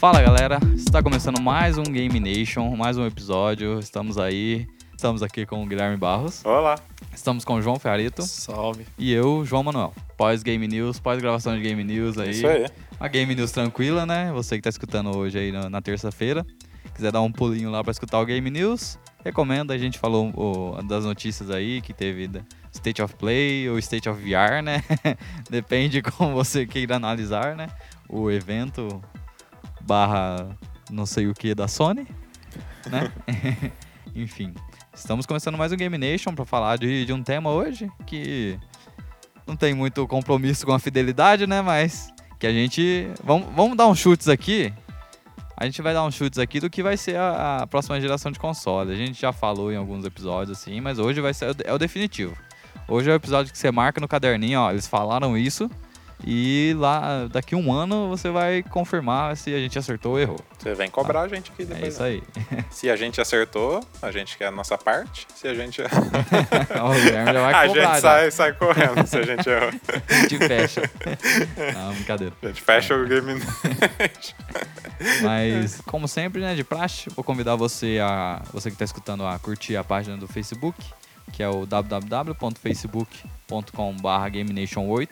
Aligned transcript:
Fala 0.00 0.22
galera, 0.22 0.58
está 0.74 1.02
começando 1.02 1.42
mais 1.42 1.76
um 1.76 1.82
Game 1.82 2.18
Nation, 2.18 2.74
mais 2.74 2.96
um 2.96 3.06
episódio. 3.06 3.78
Estamos 3.78 4.16
aí, 4.16 4.66
estamos 4.96 5.22
aqui 5.22 5.44
com 5.44 5.62
o 5.62 5.66
Guilherme 5.66 5.98
Barros, 5.98 6.42
Olá. 6.42 6.76
estamos 7.12 7.44
com 7.44 7.56
o 7.56 7.60
João 7.60 7.78
Ferrito 7.78 8.22
Salve. 8.22 8.86
e 8.96 9.12
eu, 9.12 9.44
João 9.44 9.62
Manuel. 9.62 9.92
Pós 10.16 10.42
Game 10.42 10.66
News, 10.66 10.98
pós 10.98 11.20
gravação 11.20 11.54
de 11.54 11.60
Game 11.60 11.84
News 11.84 12.16
aí. 12.16 12.30
Isso 12.30 12.46
aí. 12.46 12.66
Uma 12.98 13.08
Game 13.08 13.34
News 13.34 13.52
tranquila, 13.52 14.06
né? 14.06 14.32
Você 14.32 14.56
que 14.56 14.62
tá 14.62 14.70
escutando 14.70 15.14
hoje 15.14 15.38
aí 15.38 15.52
na, 15.52 15.68
na 15.68 15.82
terça-feira, 15.82 16.46
quiser 16.94 17.12
dar 17.12 17.20
um 17.20 17.30
pulinho 17.30 17.70
lá 17.70 17.84
para 17.84 17.90
escutar 17.90 18.20
o 18.20 18.24
Game 18.24 18.50
News, 18.50 18.98
recomendo. 19.22 19.70
A 19.70 19.76
gente 19.76 19.98
falou 19.98 20.32
o, 20.34 20.82
das 20.82 21.04
notícias 21.04 21.50
aí 21.50 21.82
que 21.82 21.92
teve 21.92 22.26
da 22.26 22.40
State 22.72 23.02
of 23.02 23.14
Play 23.16 23.68
ou 23.68 23.78
State 23.78 24.08
of 24.08 24.18
VR, 24.18 24.62
né? 24.62 24.82
Depende 25.50 26.00
como 26.16 26.32
você 26.32 26.64
queira 26.64 26.96
analisar, 26.96 27.54
né? 27.54 27.68
O 28.08 28.30
evento 28.30 29.02
barra 29.80 30.56
não 30.90 31.06
sei 31.06 31.26
o 31.26 31.34
que 31.34 31.54
da 31.54 31.68
Sony, 31.68 32.06
né? 32.86 33.12
Enfim, 34.14 34.54
estamos 34.94 35.26
começando 35.26 35.56
mais 35.56 35.72
um 35.72 35.76
Game 35.76 35.96
Nation 35.96 36.34
para 36.34 36.44
falar 36.44 36.78
de, 36.78 37.04
de 37.04 37.12
um 37.12 37.22
tema 37.22 37.50
hoje 37.50 37.90
que 38.06 38.58
não 39.46 39.56
tem 39.56 39.74
muito 39.74 40.06
compromisso 40.06 40.66
com 40.66 40.72
a 40.72 40.78
fidelidade, 40.78 41.46
né? 41.46 41.62
Mas 41.62 42.12
que 42.38 42.46
a 42.46 42.52
gente. 42.52 43.08
Vamos, 43.22 43.48
vamos 43.54 43.76
dar 43.76 43.86
uns 43.86 43.98
chutes 43.98 44.28
aqui. 44.28 44.72
A 45.56 45.66
gente 45.66 45.82
vai 45.82 45.92
dar 45.92 46.04
uns 46.04 46.14
chutes 46.14 46.38
aqui 46.38 46.58
do 46.58 46.70
que 46.70 46.82
vai 46.82 46.96
ser 46.96 47.16
a, 47.16 47.58
a 47.58 47.66
próxima 47.66 48.00
geração 48.00 48.32
de 48.32 48.38
console. 48.38 48.92
A 48.92 48.96
gente 48.96 49.20
já 49.20 49.30
falou 49.30 49.70
em 49.70 49.76
alguns 49.76 50.04
episódios 50.06 50.58
assim, 50.58 50.80
mas 50.80 50.98
hoje 50.98 51.20
vai 51.20 51.34
ser 51.34 51.54
é 51.64 51.72
o 51.72 51.78
definitivo. 51.78 52.34
Hoje 52.88 53.10
é 53.10 53.12
o 53.12 53.16
episódio 53.16 53.52
que 53.52 53.58
você 53.58 53.70
marca 53.70 54.00
no 54.00 54.08
caderninho, 54.08 54.60
ó. 54.60 54.70
Eles 54.70 54.86
falaram 54.86 55.36
isso. 55.36 55.70
E 56.26 56.74
lá, 56.78 57.26
daqui 57.30 57.54
um 57.56 57.72
ano, 57.72 58.08
você 58.08 58.30
vai 58.30 58.62
confirmar 58.62 59.36
se 59.36 59.54
a 59.54 59.58
gente 59.58 59.78
acertou 59.78 60.12
ou 60.12 60.20
errou. 60.20 60.38
Você 60.58 60.74
vem 60.74 60.90
cobrar 60.90 61.22
a 61.22 61.28
gente 61.28 61.50
aqui 61.50 61.62
É 61.62 61.66
depois. 61.66 61.94
isso 61.94 62.02
aí. 62.02 62.22
Se 62.70 62.90
a 62.90 62.96
gente 62.96 63.18
acertou, 63.20 63.80
a 64.02 64.10
gente 64.12 64.36
quer 64.36 64.46
a 64.46 64.50
nossa 64.50 64.76
parte. 64.76 65.26
Se 65.34 65.48
a 65.48 65.54
gente. 65.54 65.80
o 65.82 66.92
Guilherme 67.02 67.32
já 67.32 67.40
vai 67.40 67.54
a 67.64 67.66
cobrar. 67.66 67.82
gente 67.82 67.94
já. 67.94 68.00
sai, 68.00 68.30
sai 68.30 68.52
correndo 68.52 69.06
se 69.06 69.16
a 69.16 69.22
gente 69.22 69.48
errou. 69.48 69.70
A 70.10 70.14
gente 70.28 70.38
fecha. 70.38 70.82
Não, 71.74 71.94
brincadeira. 71.94 72.34
A 72.42 72.46
gente 72.48 72.60
fecha 72.60 72.94
o 72.94 73.06
game. 73.06 73.40
Mas, 75.22 75.80
como 75.86 76.06
sempre, 76.06 76.42
né, 76.42 76.54
de 76.54 76.62
praxe, 76.64 77.08
vou 77.10 77.24
convidar 77.24 77.56
você 77.56 77.98
a 78.02 78.42
você 78.52 78.68
que 78.68 78.74
está 78.74 78.84
escutando 78.84 79.26
a 79.26 79.38
curtir 79.38 79.76
a 79.76 79.84
página 79.84 80.16
do 80.18 80.28
Facebook, 80.28 80.78
que 81.32 81.42
é 81.42 81.48
o 81.48 81.64
www.facebook.com.br 81.64 84.30
GameNation8. 84.30 85.08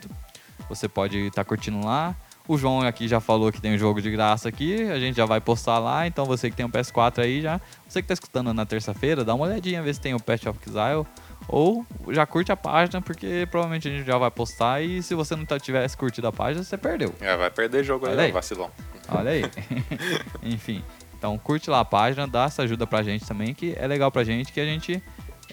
Você 0.69 0.87
pode 0.87 1.17
estar 1.17 1.43
curtindo 1.43 1.83
lá. 1.85 2.15
O 2.47 2.57
João 2.57 2.81
aqui 2.81 3.07
já 3.07 3.19
falou 3.19 3.51
que 3.51 3.61
tem 3.61 3.75
um 3.75 3.77
jogo 3.77 4.01
de 4.01 4.09
graça 4.09 4.49
aqui, 4.49 4.81
a 4.89 4.99
gente 4.99 5.15
já 5.15 5.25
vai 5.25 5.39
postar 5.39 5.77
lá, 5.77 6.07
então 6.07 6.25
você 6.25 6.49
que 6.49 6.55
tem 6.55 6.65
um 6.65 6.69
PS4 6.69 7.19
aí 7.19 7.41
já, 7.41 7.61
você 7.87 8.01
que 8.01 8.05
está 8.05 8.13
escutando 8.15 8.51
na 8.55 8.65
terça-feira, 8.65 9.23
dá 9.23 9.35
uma 9.35 9.45
olhadinha, 9.45 9.83
ver 9.83 9.93
se 9.93 10.01
tem 10.01 10.15
o 10.15 10.19
Path 10.19 10.47
of 10.47 10.57
Exile, 10.65 11.05
ou 11.47 11.85
já 12.09 12.25
curte 12.25 12.51
a 12.51 12.57
página, 12.57 13.03
porque 13.03 13.47
provavelmente 13.51 13.87
a 13.87 13.91
gente 13.91 14.03
já 14.07 14.17
vai 14.17 14.31
postar 14.31 14.81
e 14.81 15.03
se 15.03 15.13
você 15.13 15.35
não 15.35 15.45
tá- 15.45 15.59
tivesse 15.59 15.95
curtido 15.95 16.25
a 16.27 16.31
página, 16.31 16.63
você 16.63 16.75
perdeu. 16.75 17.13
É, 17.21 17.37
vai 17.37 17.51
perder 17.51 17.83
jogo 17.83 18.07
Olha 18.07 18.19
aí, 18.19 18.25
aí. 18.27 18.31
vacilão. 18.31 18.71
Olha 19.09 19.29
aí. 19.29 19.43
Enfim. 20.41 20.83
Então 21.19 21.37
curte 21.37 21.69
lá 21.69 21.81
a 21.81 21.85
página, 21.85 22.27
dá 22.27 22.45
essa 22.45 22.63
ajuda 22.63 22.87
pra 22.87 23.03
gente 23.03 23.25
também, 23.25 23.53
que 23.53 23.75
é 23.77 23.85
legal 23.85 24.11
pra 24.11 24.23
gente, 24.23 24.51
que 24.51 24.59
a 24.59 24.65
gente 24.65 25.03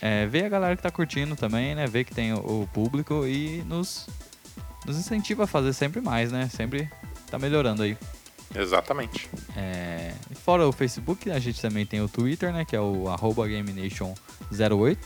é, 0.00 0.24
vê 0.26 0.46
a 0.46 0.48
galera 0.48 0.74
que 0.76 0.82
tá 0.82 0.90
curtindo 0.90 1.36
também, 1.36 1.74
né? 1.74 1.86
Vê 1.86 2.04
que 2.04 2.14
tem 2.14 2.32
o, 2.32 2.38
o 2.62 2.68
público 2.72 3.26
e 3.26 3.62
nos, 3.66 4.06
nos 4.86 4.96
incentiva 4.96 5.44
a 5.44 5.46
fazer 5.46 5.72
sempre 5.72 6.00
mais, 6.00 6.30
né? 6.30 6.48
Sempre 6.48 6.88
tá 7.30 7.38
melhorando 7.38 7.82
aí. 7.82 7.96
Exatamente. 8.54 9.28
É, 9.56 10.12
fora 10.34 10.66
o 10.66 10.72
Facebook, 10.72 11.30
a 11.30 11.38
gente 11.38 11.60
também 11.60 11.84
tem 11.84 12.00
o 12.00 12.08
Twitter, 12.08 12.52
né? 12.52 12.64
Que 12.64 12.76
é 12.76 12.80
o 12.80 13.08
arroba 13.08 13.46
GameNation08. 13.46 14.98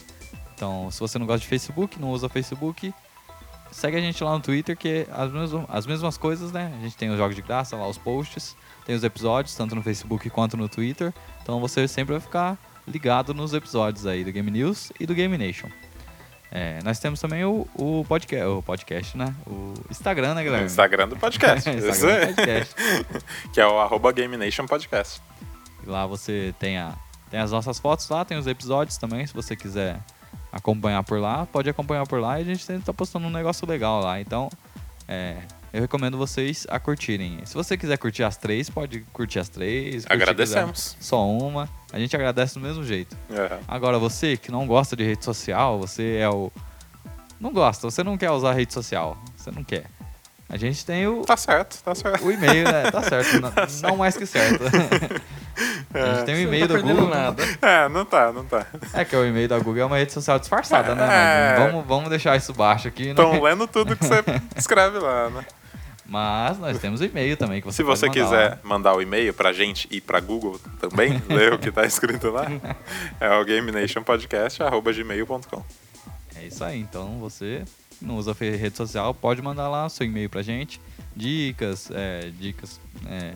Então, 0.55 0.91
se 0.91 1.01
você 1.01 1.19
não 1.19 1.27
gosta 1.27 1.41
de 1.41 1.47
Facebook, 1.47 1.99
não 1.99 2.11
usa 2.11 2.29
Facebook, 2.29 2.93
segue 3.73 3.97
a 3.97 4.01
gente 4.01 4.23
lá 4.23 4.35
no 4.35 4.41
Twitter, 4.41 4.77
que 4.77 4.89
é 4.89 5.07
as 5.11 5.33
mesmas, 5.33 5.65
as 5.69 5.87
mesmas 5.87 6.19
coisas, 6.19 6.53
né? 6.53 6.73
A 6.79 6.83
gente 6.83 6.97
tem 6.97 7.11
os 7.11 7.17
jogos 7.17 7.35
de 7.35 7.43
graça 7.43 7.77
lá, 7.77 7.89
os 7.89 7.97
posts, 7.97 8.55
tem 8.85 8.95
os 8.95 9.03
episódios, 9.03 9.55
tanto 9.55 9.75
no 9.75 9.83
Facebook 9.83 10.29
quanto 10.29 10.57
no 10.57 10.69
Twitter. 10.69 11.13
Então 11.43 11.61
você 11.61 11.89
sempre 11.89 12.13
vai 12.13 12.21
ficar 12.21 12.59
ligado 12.87 13.33
nos 13.33 13.55
episódios 13.55 14.07
aí 14.07 14.23
do 14.25 14.33
Game 14.33 14.51
News 14.51 14.93
e 15.01 15.07
do 15.07 15.15
Game 15.15 15.37
Nation. 15.39 15.69
É, 16.53 16.81
nós 16.83 16.99
temos 16.99 17.21
também 17.21 17.45
o, 17.45 17.67
o, 17.75 18.05
podcast, 18.09 18.47
o 18.47 18.63
podcast, 18.63 19.17
né? 19.17 19.33
O 19.47 19.75
Instagram, 19.89 20.35
né, 20.35 20.43
galera? 20.43 20.65
Instagram 20.65 21.09
do 21.09 21.17
podcast. 21.17 21.71
Instagram 21.71 22.21
do 22.21 22.35
podcast. 22.35 22.75
Que 23.55 23.61
é 23.61 23.67
o 23.67 23.79
arroba 23.79 24.11
Game 24.13 24.37
Nation 24.37 24.67
Podcast. 24.67 25.23
Lá 25.87 26.07
você 26.07 26.53
tem, 26.59 26.77
a, 26.77 26.95
tem 27.31 27.39
as 27.39 27.53
nossas 27.53 27.79
fotos 27.79 28.09
lá, 28.09 28.25
tem 28.25 28.37
os 28.37 28.47
episódios 28.47 28.97
também, 28.97 29.27
se 29.27 29.33
você 29.33 29.55
quiser 29.55 30.01
acompanhar 30.53 31.03
por 31.05 31.21
lá, 31.21 31.47
pode 31.47 31.71
acompanhar 31.71 32.07
por 32.07 32.21
lá 32.21 32.39
e 32.41 32.43
a 32.43 32.45
gente 32.45 32.67
tá 32.81 32.93
postando 32.93 33.27
um 33.27 33.31
negócio 33.31 33.67
legal 33.67 34.01
lá. 34.01 34.21
Então, 34.21 34.51
é, 35.07 35.37
eu 35.73 35.81
recomendo 35.81 36.19
vocês 36.19 36.67
a 36.69 36.79
curtirem. 36.81 37.41
Se 37.45 37.55
você 37.55 37.77
quiser 37.77 37.97
curtir 37.97 38.25
as 38.25 38.37
três, 38.37 38.69
pode 38.69 39.01
curtir 39.13 39.39
as 39.39 39.49
três. 39.49 40.05
curtir 40.05 40.13
Agradecemos. 40.13 40.97
Só 41.01 41.27
uma. 41.29 41.69
A 41.93 41.99
gente 41.99 42.15
agradece 42.15 42.55
do 42.55 42.61
mesmo 42.61 42.85
jeito. 42.85 43.17
É. 43.31 43.59
Agora, 43.69 43.99
você 43.99 44.37
que 44.37 44.51
não 44.51 44.67
gosta 44.67 44.97
de 44.97 45.05
rede 45.05 45.25
social, 45.25 45.79
você 45.79 46.17
é 46.17 46.29
o. 46.29 46.51
Não 47.41 47.53
gosta, 47.53 47.91
você 47.91 48.03
não 48.03 48.19
quer 48.19 48.31
usar 48.31 48.53
rede 48.53 48.73
social. 48.73 49.17
Você 49.37 49.51
não 49.51 49.65
quer. 49.65 49.85
A 50.49 50.57
gente 50.57 50.85
tem 50.85 51.07
o, 51.07 51.23
Tá 51.23 51.37
certo, 51.37 51.81
tá 51.81 51.95
certo. 51.95 52.27
o 52.27 52.33
e-mail, 52.33 52.65
né? 52.65 52.91
Tá 52.91 53.01
certo. 53.05 53.39
não, 53.41 53.53
não 53.91 53.97
mais 53.97 54.17
que 54.17 54.27
certo. 54.27 54.65
a 55.95 56.15
gente 56.15 56.25
tem 56.27 56.35
o 56.35 56.39
e-mail 56.41 56.67
tá 56.67 56.75
do 56.75 56.83
Google. 56.83 57.09
nada. 57.09 57.43
É, 57.63 57.89
não 57.89 58.05
tá, 58.05 58.33
não 58.33 58.45
tá. 58.45 58.67
É 58.93 59.05
que 59.05 59.15
o 59.15 59.25
e-mail 59.25 59.49
da 59.49 59.59
Google 59.59 59.83
é 59.83 59.85
uma 59.85 59.97
rede 59.97 60.13
social 60.13 60.41
disfarçada, 60.41 60.97
né? 60.97 61.05
É. 61.05 61.57
Mas 61.57 61.71
vamos, 61.71 61.87
vamos 61.87 62.11
deixar 62.11 62.37
isso 62.37 62.53
baixo 62.53 62.89
aqui, 62.89 63.05
né? 63.05 63.11
Estão 63.11 63.41
lendo 63.41 63.69
tudo 63.69 63.95
que 63.97 64.05
você 64.05 64.25
escreve 64.57 64.99
lá, 64.99 65.31
né? 65.31 65.45
Mas 66.11 66.59
nós 66.59 66.77
temos 66.81 67.01
o 67.01 67.05
e-mail 67.05 67.37
também 67.37 67.61
você 67.61 67.77
Se 67.77 67.83
você 67.85 68.09
mandar 68.09 68.21
quiser 68.21 68.51
lá. 68.51 68.59
mandar 68.65 68.95
o 68.97 69.01
e-mail 69.01 69.33
pra 69.33 69.53
gente 69.53 69.87
e 69.93 70.01
pra 70.01 70.19
Google 70.19 70.59
também, 70.81 71.23
ler 71.31 71.53
o 71.53 71.59
que 71.59 71.71
tá 71.71 71.87
escrito 71.87 72.31
lá, 72.31 72.47
é 73.21 73.31
o 73.31 73.45
gamenationpodcast.gmail.com. 73.45 75.63
É 76.35 76.47
isso 76.47 76.65
aí. 76.65 76.81
Então 76.81 77.21
você 77.21 77.63
não 78.03 78.17
usa 78.17 78.35
rede 78.41 78.77
social, 78.77 79.15
pode 79.15 79.41
mandar 79.41 79.69
lá 79.69 79.89
seu 79.89 80.05
e-mail 80.05 80.29
pra 80.29 80.43
gente. 80.43 80.81
Dicas, 81.15 81.89
é, 81.93 82.33
dicas, 82.41 82.81
é, 83.07 83.35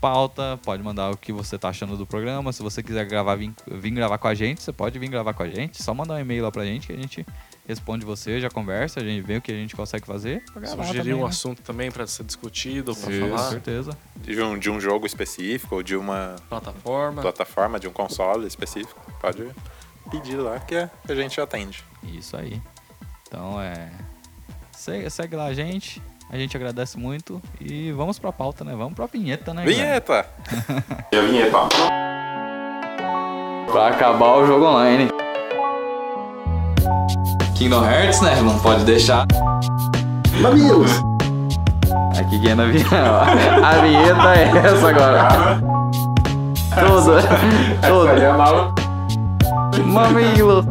pauta, 0.00 0.60
pode 0.64 0.84
mandar 0.84 1.10
o 1.10 1.16
que 1.16 1.32
você 1.32 1.58
tá 1.58 1.70
achando 1.70 1.96
do 1.96 2.06
programa. 2.06 2.52
Se 2.52 2.62
você 2.62 2.84
quiser 2.84 3.04
gravar, 3.06 3.34
vir, 3.34 3.52
vir 3.66 3.90
gravar 3.90 4.18
com 4.18 4.28
a 4.28 4.34
gente, 4.34 4.62
você 4.62 4.72
pode 4.72 4.96
vir 4.96 5.08
gravar 5.08 5.34
com 5.34 5.42
a 5.42 5.48
gente. 5.48 5.82
Só 5.82 5.92
mandar 5.92 6.14
um 6.14 6.20
e-mail 6.20 6.44
lá 6.44 6.52
pra 6.52 6.64
gente 6.64 6.86
que 6.86 6.92
a 6.92 6.96
gente 6.96 7.26
responde 7.66 8.04
você, 8.04 8.40
já 8.40 8.48
conversa, 8.48 9.00
a 9.00 9.02
gente 9.04 9.22
vê 9.24 9.36
o 9.38 9.42
que 9.42 9.50
a 9.50 9.54
gente 9.54 9.74
consegue 9.74 10.06
fazer. 10.06 10.42
Sugerir 10.52 10.98
também, 10.98 11.14
um 11.14 11.22
né? 11.22 11.28
assunto 11.28 11.62
também 11.62 11.90
pra 11.90 12.06
ser 12.06 12.24
discutido, 12.24 12.94
pra 12.94 13.04
Com 13.10 13.28
falar. 13.28 13.50
certeza. 13.50 13.96
De 14.16 14.40
um, 14.40 14.58
de 14.58 14.70
um 14.70 14.80
jogo 14.80 15.06
específico 15.06 15.76
ou 15.76 15.82
de 15.82 15.96
uma 15.96 16.36
Plataforma. 16.48 17.22
plataforma, 17.22 17.80
de 17.80 17.88
um 17.88 17.92
console 17.92 18.46
específico, 18.46 19.00
pode 19.20 19.44
pedir 20.10 20.36
lá 20.36 20.58
que 20.60 20.76
a 20.76 21.14
gente 21.14 21.40
atende. 21.40 21.82
Isso 22.02 22.36
aí. 22.36 22.60
Então 23.26 23.60
é. 23.60 23.90
Segue, 24.72 25.10
segue 25.10 25.34
lá 25.36 25.46
a 25.46 25.54
gente. 25.54 26.00
A 26.30 26.36
gente 26.36 26.56
agradece 26.56 26.98
muito. 26.98 27.40
E 27.60 27.90
vamos 27.92 28.18
pra 28.18 28.32
pauta, 28.32 28.64
né? 28.64 28.74
Vamos 28.76 28.94
pra 28.94 29.06
vinheta, 29.06 29.52
né? 29.54 29.64
Vinheta! 29.64 30.28
E 31.12 31.16
a 31.16 31.20
vinheta? 31.22 31.56
Pra 33.70 33.88
acabar 33.88 34.36
o 34.38 34.46
jogo 34.46 34.64
online. 34.64 35.08
Kingdom 37.56 37.84
Hearts, 37.84 38.20
né? 38.20 38.36
Não 38.42 38.58
pode 38.58 38.84
deixar. 38.84 39.24
Mamilos! 40.40 40.90
Aqui 42.18 42.38
quem 42.40 42.50
é 42.50 42.54
na 42.54 42.64
vinheta. 42.66 42.96
A 43.66 43.72
vinheta 43.80 44.34
é 44.34 44.66
essa 44.66 44.88
agora. 44.88 45.28
Toda. 46.74 47.22
Toda. 47.86 48.72
Mamilo. 49.84 50.64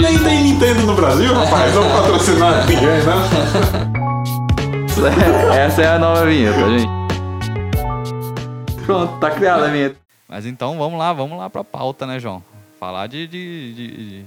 Nem 0.00 0.18
tem 0.18 0.42
Nintendo 0.44 0.82
no 0.82 0.94
Brasil, 0.94 1.32
rapaz. 1.34 1.74
Não 1.74 1.88
patrocinar 1.90 2.66
ninguém, 2.66 2.86
né? 2.86 3.14
Essa 5.64 5.82
é 5.82 5.88
a 5.94 5.98
nova 5.98 6.26
vinheta, 6.26 6.58
gente. 6.70 6.88
Pronto, 8.84 9.12
tá 9.18 9.30
criada 9.30 9.66
a 9.66 9.68
vinheta. 9.70 9.96
Mas 10.28 10.44
então 10.44 10.76
vamos 10.76 10.98
lá, 10.98 11.12
vamos 11.12 11.38
lá 11.38 11.48
pra 11.48 11.62
pauta, 11.62 12.04
né, 12.06 12.18
João? 12.18 12.42
Falar 12.80 13.06
de, 13.06 13.26
de- 13.26 13.74
de- 13.74 13.96
de 13.96 14.24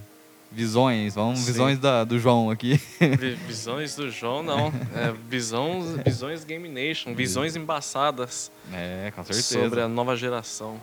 visões, 0.52 1.16
vamos 1.16 1.40
Sim. 1.40 1.46
visões 1.46 1.80
da- 1.80 2.04
do 2.04 2.20
João 2.20 2.50
aqui. 2.50 2.80
Vi- 3.00 3.36
Visões 3.48 3.96
do 3.96 4.10
João, 4.12 4.44
não. 4.44 4.68
É, 4.96 5.14
visões, 5.30 5.96
visões 6.04 6.44
Game 6.44 6.68
Nation. 6.68 7.14
Visões 7.16 7.56
embaçadas 7.56 8.52
É, 8.74 9.12
com 9.16 9.24
certeza. 9.24 9.62
sobre 9.64 9.82
a 9.82 9.88
nova 9.88 10.16
geração. 10.16 10.80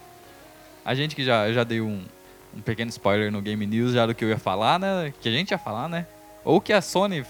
A 0.85 0.94
gente 0.94 1.15
que 1.15 1.23
já, 1.25 1.53
já 1.53 1.65
deu 1.65 1.87
um, 1.87 2.03
um 2.56 2.61
pequeno 2.62 2.88
spoiler 2.91 3.31
no 3.31 3.43
Game 3.43 3.67
News 3.67 3.93
já 3.93 4.06
do 4.06 4.15
que 4.15 4.25
eu 4.25 4.29
ia 4.31 4.38
falar, 4.38 4.79
né? 4.79 5.12
Que 5.20 5.29
a 5.29 5.32
gente 5.32 5.50
ia 5.50 5.59
falar, 5.59 5.88
né? 5.88 6.06
Ou 6.44 6.61
que 6.61 6.73
a 6.73 6.81
Sony 6.81 7.25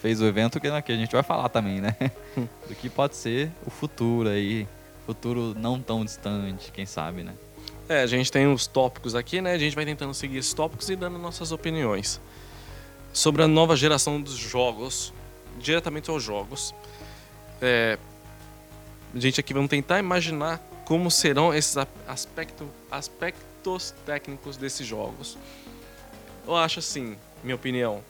fez 0.00 0.20
o 0.20 0.26
evento 0.26 0.60
que, 0.60 0.82
que 0.82 0.92
a 0.92 0.96
gente 0.96 1.10
vai 1.12 1.22
falar 1.22 1.48
também, 1.48 1.80
né? 1.80 1.96
Do 2.68 2.74
que 2.74 2.88
pode 2.88 3.16
ser 3.16 3.50
o 3.66 3.70
futuro 3.70 4.28
aí. 4.28 4.68
Futuro 5.06 5.54
não 5.58 5.80
tão 5.80 6.04
distante, 6.04 6.70
quem 6.72 6.86
sabe, 6.86 7.22
né? 7.22 7.32
É, 7.88 8.00
a 8.00 8.06
gente 8.06 8.32
tem 8.32 8.50
os 8.50 8.66
tópicos 8.66 9.14
aqui, 9.14 9.42
né? 9.42 9.52
A 9.52 9.58
gente 9.58 9.74
vai 9.76 9.84
tentando 9.84 10.14
seguir 10.14 10.38
esses 10.38 10.54
tópicos 10.54 10.88
e 10.88 10.96
dando 10.96 11.18
nossas 11.18 11.52
opiniões. 11.52 12.20
Sobre 13.12 13.42
a 13.42 13.48
nova 13.48 13.76
geração 13.76 14.20
dos 14.20 14.34
jogos, 14.34 15.12
diretamente 15.58 16.08
aos 16.10 16.22
jogos. 16.22 16.74
É, 17.60 17.98
a 19.14 19.20
gente 19.20 19.38
aqui 19.38 19.52
vamos 19.52 19.68
tentar 19.68 19.98
imaginar 19.98 20.58
como 20.86 21.10
serão 21.10 21.52
esses 21.52 21.76
aspecto, 22.08 22.68
aspectos 22.90 23.94
técnicos 24.06 24.56
desses 24.56 24.86
jogos. 24.86 25.36
Eu 26.46 26.56
acho 26.56 26.78
assim, 26.78 27.16
minha 27.42 27.54
opinião. 27.54 28.02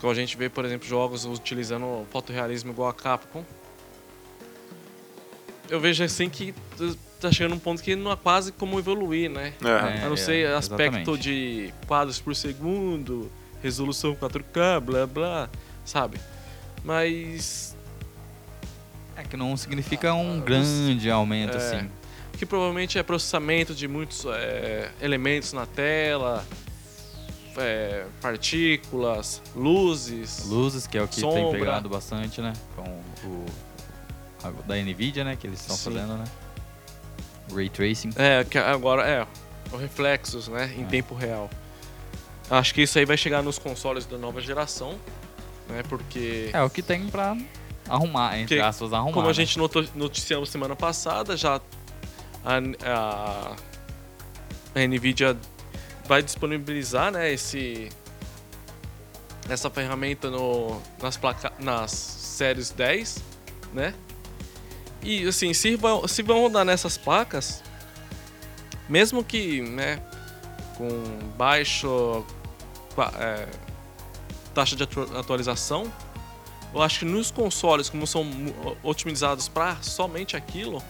Quando 0.00 0.12
a 0.12 0.14
gente 0.14 0.36
vê, 0.36 0.48
por 0.48 0.64
exemplo, 0.64 0.86
jogos 0.86 1.24
utilizando 1.24 2.06
fotorrealismo 2.10 2.70
igual 2.70 2.88
a 2.88 2.94
Capcom, 2.94 3.44
eu 5.68 5.80
vejo 5.80 6.04
assim 6.04 6.30
que 6.30 6.54
tá 7.20 7.32
chegando 7.32 7.54
um 7.54 7.58
ponto 7.58 7.82
que 7.82 7.94
não 7.96 8.10
há 8.10 8.16
quase 8.16 8.52
como 8.52 8.78
evoluir, 8.78 9.28
né? 9.30 9.52
É. 9.64 10.04
A 10.04 10.08
não 10.08 10.16
ser 10.16 10.46
é, 10.46 10.54
aspecto 10.54 10.94
exatamente. 10.96 11.22
de 11.22 11.74
quadros 11.86 12.20
por 12.20 12.34
segundo, 12.36 13.30
resolução 13.62 14.14
4K, 14.14 14.80
blá 14.80 15.06
blá, 15.06 15.48
sabe? 15.84 16.18
Mas 16.84 17.76
É 19.16 19.22
que 19.24 19.36
não 19.36 19.56
significa 19.56 20.14
um 20.14 20.40
grande 20.40 21.10
aumento, 21.10 21.56
É. 21.56 21.56
assim. 21.56 21.90
que 22.38 22.46
provavelmente 22.46 22.96
é 22.96 23.02
processamento 23.02 23.74
de 23.74 23.88
muitos 23.88 24.24
é, 24.26 24.92
elementos 25.02 25.52
na 25.52 25.66
tela, 25.66 26.46
é, 27.56 28.04
partículas, 28.22 29.42
luzes. 29.56 30.44
Luzes, 30.46 30.86
que 30.86 30.96
é 30.96 31.02
o 31.02 31.08
que 31.08 31.18
Sombra. 31.20 31.40
tem 31.42 31.50
pegado 31.50 31.88
bastante, 31.88 32.40
né? 32.40 32.52
Com 32.76 32.84
o 33.26 33.44
a- 34.44 34.52
da 34.68 34.76
Nvidia, 34.76 35.24
né? 35.24 35.34
Que 35.34 35.48
eles 35.48 35.60
estão 35.60 35.76
fazendo, 35.76 36.16
né? 36.16 36.24
Ray 37.54 37.68
Tracing. 37.68 38.10
É, 38.16 38.44
que 38.44 38.58
agora 38.58 39.06
é, 39.08 39.26
os 39.72 39.80
reflexos, 39.80 40.48
né, 40.48 40.72
em 40.76 40.82
É. 40.82 40.86
tempo 40.86 41.14
real. 41.14 41.48
Acho 42.50 42.72
que 42.74 42.82
isso 42.82 42.98
aí 42.98 43.04
vai 43.04 43.16
chegar 43.16 43.42
nos 43.42 43.58
consoles 43.58 44.06
da 44.06 44.16
nova 44.16 44.40
geração, 44.40 44.98
né, 45.68 45.82
porque 45.88 46.50
É 46.52 46.62
o 46.62 46.70
que 46.70 46.82
tem 46.82 47.06
pra 47.08 47.36
arrumar, 47.88 48.38
entre 48.38 48.56
Que- 48.56 48.62
aspas, 48.62 48.92
arrumar. 48.92 49.12
como 49.12 49.26
a 49.26 49.28
né? 49.28 49.34
gente 49.34 49.58
notou, 49.58 49.84
noticiamos 49.94 50.48
semana 50.50 50.74
passada, 50.76 51.36
já 51.36 51.60
a, 52.44 52.58
a, 52.84 53.56
a 54.74 54.86
Nvidia 54.86 55.36
vai 56.06 56.22
disponibilizar, 56.22 57.10
né, 57.12 57.30
esse 57.32 57.90
essa 59.48 59.70
ferramenta 59.70 60.30
no, 60.30 60.80
nas 61.02 61.16
placa, 61.16 61.50
nas 61.58 61.90
séries 61.90 62.70
10, 62.70 63.22
né? 63.72 63.94
E 65.02 65.26
assim, 65.26 65.54
se 65.54 65.76
vão, 65.76 66.06
se 66.08 66.22
vão 66.22 66.40
rodar 66.40 66.64
nessas 66.64 66.96
placas, 66.98 67.62
mesmo 68.88 69.22
que, 69.22 69.60
né, 69.62 70.00
com 70.76 70.88
baixo 71.36 72.24
é, 73.18 73.46
taxa 74.54 74.74
de 74.74 74.82
atu- 74.82 75.16
atualização, 75.16 75.92
eu 76.74 76.82
acho 76.82 77.00
que 77.00 77.04
nos 77.04 77.30
consoles, 77.30 77.88
como 77.88 78.06
são 78.06 78.26
otimizados 78.82 79.48
para 79.48 79.76
somente 79.82 80.36
aquilo, 80.36 80.82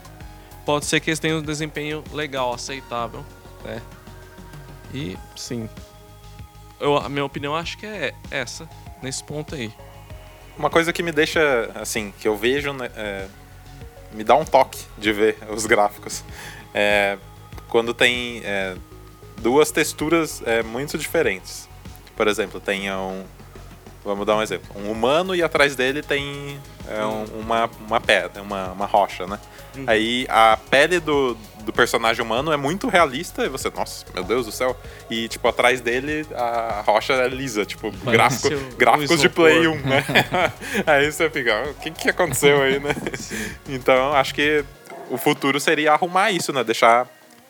pode 0.64 0.86
ser 0.86 1.00
que 1.00 1.10
eles 1.10 1.18
tenham 1.18 1.38
um 1.38 1.42
desempenho 1.42 2.02
legal, 2.12 2.52
aceitável, 2.52 3.24
né? 3.64 3.80
E 4.92 5.16
sim, 5.36 5.68
eu, 6.80 6.96
a 6.96 7.08
minha 7.08 7.24
opinião 7.24 7.54
acho 7.54 7.76
que 7.78 7.86
é 7.86 8.14
essa 8.30 8.68
nesse 9.02 9.22
ponto 9.22 9.54
aí. 9.54 9.72
Uma 10.56 10.70
coisa 10.70 10.92
que 10.92 11.02
me 11.02 11.12
deixa, 11.12 11.70
assim, 11.74 12.12
que 12.18 12.26
eu 12.26 12.36
vejo, 12.36 12.72
né, 12.72 12.90
é, 12.96 13.28
me 14.12 14.24
dá 14.24 14.34
um 14.34 14.44
toque 14.44 14.78
de 14.96 15.12
ver 15.12 15.36
os 15.50 15.66
gráficos. 15.66 16.22
É, 16.74 17.18
quando 17.68 17.92
tem 17.94 18.40
é, 18.44 18.74
duas 19.38 19.70
texturas 19.70 20.42
é, 20.46 20.62
muito 20.62 20.96
diferentes. 20.98 21.68
Por 22.16 22.26
exemplo, 22.28 22.60
tem 22.60 22.92
um. 22.92 23.24
Vamos 24.04 24.26
dar 24.26 24.36
um 24.36 24.42
exemplo. 24.42 24.68
Um 24.80 24.90
humano 24.90 25.34
e 25.34 25.42
atrás 25.42 25.76
dele 25.76 26.02
tem 26.02 26.58
é, 26.88 27.04
um- 27.04 27.40
uma, 27.40 27.70
uma 27.86 28.00
pedra, 28.00 28.42
uma, 28.42 28.72
uma 28.72 28.86
rocha, 28.86 29.26
né? 29.26 29.38
Aí 29.86 30.26
a 30.30 30.56
pele 30.70 30.98
do, 30.98 31.36
do 31.64 31.72
personagem 31.72 32.24
humano 32.24 32.50
é 32.52 32.56
muito 32.56 32.88
realista 32.88 33.44
e 33.44 33.48
você, 33.48 33.70
nossa, 33.70 34.04
meu 34.14 34.24
Deus 34.24 34.46
do 34.46 34.52
céu. 34.52 34.76
E, 35.10 35.28
tipo, 35.28 35.46
atrás 35.48 35.80
dele 35.80 36.26
a 36.34 36.82
rocha 36.86 37.12
é 37.14 37.28
lisa, 37.28 37.64
tipo, 37.66 37.90
gráfico, 37.90 38.48
o- 38.54 38.76
gráficos 38.76 39.18
o 39.18 39.22
de 39.22 39.28
Play 39.28 39.60
isopor. 39.62 39.78
1, 39.80 39.88
né? 39.88 40.04
aí 40.86 41.10
você 41.12 41.28
fica, 41.30 41.54
"Ah, 41.64 41.70
o 41.70 41.74
que 41.74 41.90
que 41.90 42.10
aconteceu 42.10 42.62
aí, 42.62 42.78
né? 42.80 42.94
Então, 43.68 44.12
acho 44.14 44.34
que 44.34 44.64
o 45.10 45.18
futuro 45.18 45.58
seria 45.60 45.92
arrumar 45.92 46.30
isso, 46.30 46.52
né? 46.52 46.62
Deixar 46.64 47.06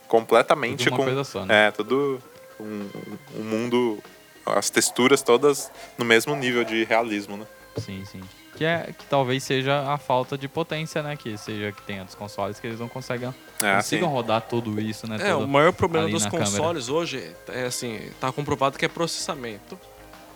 completamente 0.08 0.84
Tudo 0.84 0.93
uma 0.93 0.96
com... 0.99 1.04
coisa 1.04 1.25
só, 1.25 1.44
né? 1.44 1.66
É, 1.66 1.70
tudo 1.70 2.20
um, 2.58 2.88
um 3.37 3.43
mundo, 3.44 4.02
as 4.46 4.70
texturas 4.70 5.22
todas 5.22 5.70
no 5.96 6.04
mesmo 6.04 6.34
nível 6.34 6.64
de 6.64 6.84
realismo, 6.84 7.37
né? 7.37 7.46
Sim, 7.76 8.04
sim. 8.11 8.20
Que, 8.58 8.64
é, 8.64 8.93
que 8.99 9.05
talvez 9.06 9.44
seja 9.44 9.88
a 9.93 9.96
falta 9.99 10.37
de 10.37 10.49
potência, 10.49 11.00
né? 11.00 11.16
Que 11.16 11.38
seja 11.38 11.70
que 11.70 11.81
tenha 11.82 12.05
dos 12.05 12.16
consoles 12.16 12.58
que 12.58 12.66
eles 12.66 12.81
não 12.81 12.88
conseguem, 12.88 13.28
É, 13.62 13.76
consigam 13.76 13.78
assim, 13.78 14.00
rodar 14.00 14.40
tudo 14.43 14.81
isso, 14.81 15.08
né? 15.08 15.16
É, 15.20 15.32
o 15.34 15.46
maior 15.46 15.72
problema 15.72 16.08
dos 16.08 16.25
na 16.25 16.31
câmera. 16.31 16.50
consoles 16.50 16.88
hoje 16.88 17.32
é 17.49 17.66
assim, 17.66 18.10
tá 18.20 18.32
comprovado 18.32 18.76
que 18.76 18.84
é 18.84 18.88
processamento. 18.88 19.78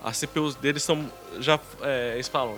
As 0.04 0.16
CPUs 0.19 0.54
deles 0.54 0.84
são 0.84 1.10
já 1.40 1.58
é, 1.82 2.12
eles 2.14 2.28
falam 2.28 2.56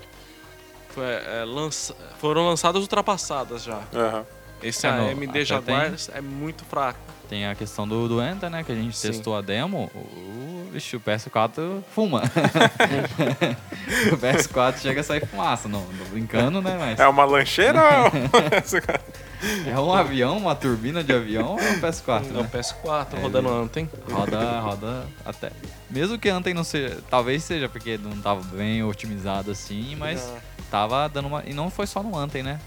foi, 0.90 1.04
é, 1.04 1.44
lança- 1.46 1.96
foram 2.18 2.46
lançadas 2.46 2.82
ultrapassadas 2.82 3.62
já. 3.64 3.80
aham. 3.94 4.24
Esse 4.62 4.86
É, 4.86 4.90
AMD 4.90 5.44
Jaguar 5.46 5.90
tem- 5.92 6.14
é 6.14 6.20
muito 6.20 6.64
fraco. 6.64 6.98
Tem 7.28 7.46
a 7.46 7.54
questão 7.54 7.88
do, 7.88 8.06
do 8.06 8.22
Enter, 8.22 8.50
né? 8.50 8.62
Que 8.62 8.72
a 8.72 8.74
gente 8.74 8.96
Sim. 8.96 9.08
testou 9.08 9.36
a 9.36 9.40
demo. 9.40 9.90
O, 9.94 10.68
vixe, 10.70 10.94
o 10.96 11.00
PS4 11.00 11.82
fuma. 11.94 12.22
o 14.12 14.16
PS4 14.16 14.78
chega 14.78 15.00
a 15.00 15.04
sair 15.04 15.26
fumaça. 15.26 15.68
Não, 15.68 15.80
não 15.80 16.04
brincando, 16.06 16.60
né? 16.60 16.76
Mas 16.78 17.00
É 17.00 17.06
uma 17.08 17.24
lancheira 17.24 17.80
ou... 18.04 18.12
é 19.72 19.80
um 19.80 19.92
avião, 19.92 20.36
uma 20.36 20.54
turbina 20.54 21.02
de 21.02 21.12
avião 21.12 21.52
ou 21.52 21.58
é 21.60 21.70
um 21.72 21.80
PS4, 21.80 22.26
É 22.26 22.38
o 22.38 22.42
né? 22.42 22.50
PS4 22.52 23.06
É, 23.14 23.20
rodando 23.20 23.70
ele-. 23.74 23.88
Roda, 24.10 24.60
roda 24.60 25.06
até. 25.24 25.50
Mesmo 25.88 26.18
que 26.18 26.30
ontem 26.30 26.52
não 26.52 26.64
seja. 26.64 26.98
Talvez 27.08 27.42
seja 27.42 27.68
porque 27.68 27.96
não 27.96 28.20
tava 28.20 28.42
bem 28.56 28.82
otimizado 28.82 29.50
assim, 29.50 29.96
mas 29.96 30.30
Ah, 30.34 30.40
tava 30.70 31.08
dando 31.08 31.28
uma. 31.28 31.42
E 31.46 31.54
não 31.54 31.70
foi 31.70 31.86
só 31.86 32.02
no 32.02 32.16
Anthem, 32.16 32.42
né? 32.42 32.60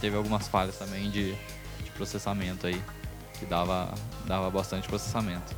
Teve 0.00 0.16
algumas 0.16 0.48
falhas 0.48 0.76
também 0.76 1.08
de, 1.10 1.32
de 1.32 1.90
processamento 1.96 2.66
aí. 2.66 2.80
Que 3.42 3.46
dava, 3.46 3.92
dava 4.24 4.48
bastante 4.50 4.86
processamento. 4.86 5.52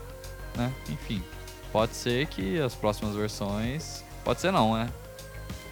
Né? 0.56 0.72
Enfim. 0.88 1.22
Pode 1.70 1.94
ser 1.94 2.26
que 2.28 2.58
as 2.58 2.74
próximas 2.74 3.14
versões. 3.14 4.02
Pode 4.24 4.40
ser 4.40 4.50
não, 4.50 4.72
né? 4.72 4.88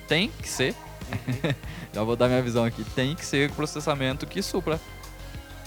Tem 0.07 0.29
que 0.29 0.47
ser. 0.47 0.75
Já 1.91 2.03
vou 2.03 2.17
dar 2.17 2.29
minha 2.29 2.43
visão 2.43 2.67
aqui. 2.67 2.85
Tem 2.85 3.15
que 3.15 3.25
ser 3.25 3.51
o 3.51 3.55
processamento 3.55 4.27
que 4.27 4.43
supra. 4.43 4.79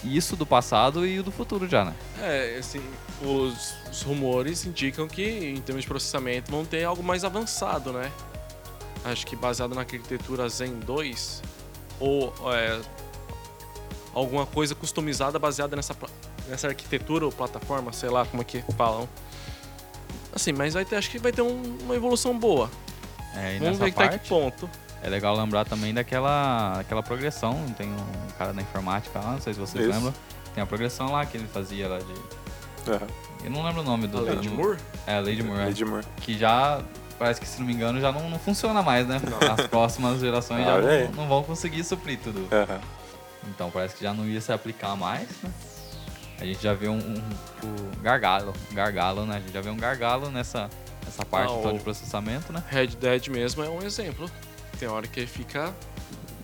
Isso 0.04 0.36
do 0.36 0.46
passado 0.46 1.04
e 1.04 1.18
o 1.18 1.24
do 1.24 1.32
futuro 1.32 1.68
já, 1.68 1.84
né? 1.84 1.94
É, 2.20 2.58
assim, 2.60 2.80
os, 3.20 3.74
os 3.90 4.02
rumores 4.02 4.64
indicam 4.64 5.08
que 5.08 5.22
em 5.22 5.60
termos 5.60 5.82
de 5.82 5.88
processamento 5.88 6.48
vão 6.52 6.64
ter 6.64 6.84
algo 6.84 7.02
mais 7.02 7.24
avançado, 7.24 7.92
né? 7.92 8.12
Acho 9.04 9.26
que 9.26 9.34
baseado 9.34 9.74
na 9.74 9.80
arquitetura 9.80 10.48
Zen 10.48 10.78
2 10.80 11.42
ou 11.98 12.32
é, 12.52 12.80
alguma 14.14 14.46
coisa 14.46 14.74
customizada 14.76 15.38
baseada 15.38 15.74
nessa, 15.74 15.96
nessa 16.48 16.68
arquitetura 16.68 17.24
ou 17.24 17.32
plataforma, 17.32 17.92
sei 17.92 18.08
lá 18.10 18.24
como 18.26 18.42
é 18.42 18.44
que 18.44 18.62
falam. 18.76 19.08
Assim, 20.34 20.52
mas 20.52 20.74
vai 20.74 20.84
ter, 20.84 20.96
acho 20.96 21.10
que 21.10 21.18
vai 21.18 21.32
ter 21.32 21.42
um- 21.42 21.78
uma 21.82 21.94
evolução 21.96 22.38
boa. 22.38 22.70
É, 23.34 23.56
e 23.56 23.58
Vamos 23.58 23.78
nessa 23.78 23.84
ver 23.84 23.90
até 23.90 24.08
parte, 24.08 24.22
que 24.22 24.28
ponto. 24.28 24.70
É 25.02 25.08
legal 25.08 25.36
lembrar 25.36 25.64
também 25.64 25.92
daquela 25.94 26.80
aquela 26.80 27.02
progressão. 27.02 27.64
Tem 27.76 27.86
um 27.88 28.28
cara 28.38 28.52
da 28.52 28.60
informática 28.62 29.18
lá, 29.20 29.32
não 29.32 29.40
sei 29.40 29.54
se 29.54 29.60
vocês 29.60 29.84
Isso. 29.84 29.94
lembram. 29.94 30.14
Tem 30.54 30.62
a 30.62 30.66
progressão 30.66 31.12
lá 31.12 31.24
que 31.26 31.36
ele 31.36 31.46
fazia 31.46 31.88
lá 31.88 31.98
de. 31.98 32.14
Eu 33.44 33.50
não 33.50 33.62
lembro 33.64 33.82
o 33.82 33.84
nome 33.84 34.06
do. 34.06 34.18
A 34.18 34.34
Lady 34.34 34.48
Moore? 34.48 34.78
É, 35.06 35.20
Lady 35.20 35.42
Moore. 35.42 35.60
é. 35.60 35.64
Lady 35.66 35.84
Moore. 35.84 36.06
Que 36.20 36.36
já. 36.38 36.80
Parece 37.18 37.40
que, 37.40 37.46
se 37.46 37.58
não 37.60 37.66
me 37.66 37.72
engano, 37.72 37.98
já 38.00 38.12
não, 38.12 38.28
não 38.28 38.38
funciona 38.38 38.82
mais, 38.82 39.06
né? 39.06 39.20
As 39.58 39.66
próximas 39.68 40.20
gerações 40.20 40.64
já 40.66 40.74
Olha 40.74 40.88
aí. 40.90 41.04
não, 41.08 41.12
não 41.12 41.28
vão 41.28 41.42
conseguir 41.42 41.82
suprir 41.84 42.18
tudo. 42.22 42.46
Aham. 42.52 42.80
Então 43.48 43.70
parece 43.70 43.94
que 43.96 44.02
já 44.02 44.12
não 44.12 44.26
ia 44.26 44.40
se 44.40 44.52
aplicar 44.52 44.94
mais, 44.96 45.26
né? 45.42 45.50
A 46.40 46.44
gente 46.44 46.62
já 46.62 46.74
vê 46.74 46.88
um, 46.88 46.98
um- 46.98 47.22
o 47.64 47.96
gargalo, 48.02 48.52
gargalo, 48.72 49.24
né? 49.24 49.36
A 49.36 49.40
gente 49.40 49.52
já 49.52 49.60
vê 49.60 49.70
um 49.70 49.76
gargalo 49.76 50.30
nessa, 50.30 50.68
nessa 51.04 51.24
parte 51.24 51.52
Ah, 51.52 51.62
só 51.62 51.70
o- 51.70 51.72
de 51.74 51.80
processamento, 51.80 52.52
né? 52.52 52.62
Red 52.68 52.88
Dead 52.88 53.28
mesmo 53.28 53.62
é 53.64 53.68
um 53.68 53.82
exemplo. 53.82 54.30
Tem 54.78 54.88
hora 54.88 55.06
que 55.06 55.26
fica. 55.26 55.72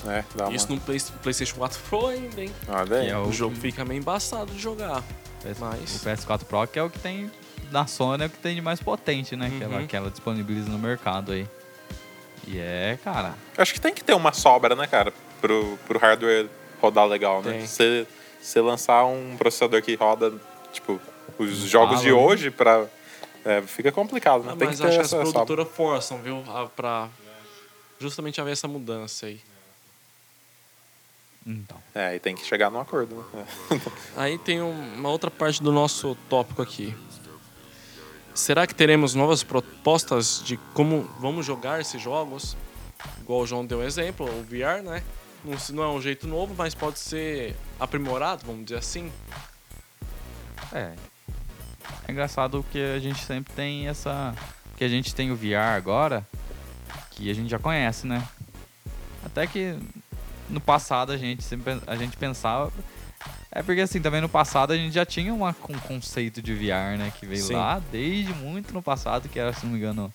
É, 0.09 0.25
dá 0.35 0.47
uma... 0.47 0.57
Isso 0.57 0.73
no 0.73 0.81
Play- 0.81 1.01
PlayStation 1.23 1.57
4 1.57 1.79
Pro 1.89 2.07
ainda, 2.09 2.41
hein? 2.41 2.51
Olha 2.69 2.97
aí. 2.99 3.07
Que 3.07 3.13
é 3.13 3.19
O 3.19 3.29
o, 3.29 3.33
jogo 3.33 3.55
fica 3.55 3.85
meio 3.85 3.99
embaçado 4.01 4.53
de 4.53 4.59
jogar. 4.59 5.03
PS 5.43 5.59
mas- 5.61 5.97
o 5.97 6.05
PS4 6.09 6.45
Pro 6.47 6.67
que 6.67 6.79
é 6.79 6.83
o 6.83 6.89
que 6.91 6.99
tem 6.99 7.31
da 7.71 7.87
Sony, 7.87 8.25
é 8.25 8.27
o 8.27 8.31
que 8.31 8.39
tem 8.39 8.55
de 8.55 8.61
mais 8.63 8.81
potente, 8.81 9.37
né? 9.37 9.51
Que 9.57 9.63
ela, 9.65 9.77
Uhum. 9.79 9.87
que 9.87 9.97
ela 9.97 10.11
disponibiliza 10.11 10.69
no 10.71 10.79
mercado 10.79 11.33
aí. 11.33 11.47
E 12.49 12.59
é, 12.59 12.99
cara. 13.05 13.35
Acho 13.57 13.73
que 13.75 13.81
tem 13.81 13.95
que 13.95 14.03
ter 14.03 14.15
uma 14.15 14.33
sobra, 14.33 14.75
né, 14.75 14.87
cara? 14.87 15.13
Pro, 15.41 15.79
pro 15.87 15.99
hardware 15.99 16.49
rodar 16.81 17.07
legal, 17.07 17.41
né? 17.43 17.53
Tem. 17.53 17.67
Você 17.67 18.07
você 18.43 18.61
lançar 18.61 19.05
um 19.07 19.37
processador 19.37 19.81
que 19.83 19.95
roda, 19.95 20.33
tipo, 20.73 21.01
os 21.39 21.51
jogos 21.61 22.01
de 22.01 22.09
fala, 22.11 22.21
né? 22.21 22.27
hoje 22.27 22.51
pra. 22.51 22.87
é, 23.45 23.63
fica 23.63 23.93
complicado, 23.93 24.43
né? 24.45 24.53
Ah, 24.53 24.57
tem 24.57 24.69
mas 24.69 24.81
que 24.81 24.87
acho 24.87 24.97
que 24.97 25.01
as 25.03 25.13
essa 25.13 25.21
produtoras 25.33 25.69
forçam, 25.69 26.19
viu? 26.19 26.43
Pra 26.77 27.09
justamente 28.01 28.41
haver 28.41 28.53
essa 28.53 28.67
mudança 28.69 29.27
aí. 29.27 29.41
Então. 31.47 31.77
É, 31.95 32.15
e 32.15 32.21
tem 32.21 32.35
que 32.37 32.45
chegar 32.45 32.71
num 32.71 32.81
acordo, 32.81 33.17
né? 33.35 33.47
Aí 34.17 34.39
tem 34.39 34.63
um- 34.63 34.95
uma 34.95 35.09
outra 35.09 35.29
parte 35.31 35.61
do 35.61 35.73
nosso 35.73 36.17
tópico 36.29 36.63
aqui. 36.63 36.95
Será 38.33 38.65
que 38.67 38.75
teremos 38.75 39.15
novas 39.15 39.43
propostas 39.43 40.41
de 40.45 40.57
como 40.73 41.03
vamos 41.19 41.45
jogar 41.45 41.81
esses 41.81 42.01
jogos? 42.01 42.57
Igual 43.21 43.41
o 43.41 43.47
João 43.47 43.67
deu 43.67 43.81
um 43.81 43.83
exemplo, 43.83 44.25
o 44.27 44.43
VR, 44.45 44.83
né? 44.85 45.03
Não, 45.45 45.59
se- 45.59 45.73
não 45.73 45.83
é 45.83 45.89
um 45.89 46.01
jeito 46.01 46.27
novo, 46.27 46.55
mas 46.57 46.75
pode 46.75 46.99
ser 46.99 47.57
aprimorado, 47.81 48.45
vamos 48.47 48.65
dizer 48.65 48.79
assim. 48.79 49.11
É. 50.73 50.93
É 52.07 52.13
engraçado 52.13 52.65
que 52.71 52.79
a 52.79 52.99
gente 52.99 53.23
sempre 53.25 53.53
tem 53.55 53.89
essa. 53.89 54.35
Que 54.77 54.85
a 54.85 54.89
gente 54.89 55.15
tem 55.15 55.31
o 55.31 55.37
VR 55.37 55.77
agora, 55.77 56.27
que 57.11 57.31
a 57.31 57.35
gente 57.35 57.51
já 57.51 57.59
conhece, 57.59 58.07
né? 58.07 58.27
Até 59.25 59.47
que 59.47 59.77
no 60.49 60.61
passado 60.61 61.13
a 61.13 61.17
gente 61.17 61.43
sempre 61.43 61.81
a 61.87 61.97
gente 61.97 62.17
pensava. 62.17 62.73
É 63.51 63.63
porque 63.63 63.83
assim, 63.83 64.01
também 64.01 64.21
no 64.21 64.29
passado 64.29 64.73
a 64.73 64.77
gente 64.77 64.95
já 64.95 65.05
tinha 65.05 65.33
uma, 65.33 65.55
um 65.69 65.79
conceito 65.81 66.41
de 66.41 66.55
VR, 66.55 66.97
né? 66.99 67.13
Que 67.19 67.27
veio 67.27 67.43
Sim. 67.43 67.55
lá 67.55 67.81
desde 67.93 68.33
muito 68.35 68.73
no 68.73 68.83
passado, 68.83 69.29
que 69.29 69.39
era, 69.39 69.53
se 69.53 69.65
não 69.67 69.73
me 69.73 69.79
engano. 69.79 70.13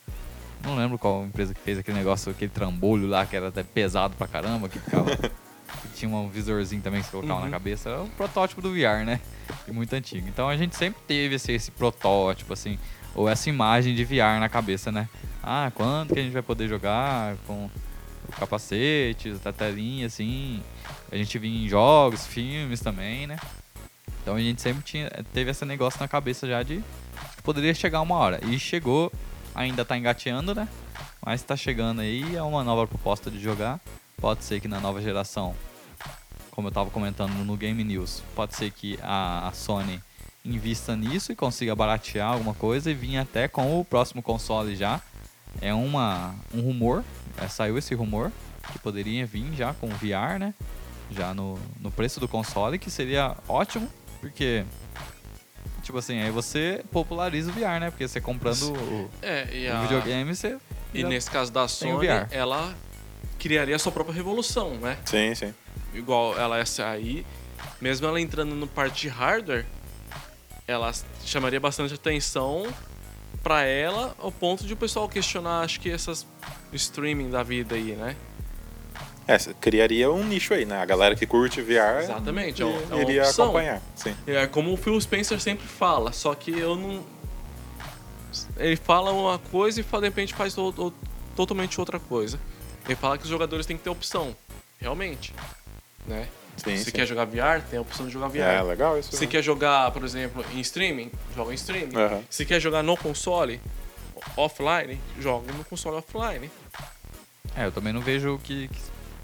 Não 0.63 0.75
lembro 0.75 0.97
qual 0.97 1.23
empresa 1.23 1.53
que 1.53 1.61
fez 1.61 1.77
aquele 1.77 1.97
negócio, 1.97 2.31
aquele 2.31 2.51
trambolho 2.51 3.07
lá, 3.07 3.25
que 3.25 3.35
era 3.35 3.47
até 3.49 3.63
pesado 3.63 4.15
pra 4.15 4.27
caramba, 4.27 4.67
que 4.67 4.79
ficava. 4.79 5.09
que 5.15 5.87
tinha 5.95 6.09
um 6.09 6.29
visorzinho 6.29 6.81
também 6.81 7.01
que 7.01 7.05
você 7.07 7.11
colocava 7.11 7.39
Uhum. 7.39 7.45
na 7.45 7.51
cabeça. 7.51 7.89
Era 7.89 8.01
um 8.01 8.09
protótipo 8.09 8.61
do 8.61 8.71
VR, 8.71 9.05
né? 9.05 9.19
E 9.67 9.71
muito 9.71 9.93
antigo. 9.93 10.27
Então 10.27 10.47
a 10.49 10.57
gente 10.57 10.75
sempre 10.75 11.01
teve 11.07 11.35
esse, 11.35 11.51
esse 11.51 11.71
protótipo, 11.71 12.53
assim, 12.53 12.77
ou 13.13 13.27
essa 13.29 13.49
imagem 13.49 13.93
de 13.95 14.03
VR 14.03 14.39
na 14.39 14.49
cabeça, 14.49 14.91
né? 14.91 15.07
Ah, 15.43 15.71
quando 15.75 16.13
que 16.13 16.19
a 16.19 16.23
gente 16.23 16.33
vai 16.33 16.41
poder 16.41 16.67
jogar 16.67 17.35
com 17.45 17.69
o 18.27 18.31
capacete, 18.39 19.33
a 19.45 19.53
telinha, 19.53 20.07
assim. 20.07 20.61
A 21.11 21.15
gente 21.15 21.37
via 21.39 21.65
em 21.65 21.69
jogos, 21.69 22.25
filmes 22.25 22.79
também, 22.81 23.27
né? 23.27 23.37
Então 24.21 24.35
a 24.35 24.39
gente 24.39 24.61
sempre 24.61 24.83
tinha, 24.83 25.09
teve 25.33 25.51
esse 25.51 25.63
negócio 25.63 25.99
na 26.01 26.07
cabeça 26.07 26.45
já 26.47 26.61
de 26.63 26.83
que 27.37 27.41
poderia 27.43 27.73
chegar 27.73 28.01
uma 28.01 28.15
hora. 28.15 28.39
E 28.45 28.59
chegou, 28.59 29.11
ainda 29.57 29.83
tá 29.83 29.97
engateando, 29.97 30.53
né? 30.53 30.67
Mas 31.25 31.41
tá 31.41 31.57
chegando 31.57 31.99
aí, 31.99 32.35
é 32.35 32.43
uma 32.43 32.63
nova 32.63 32.87
proposta 32.87 33.29
de 33.29 33.39
jogar. 33.39 33.81
Pode 34.21 34.43
ser 34.43 34.61
que 34.61 34.67
na 34.67 34.79
nova 34.79 35.01
geração, 35.01 35.55
como 36.51 36.67
eu 36.67 36.71
tava 36.71 36.89
comentando 36.91 37.33
no 37.43 37.57
Game 37.57 37.83
News, 37.83 38.23
pode 38.35 38.55
ser 38.55 38.71
que 38.71 38.97
a, 39.01 39.47
a 39.47 39.51
Sony 39.51 40.01
invista 40.45 40.95
nisso 40.95 41.31
e 41.31 41.35
consiga 41.35 41.75
baratear 41.75 42.31
alguma 42.33 42.53
coisa 42.53 42.89
e 42.89 42.93
vir 42.93 43.17
até 43.17 43.47
com 43.47 43.79
o 43.79 43.83
próximo 43.83 44.21
console 44.21 44.75
já. 44.75 45.01
É 45.59 45.73
uma, 45.73 46.35
um 46.53 46.61
rumor, 46.61 47.03
é, 47.37 47.47
saiu 47.47 47.77
esse 47.77 47.95
rumor 47.95 48.31
que 48.71 48.79
poderia 48.79 49.25
vir 49.25 49.53
já 49.55 49.73
com 49.73 49.87
VR, 49.87 50.39
né? 50.39 50.53
Já 51.09 51.33
no, 51.33 51.57
no 51.79 51.89
preço 51.89 52.19
do 52.19 52.27
console, 52.27 52.77
que 52.77 52.91
seria 52.91 53.35
ótimo, 53.47 53.89
porque 54.21 54.63
tipo 55.87 55.97
assim, 55.97 56.21
aí 56.21 56.29
você 56.29 56.83
populariza 56.91 57.49
o 57.49 57.53
VR, 57.53 57.79
né? 57.79 57.89
Porque 57.89 58.05
você 58.07 58.19
comprando 58.19 58.73
o, 58.73 59.09
É, 59.21 59.47
e, 59.53 59.69
o 59.69 59.73
a, 59.73 59.81
videogame, 59.83 60.35
você 60.35 60.57
e 60.93 61.01
já- 61.01 61.07
nesse 61.07 61.31
caso 61.31 61.49
da 61.51 61.65
Sony, 61.67 62.05
VR. 62.07 62.27
ela 62.29 62.75
criaria 63.39 63.75
a 63.75 63.79
sua 63.79 63.91
própria 63.91 64.13
revolução, 64.13 64.71
né? 64.75 64.97
Sim, 65.05 65.33
sim. 65.33 65.53
igual 65.93 66.37
ela 66.37 66.59
essa 66.59 66.87
aí, 66.89 67.25
mesmo 67.79 68.05
ela 68.05 68.19
entrando 68.19 68.53
no 68.53 68.67
parte 68.67 69.01
de 69.03 69.07
hardware, 69.07 69.65
ela 70.67 70.91
chamaria 71.25 71.59
bastante 71.59 71.93
atenção 71.93 72.67
pra 73.41 73.63
ela, 73.63 74.13
ao 74.19 74.31
ponto 74.31 74.65
de 74.65 74.73
o 74.73 74.77
pessoal 74.77 75.07
questionar, 75.07 75.61
acho 75.61 75.79
que 75.79 75.89
essas 75.89 76.27
streaming 76.73 77.29
da 77.29 77.43
vida 77.43 77.75
aí, 77.75 77.95
né? 77.95 78.15
É, 79.27 79.37
criaria 79.59 80.09
um 80.11 80.23
nicho 80.23 80.53
aí, 80.53 80.63
né? 80.65 80.81
A 80.81 80.85
galera 80.85 81.13
que 81.15 81.25
curte 81.25 81.61
VR 81.61 82.01
Exatamente, 82.03 82.61
é 82.61 82.65
uma- 82.65 82.81
é 82.81 82.85
uma 82.95 83.01
iria 83.01 83.23
opção. 83.23 83.45
acompanhar. 83.45 83.81
Sim. 83.95 84.15
É 84.25 84.47
como 84.47 84.71
o 84.71 84.77
Phil 84.77 84.99
Spencer 85.01 85.39
sempre 85.41 85.67
fala, 85.67 86.11
só 86.13 86.33
que 86.33 86.57
eu 86.57 86.75
não. 86.75 87.03
Ele 88.55 88.75
fala 88.75 89.11
uma 89.11 89.37
coisa 89.39 89.81
e 89.81 89.83
de 89.83 89.99
repente 89.99 90.33
faz 90.33 90.57
o- 90.57 90.69
o- 90.77 90.93
totalmente 91.35 91.79
outra 91.79 91.99
coisa. 91.99 92.39
Ele 92.85 92.95
fala 92.95 93.17
que 93.17 93.23
os 93.25 93.29
jogadores 93.29 93.65
têm 93.65 93.75
que 93.77 93.83
ter 93.83 93.89
opção, 93.89 94.35
realmente, 94.79 95.33
né? 96.05 96.27
Sim, 96.55 96.75
Se 96.77 96.85
sim. 96.85 96.91
quer 96.91 97.05
jogar 97.05 97.25
VR, 97.25 97.61
tem 97.69 97.77
a 97.77 97.81
opção 97.81 98.07
de 98.07 98.13
jogar 98.13 98.29
VR. 98.29 98.39
É, 98.59 98.61
legal 98.63 98.97
isso. 98.97 99.11
Se 99.15 99.25
né? 99.25 99.31
quer 99.31 99.43
jogar, 99.43 99.91
por 99.91 100.03
exemplo, 100.03 100.43
em 100.55 100.59
streaming, 100.61 101.11
joga 101.35 101.51
em 101.51 101.55
streaming. 101.55 101.95
Aham. 101.95 102.23
Se 102.29 102.45
quer 102.45 102.59
jogar 102.59 102.81
no 102.81 102.97
console, 102.97 103.59
offline, 104.35 104.99
joga 105.19 105.51
no 105.53 105.63
console 105.65 105.97
offline. 105.97 106.49
É, 107.55 107.65
eu 107.65 107.71
também 107.71 107.93
não 107.93 108.01
vejo 108.01 108.39
que, 108.43 108.67
que, 108.69 108.79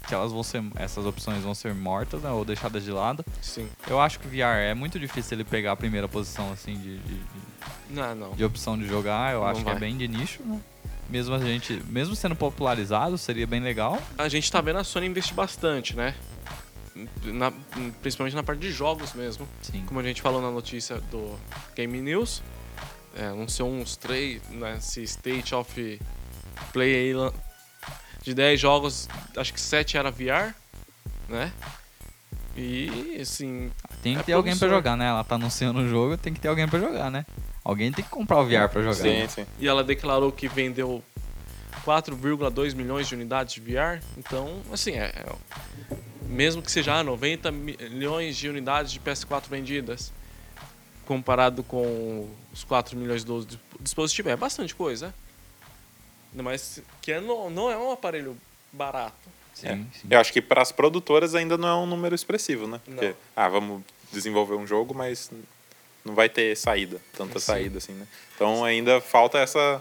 que 0.06 0.14
elas 0.14 0.32
vão 0.32 0.42
ser, 0.42 0.62
essas 0.76 1.04
opções 1.06 1.42
vão 1.42 1.54
ser 1.54 1.74
mortas, 1.74 2.22
né, 2.22 2.30
ou 2.30 2.44
deixadas 2.44 2.84
de 2.84 2.90
lado. 2.90 3.24
Sim. 3.40 3.68
Eu 3.88 4.00
acho 4.00 4.18
que 4.20 4.26
VR 4.28 4.58
é 4.62 4.74
muito 4.74 4.98
difícil 4.98 5.36
ele 5.36 5.44
pegar 5.44 5.72
a 5.72 5.76
primeira 5.76 6.06
posição, 6.08 6.52
assim, 6.52 6.74
de, 6.76 6.98
de, 6.98 7.14
de- 7.14 7.20
Não, 7.90 8.14
não. 8.14 8.30
de 8.32 8.44
opção 8.44 8.76
de 8.78 8.86
jogar. 8.86 9.32
Eu 9.32 9.40
Não 9.40 9.46
acho 9.48 9.62
que 9.62 9.68
é 9.68 9.72
vai. 9.72 9.80
bem 9.80 9.96
de 9.96 10.06
nicho, 10.08 10.42
né? 10.44 10.60
Mesmo 11.08 11.34
a 11.34 11.38
gente, 11.38 11.82
mesmo 11.86 12.14
sendo 12.16 12.34
popularizado, 12.34 13.16
seria 13.18 13.46
bem 13.46 13.60
legal. 13.60 14.00
A 14.16 14.28
gente 14.28 14.50
tá 14.50 14.60
vendo 14.60 14.78
a 14.78 14.84
Sony 14.84 15.06
investir 15.06 15.34
bastante, 15.34 15.94
né? 15.96 16.14
Na- 17.24 17.52
principalmente 18.00 18.34
na 18.36 18.42
parte 18.42 18.60
de 18.60 18.70
jogos 18.70 19.12
mesmo. 19.14 19.46
Sim. 19.62 19.82
Como 19.86 20.00
a 20.00 20.02
gente 20.02 20.22
falou 20.22 20.40
na 20.40 20.50
notícia 20.50 20.96
do 21.10 21.36
Game 21.74 22.00
News, 22.00 22.42
é, 23.16 23.26
anunciou 23.26 23.68
uns 23.70 23.96
três, 23.96 24.40
né, 24.50 24.76
esse 24.78 25.02
State 25.02 25.54
of 25.54 26.00
Play 26.72 27.12
de 28.24 28.34
10 28.34 28.58
jogos, 28.58 29.08
acho 29.36 29.52
que 29.52 29.60
7 29.60 29.96
era 29.96 30.10
VR, 30.10 30.54
né? 31.28 31.52
E, 32.56 33.18
assim, 33.20 33.70
Tem 34.02 34.14
que 34.14 34.20
É 34.20 34.22
ter 34.24 34.32
alguém 34.32 34.52
pra 34.52 34.60
promissor. 34.60 34.78
jogar, 34.78 34.96
né? 34.96 35.06
Ela 35.08 35.24
tá 35.24 35.34
anunciando 35.34 35.80
o 35.80 35.88
jogo, 35.88 36.16
tem 36.16 36.32
que 36.32 36.40
ter 36.40 36.48
alguém 36.48 36.66
pra 36.68 36.78
jogar, 36.78 37.10
né? 37.10 37.26
Alguém 37.64 37.90
tem 37.92 38.04
que 38.04 38.10
comprar 38.10 38.38
o 38.40 38.44
VR 38.46 38.68
pra 38.70 38.80
jogar. 38.82 38.94
Sim, 38.94 39.18
né? 39.20 39.28
sim. 39.28 39.46
E 39.58 39.66
ela 39.66 39.82
declarou 39.82 40.30
que 40.30 40.46
vendeu 40.48 41.02
4,2 41.84 42.74
milhões 42.74 43.08
de 43.08 43.14
unidades 43.14 43.54
de 43.54 43.60
VR. 43.60 44.00
Então, 44.16 44.60
assim, 44.72 44.92
é, 44.92 45.06
é- 45.06 45.96
mesmo 46.28 46.62
que 46.62 46.70
seja 46.70 46.94
ah, 46.94 47.02
90 47.04 47.50
milhões 47.50 48.36
de 48.36 48.48
unidades 48.48 48.92
de 48.92 49.00
PS4 49.00 49.48
vendidas, 49.50 50.12
comparado 51.04 51.62
com 51.62 52.28
os 52.52 52.62
4 52.64 52.96
milhões 52.96 53.24
do 53.24 53.44
dis- 53.44 53.58
dispositivo, 53.80 54.28
é 54.30 54.36
bastante 54.36 54.74
coisa. 54.74 55.12
Mais 56.42 56.80
que 57.00 57.12
é 57.12 57.20
no- 57.20 57.48
não 57.50 57.70
é 57.70 57.76
um 57.76 57.90
aparelho 57.92 58.36
barato. 58.72 59.14
Sim, 59.54 59.68
É. 59.68 59.76
sim. 59.98 60.06
Eu 60.10 60.18
acho 60.20 60.32
que 60.32 60.42
para 60.42 60.60
as 60.62 60.72
produtoras 60.72 61.34
ainda 61.34 61.56
não 61.56 61.68
é 61.68 61.74
um 61.76 61.86
número 61.86 62.14
expressivo, 62.14 62.66
né? 62.66 62.80
Não. 62.86 62.96
Porque, 62.96 63.14
ah, 63.36 63.48
vamos 63.48 63.82
desenvolver 64.12 64.54
um 64.54 64.66
jogo, 64.66 64.92
mas 64.94 65.30
não 66.04 66.14
vai 66.14 66.28
ter 66.28 66.56
saída, 66.56 67.00
tanta 67.16 67.38
Sim. 67.38 67.46
saída 67.46 67.78
assim, 67.78 67.92
né? 67.92 68.06
Então 68.34 68.64
ainda 68.64 69.00
falta 69.00 69.38
essa. 69.38 69.80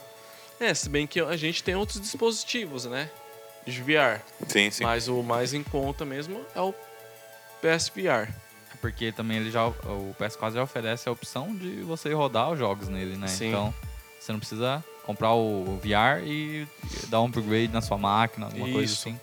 É, 0.60 0.74
se 0.74 0.88
bem 0.90 1.08
que 1.08 1.20
a 1.20 1.36
gente 1.36 1.64
tem 1.64 1.76
outros 1.76 2.00
dispositivos, 2.00 2.86
né? 2.86 3.10
De 3.66 3.82
VR. 3.82 4.22
Sim, 4.48 4.70
sim. 4.70 4.84
Mas 4.84 5.08
o 5.08 5.24
mais 5.24 5.54
em 5.54 5.64
conta 5.64 6.06
mesmo 6.06 6.46
é 6.56 6.62
o 6.62 6.74
PSVR. 7.62 8.30
Porque 8.82 9.12
também 9.12 9.38
ele 9.38 9.50
já, 9.50 9.66
o 9.68 10.16
PS4 10.20 10.54
já 10.54 10.64
oferece 10.64 11.08
a 11.08 11.12
opção 11.12 11.56
de 11.56 11.82
você 11.82 12.12
rodar 12.14 12.52
os 12.52 12.60
jogos 12.60 12.90
nele, 12.90 13.16
né? 13.16 13.28
Sim. 13.28 13.48
Então, 13.50 13.74
você 14.20 14.32
não 14.34 14.40
precisa 14.40 14.84
comprar 15.06 15.34
o 15.34 15.80
VR 15.84 16.24
e 16.26 16.68
dar 17.10 17.22
um 17.22 17.26
upgrade 17.26 17.70
na 17.70 17.82
sua 17.82 17.98
máquina, 17.98 18.48
alguma 18.48 18.70
coisa 18.72 18.94
Isso. 18.94 19.10
assim. 19.10 19.20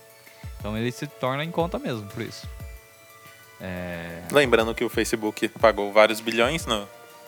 Então 0.58 0.76
ele 0.76 0.92
se 0.92 1.06
torna 1.06 1.42
em 1.42 1.50
conta 1.50 1.78
mesmo, 1.78 2.06
por 2.08 2.22
isso. 2.22 2.46
É... 3.60 4.22
Lembrando 4.30 4.74
que 4.74 4.84
o 4.84 4.88
Facebook 4.88 5.48
pagou 5.48 5.90
vários 5.90 6.20
bilhões 6.20 6.66
no, 6.66 6.86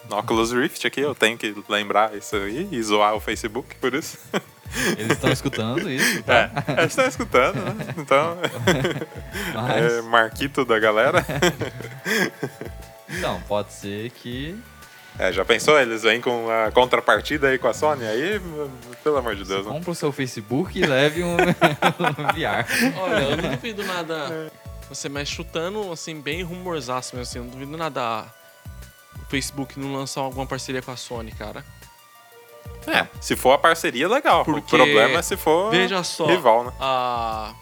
no 0.09 0.19
Oculus 0.19 0.53
Rift 0.53 0.87
aqui, 0.87 1.01
eu 1.01 1.15
tenho 1.15 1.37
que 1.39 1.55
lembrar 1.69 2.15
isso 2.15 2.37
aí 2.37 2.69
e 2.71 2.83
zoar 2.83 3.15
o 3.15 3.21
Facebook 3.21 3.75
por 3.77 3.95
isso. 3.95 4.19
Eles 4.97 5.13
estão 5.13 5.31
escutando 5.31 5.91
isso, 5.91 6.23
tá? 6.23 6.51
É, 6.67 6.81
eles 6.81 6.93
estão 6.93 7.07
escutando, 7.07 7.57
né? 7.57 7.93
Então, 7.99 8.39
Mas, 9.55 9.93
é 9.93 10.01
Marquito 10.01 10.65
da 10.65 10.79
galera. 10.79 11.23
então, 13.11 13.39
pode 13.47 13.71
ser 13.75 14.11
que 14.13 14.59
É, 15.19 15.33
já 15.33 15.45
pensou? 15.45 15.79
Eles 15.79 16.03
vêm 16.03 16.21
com 16.21 16.49
a 16.51 16.71
contrapartida 16.71 17.49
aí 17.49 17.59
com 17.59 17.69
a 17.69 17.75
Sony? 17.75 18.05
Aí, 18.05 18.41
pelo 19.05 19.19
amor 19.19 19.37
de 19.37 19.45
Deus, 19.45 19.67
né? 19.67 19.73
compra 19.73 19.91
o 19.91 19.95
seu 19.95 20.11
Facebook 20.11 20.79
e 20.79 20.87
leve 20.87 21.23
um, 21.23 21.37
um 21.37 22.33
VR. 22.33 22.67
Olha, 22.99 23.23
eu 23.23 23.37
não 23.37 23.51
duvido 23.51 23.85
nada. 23.85 24.51
Você 24.89 25.09
mexe 25.09 25.33
chutando, 25.33 25.93
assim, 25.93 26.21
bem 26.21 26.43
rumorzaço 26.43 27.15
mesmo, 27.15 27.29
assim. 27.29 27.39
Eu 27.39 27.45
não 27.45 27.51
duvido 27.51 27.77
nada 27.77 28.25
o 29.17 29.31
Facebook 29.31 29.79
não 29.79 29.93
lançar 29.95 30.23
alguma 30.23 30.47
parceria 30.47 30.83
com 30.83 30.91
a 30.91 30.97
Sony, 30.97 31.33
cara. 31.33 31.65
É, 32.87 33.07
se 33.21 33.37
for 33.37 33.53
a 33.53 33.59
parceria, 33.59 34.09
legal. 34.09 34.45
Porque 34.45 34.75
o 34.75 34.79
problema 34.79 35.19
é 35.19 35.23
se 35.23 35.37
for 35.37 35.71
Veja 35.71 36.03
só, 36.03 36.27
rival, 36.27 36.65
né? 36.65 36.73
a 36.81 37.55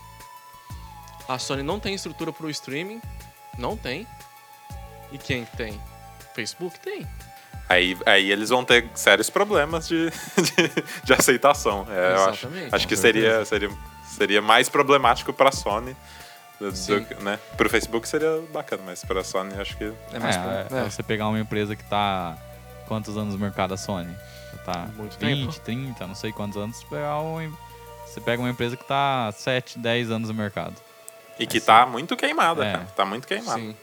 a 1.29 1.39
Sony 1.39 1.63
não 1.63 1.79
tem 1.79 1.95
estrutura 1.95 2.33
pro 2.33 2.51
streaming, 2.51 3.01
não 3.57 3.77
tem. 3.77 4.05
E 5.13 5.19
quem 5.19 5.45
tem? 5.57 5.81
Facebook 6.35 6.81
tem. 6.81 7.07
Aí, 7.71 7.97
aí 8.05 8.33
eles 8.33 8.49
vão 8.49 8.65
ter 8.65 8.91
sérios 8.97 9.31
problemas 9.31 9.87
de, 9.87 10.11
de, 10.37 10.83
de 11.05 11.13
aceitação. 11.13 11.87
É, 11.89 12.15
eu 12.17 12.25
acho, 12.29 12.49
acho 12.73 12.89
que 12.89 12.97
seria, 12.97 13.45
seria, 13.45 13.71
seria 14.09 14.43
mais 14.43 14.69
problemático 14.69 15.33
pra 15.33 15.53
Sony. 15.53 15.97
Do, 16.59 17.23
né? 17.23 17.39
Pro 17.57 17.71
Facebook 17.71 18.09
seria 18.09 18.43
bacana, 18.53 18.83
mas 18.85 19.05
pra 19.05 19.23
Sony 19.23 19.55
acho 19.59 19.77
que. 19.77 19.85
É 20.13 20.19
mais 20.19 20.35
é, 20.35 20.67
é, 20.69 20.79
é. 20.81 20.91
você 20.91 21.01
pegar 21.01 21.29
uma 21.29 21.39
empresa 21.39 21.77
que 21.77 21.85
tá. 21.85 22.37
Quantos 22.89 23.17
anos 23.17 23.35
no 23.35 23.41
mercado 23.41 23.73
a 23.73 23.77
Sony? 23.77 24.13
Tá 24.67 24.89
Muito 24.97 25.17
20, 25.17 25.61
tempo. 25.61 25.61
30, 25.61 26.07
não 26.09 26.15
sei 26.17 26.33
quantos 26.33 26.57
anos. 26.59 26.77
Você, 26.77 26.87
pegar 26.87 27.21
um- 27.21 27.53
você 28.05 28.21
pega 28.21 28.43
uma 28.43 28.51
empresa 28.51 28.77
que 28.77 28.85
tá 28.85 29.31
7, 29.33 29.79
10 29.79 30.11
anos 30.11 30.29
no 30.29 30.35
mercado. 30.35 30.75
E 31.39 31.47
que 31.47 31.61
tá 31.61 31.87
muito 31.87 32.17
queimada, 32.17 32.65
É. 32.67 32.73
cara. 32.73 32.85
Tá 32.97 33.05
muito 33.05 33.29
queimada. 33.29 33.61
Sim. 33.61 33.77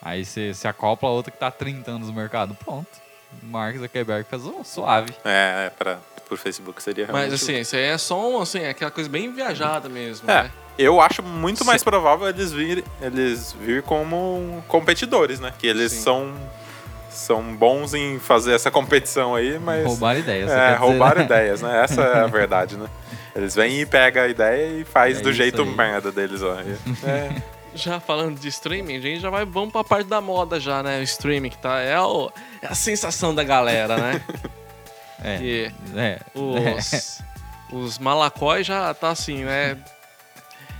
Aí 0.00 0.24
você 0.24 0.54
se 0.54 0.66
acopla 0.66 1.10
a 1.10 1.12
outra 1.12 1.30
que 1.30 1.38
tá 1.38 1.50
30 1.50 1.90
anos 1.90 2.08
no 2.08 2.14
mercado. 2.14 2.54
Pronto. 2.54 3.05
Mark 3.42 3.76
Zuckerberg 3.76 4.26
fez 4.28 4.44
um 4.44 4.62
suave. 4.64 5.12
É, 5.24 5.66
é 5.66 5.70
pra, 5.70 5.98
pro 6.28 6.36
Facebook 6.36 6.82
seria 6.82 7.06
realmente. 7.06 7.30
Mas 7.30 7.42
assim, 7.42 7.58
isso 7.60 7.76
aí 7.76 7.82
é 7.82 7.98
só 7.98 8.28
um, 8.30 8.40
assim, 8.40 8.60
é 8.60 8.70
aquela 8.70 8.90
coisa 8.90 9.08
bem 9.10 9.32
viajada 9.32 9.88
mesmo, 9.88 10.30
É, 10.30 10.44
né? 10.44 10.50
eu 10.78 11.00
acho 11.00 11.22
muito 11.22 11.64
mais 11.64 11.82
provável 11.84 12.28
eles 12.28 12.52
vir, 12.52 12.84
eles 13.00 13.52
vir 13.52 13.82
como 13.82 14.62
competidores, 14.68 15.40
né? 15.40 15.52
Que 15.58 15.66
eles 15.66 15.92
Sim. 15.92 16.00
são, 16.02 16.34
são 17.10 17.42
bons 17.56 17.94
em 17.94 18.18
fazer 18.18 18.52
essa 18.54 18.70
competição 18.70 19.34
aí, 19.34 19.58
mas. 19.58 19.84
Roubar 19.86 20.16
ideias. 20.18 20.50
É, 20.50 20.54
quer 20.54 20.66
dizer, 20.74 20.78
roubar 20.80 21.16
né? 21.16 21.24
ideias, 21.24 21.62
né? 21.62 21.82
Essa 21.82 22.00
é 22.02 22.20
a 22.20 22.26
verdade, 22.28 22.76
né? 22.76 22.86
Eles 23.34 23.54
vêm 23.54 23.80
e 23.82 23.86
pegam 23.86 24.22
a 24.22 24.28
ideia 24.28 24.80
e 24.80 24.84
faz 24.84 25.18
É 25.18 25.20
do 25.20 25.32
jeito 25.32 25.60
aí. 25.62 25.68
merda 25.68 26.10
deles, 26.10 26.42
ó. 26.42 26.56
É, 27.04 27.42
Já 27.76 28.00
falando 28.00 28.38
de 28.40 28.48
streaming, 28.48 28.96
a 28.96 29.00
gente 29.00 29.20
já 29.20 29.30
vai, 29.30 29.44
vamos 29.44 29.70
pra 29.72 29.84
parte 29.84 30.06
da 30.08 30.20
moda 30.20 30.58
já, 30.58 30.82
né? 30.82 30.98
O 30.98 31.02
streaming, 31.02 31.50
que 31.50 31.58
tá, 31.58 31.78
é, 31.80 32.00
o- 32.00 32.30
é 32.62 32.66
a 32.68 32.74
sensação 32.74 33.34
da 33.34 33.44
galera, 33.44 33.96
né? 33.96 34.24
É. 35.24 35.38
E 35.42 35.72
É. 35.96 36.20
os, 36.34 37.22
os 37.72 37.98
malacóis 37.98 38.66
já 38.66 38.92
tá 38.92 39.08
assim, 39.08 39.44
né? 39.44 39.78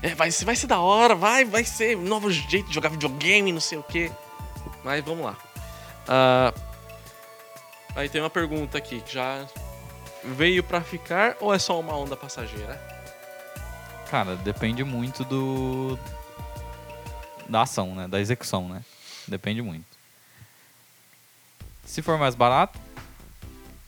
É, 0.02 0.14
vai, 0.14 0.30
ser- 0.30 0.44
vai 0.44 0.54
ser 0.54 0.66
da 0.66 0.78
hora, 0.78 1.14
vai, 1.14 1.44
vai 1.44 1.64
ser 1.64 1.96
um 1.96 2.02
novo 2.02 2.30
jeito 2.30 2.68
de 2.68 2.74
jogar 2.74 2.90
videogame, 2.90 3.50
não 3.50 3.60
sei 3.62 3.78
o 3.78 3.82
quê. 3.82 4.12
Mas 4.84 5.02
vamos 5.02 5.24
lá. 5.24 5.36
Ah, 6.06 6.52
aí 7.96 8.08
tem 8.10 8.20
uma 8.20 8.28
pergunta 8.30 8.76
aqui 8.76 9.00
que 9.00 9.14
já 9.14 9.44
veio 10.22 10.62
pra 10.62 10.82
ficar 10.82 11.34
ou 11.40 11.52
é 11.52 11.58
só 11.58 11.80
uma 11.80 11.96
onda 11.96 12.14
passageira? 12.14 12.78
Cara, 14.10 14.36
depende 14.36 14.84
muito 14.84 15.24
do. 15.24 15.98
Da 17.48 17.62
ação, 17.62 17.94
né? 17.94 18.08
Da 18.08 18.20
execução, 18.20 18.68
né? 18.68 18.82
Depende 19.26 19.62
muito. 19.62 19.86
Se 21.84 22.02
for 22.02 22.18
mais 22.18 22.34
barato. 22.34 22.78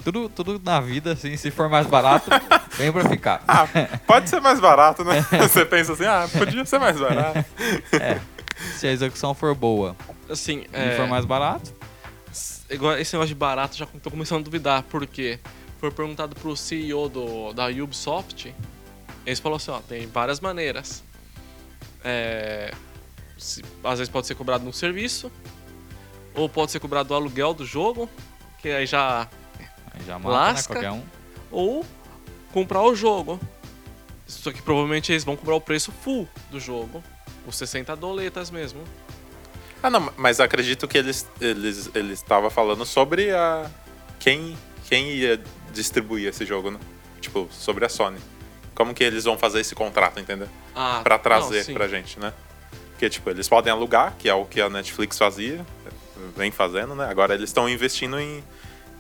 Tudo, 0.05 0.29
tudo 0.29 0.61
na 0.65 0.81
vida, 0.81 1.13
assim, 1.13 1.37
se 1.37 1.51
for 1.51 1.69
mais 1.69 1.87
barato, 1.87 2.31
vem 2.79 2.93
pra 2.93 3.09
ficar. 3.09 3.43
Ah, 3.47 3.67
pode 4.07 4.31
ser 4.31 4.41
mais 4.41 4.61
barato, 4.61 5.03
né? 5.05 5.21
Você 5.43 5.67
pensa 5.67 5.93
assim, 5.93 6.05
ah, 6.05 6.29
podia 6.33 6.65
ser 6.65 6.79
mais 6.79 6.99
barato. 6.99 7.45
Se 8.77 8.89
a 8.89 8.91
execução 8.91 9.35
for 9.35 9.55
boa 9.55 9.95
Assim, 10.29 10.65
e 10.73 10.77
é, 10.77 10.97
for 10.97 11.07
mais 11.07 11.25
barato, 11.25 11.73
igual 12.69 12.99
esse 12.99 13.15
negócio 13.15 13.29
de 13.29 13.39
barato, 13.39 13.77
já 13.77 13.87
tô 13.87 14.11
começando 14.11 14.41
a 14.41 14.45
duvidar, 14.45 14.83
porque 14.85 15.39
foi 15.79 15.91
perguntado 15.91 16.35
pro 16.35 16.57
CEO 16.57 17.09
do, 17.09 17.53
da 17.53 17.69
Ubisoft, 17.69 18.55
eles 19.25 19.39
falou 19.39 19.57
assim, 19.57 19.71
ó, 19.71 19.79
tem 19.81 20.07
várias 20.07 20.41
maneiras. 20.41 21.03
É, 22.05 22.73
às 23.85 23.99
vezes 23.99 24.09
pode 24.09 24.27
ser 24.27 24.35
cobrado 24.35 24.65
no 24.65 24.73
serviço, 24.73 25.31
ou 26.35 26.49
pode 26.49 26.71
ser 26.73 26.81
cobrado 26.81 27.09
do 27.09 27.15
aluguel 27.15 27.55
do 27.55 27.65
jogo, 27.65 28.09
que 28.59 28.69
aí 28.69 28.87
já... 28.87 29.29
aí 29.93 30.05
já 30.07 30.19
mata, 30.19 30.29
Lasca. 30.37 30.75
né? 30.75 30.81
Qualquer 30.81 30.91
um. 30.93 31.05
Ou 31.51 31.85
comprar 32.53 32.83
o 32.83 32.95
jogo. 32.95 33.41
Só 34.27 34.53
que 34.53 34.61
provavelmente 34.61 35.11
eles 35.11 35.25
vão 35.25 35.37
cobrar 35.37 35.55
o 35.55 35.61
preço 35.61 35.91
full 35.91 36.29
do 36.51 36.61
jogo, 36.61 37.03
os 37.47 37.57
60 37.57 37.97
doletas 37.97 38.51
mesmo. 38.51 38.83
Ah, 39.83 39.89
não, 39.89 40.13
mas 40.19 40.39
acredito 40.39 40.87
que 40.87 40.99
eles 40.99 41.27
eles 41.41 41.89
eles 41.95 42.19
estavam 42.19 42.51
falando 42.51 42.85
sobre 42.85 43.31
a 43.31 43.71
quem 44.19 44.59
quem 44.87 45.13
ia 45.13 45.41
distribuir 45.73 46.29
esse 46.29 46.45
jogo, 46.45 46.71
né? 46.71 46.79
Tipo, 47.21 47.49
sobre 47.51 47.85
a 47.87 47.89
Sony. 47.89 48.19
Como 48.75 48.93
que 48.93 49.03
eles 49.03 49.25
vão 49.25 49.39
fazer 49.39 49.61
esse 49.61 49.75
contrato, 49.75 50.21
entendeu? 50.21 50.49
Ah, 50.75 51.01
Pra 51.03 51.17
não, 51.17 51.23
trazer 51.23 51.65
sim. 51.65 51.73
pra 51.75 51.89
gente, 51.89 52.19
né? 52.21 52.33
Porque, 52.99 53.09
tipo, 53.09 53.31
eles 53.31 53.49
podem 53.49 53.73
alugar, 53.73 54.17
que 54.19 54.29
é 54.29 54.35
o 54.35 54.45
que 54.45 54.61
a 54.61 54.69
Netflix 54.69 55.17
fazia, 55.17 55.65
vem 56.37 56.51
fazendo, 56.51 56.97
né? 56.97 57.07
Agora 57.09 57.33
eles 57.33 57.49
estão 57.49 57.69
investindo 57.69 58.19
em, 58.19 58.43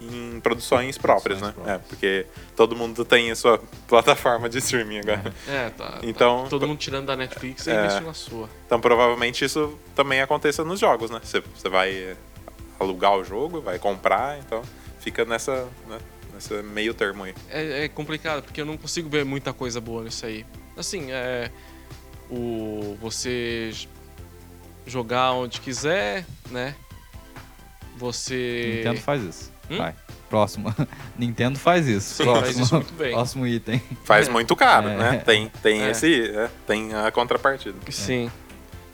em 0.00 0.38
produções 0.40 0.96
próprias, 0.96 1.40
né? 1.42 1.50
Produções 1.50 1.74
É, 1.76 1.78
porque 1.88 2.24
todo 2.54 2.76
mundo 2.76 3.04
tem 3.04 3.28
a 3.32 3.34
sua 3.34 3.60
plataforma 3.88 4.48
de 4.48 4.58
streaming 4.58 5.00
agora. 5.00 5.34
É, 5.48 5.70
tá. 5.70 5.98
Então- 6.04 6.44
tá 6.44 6.48
todo 6.50 6.68
mundo 6.68 6.78
tirando 6.78 7.06
da 7.06 7.16
Netflix 7.16 7.66
e 7.66 7.70
É. 7.72 7.80
investindo 7.80 8.06
na 8.06 8.14
sua. 8.14 8.48
Então 8.66 8.80
provavelmente 8.80 9.44
isso 9.44 9.76
também 9.96 10.20
aconteça 10.20 10.62
nos 10.64 10.78
jogos, 10.78 11.10
né? 11.10 11.20
Você, 11.20 11.40
você 11.40 11.68
vai 11.68 12.16
alugar 12.78 13.16
o 13.16 13.24
jogo, 13.24 13.60
vai 13.60 13.80
comprar, 13.80 14.38
então 14.38 14.62
fica 15.00 15.24
nessa, 15.24 15.66
né? 15.88 15.98
nessa 16.32 16.62
meio 16.62 16.94
termo 16.94 17.24
aí. 17.24 17.34
É, 17.50 17.86
é 17.86 17.88
complicado, 17.88 18.44
porque 18.44 18.60
eu 18.60 18.64
não 18.64 18.76
consigo 18.76 19.08
ver 19.10 19.24
muita 19.24 19.52
coisa 19.52 19.80
boa 19.80 20.04
nisso 20.04 20.24
aí. 20.24 20.46
Assim, 20.76 21.10
é. 21.10 21.50
O. 22.30 22.96
Você 23.00 23.72
jogar 24.86 25.32
onde 25.32 25.60
quiser, 25.60 26.24
né? 26.50 26.74
Você. 27.96 28.74
Nintendo 28.76 29.00
faz 29.00 29.22
isso. 29.22 29.52
Hum? 29.70 29.78
Vai. 29.78 29.94
Próximo. 30.30 30.74
Nintendo 31.18 31.58
faz 31.58 31.86
isso. 31.86 32.14
Sim, 32.14 32.24
Próximo. 32.24 32.44
faz 32.44 32.58
isso 32.58 32.74
muito 32.74 32.92
bem. 32.94 33.12
Próximo 33.12 33.46
item. 33.46 33.82
Faz 34.04 34.28
É. 34.28 34.30
muito 34.30 34.54
caro, 34.54 34.88
É. 34.88 34.96
né? 34.96 35.16
Tem, 35.24 35.48
tem 35.62 35.82
É. 35.82 35.90
esse. 35.90 36.30
é, 36.30 36.50
tem 36.66 36.94
a 36.94 37.10
contrapartida. 37.10 37.76
Sim. 37.90 38.30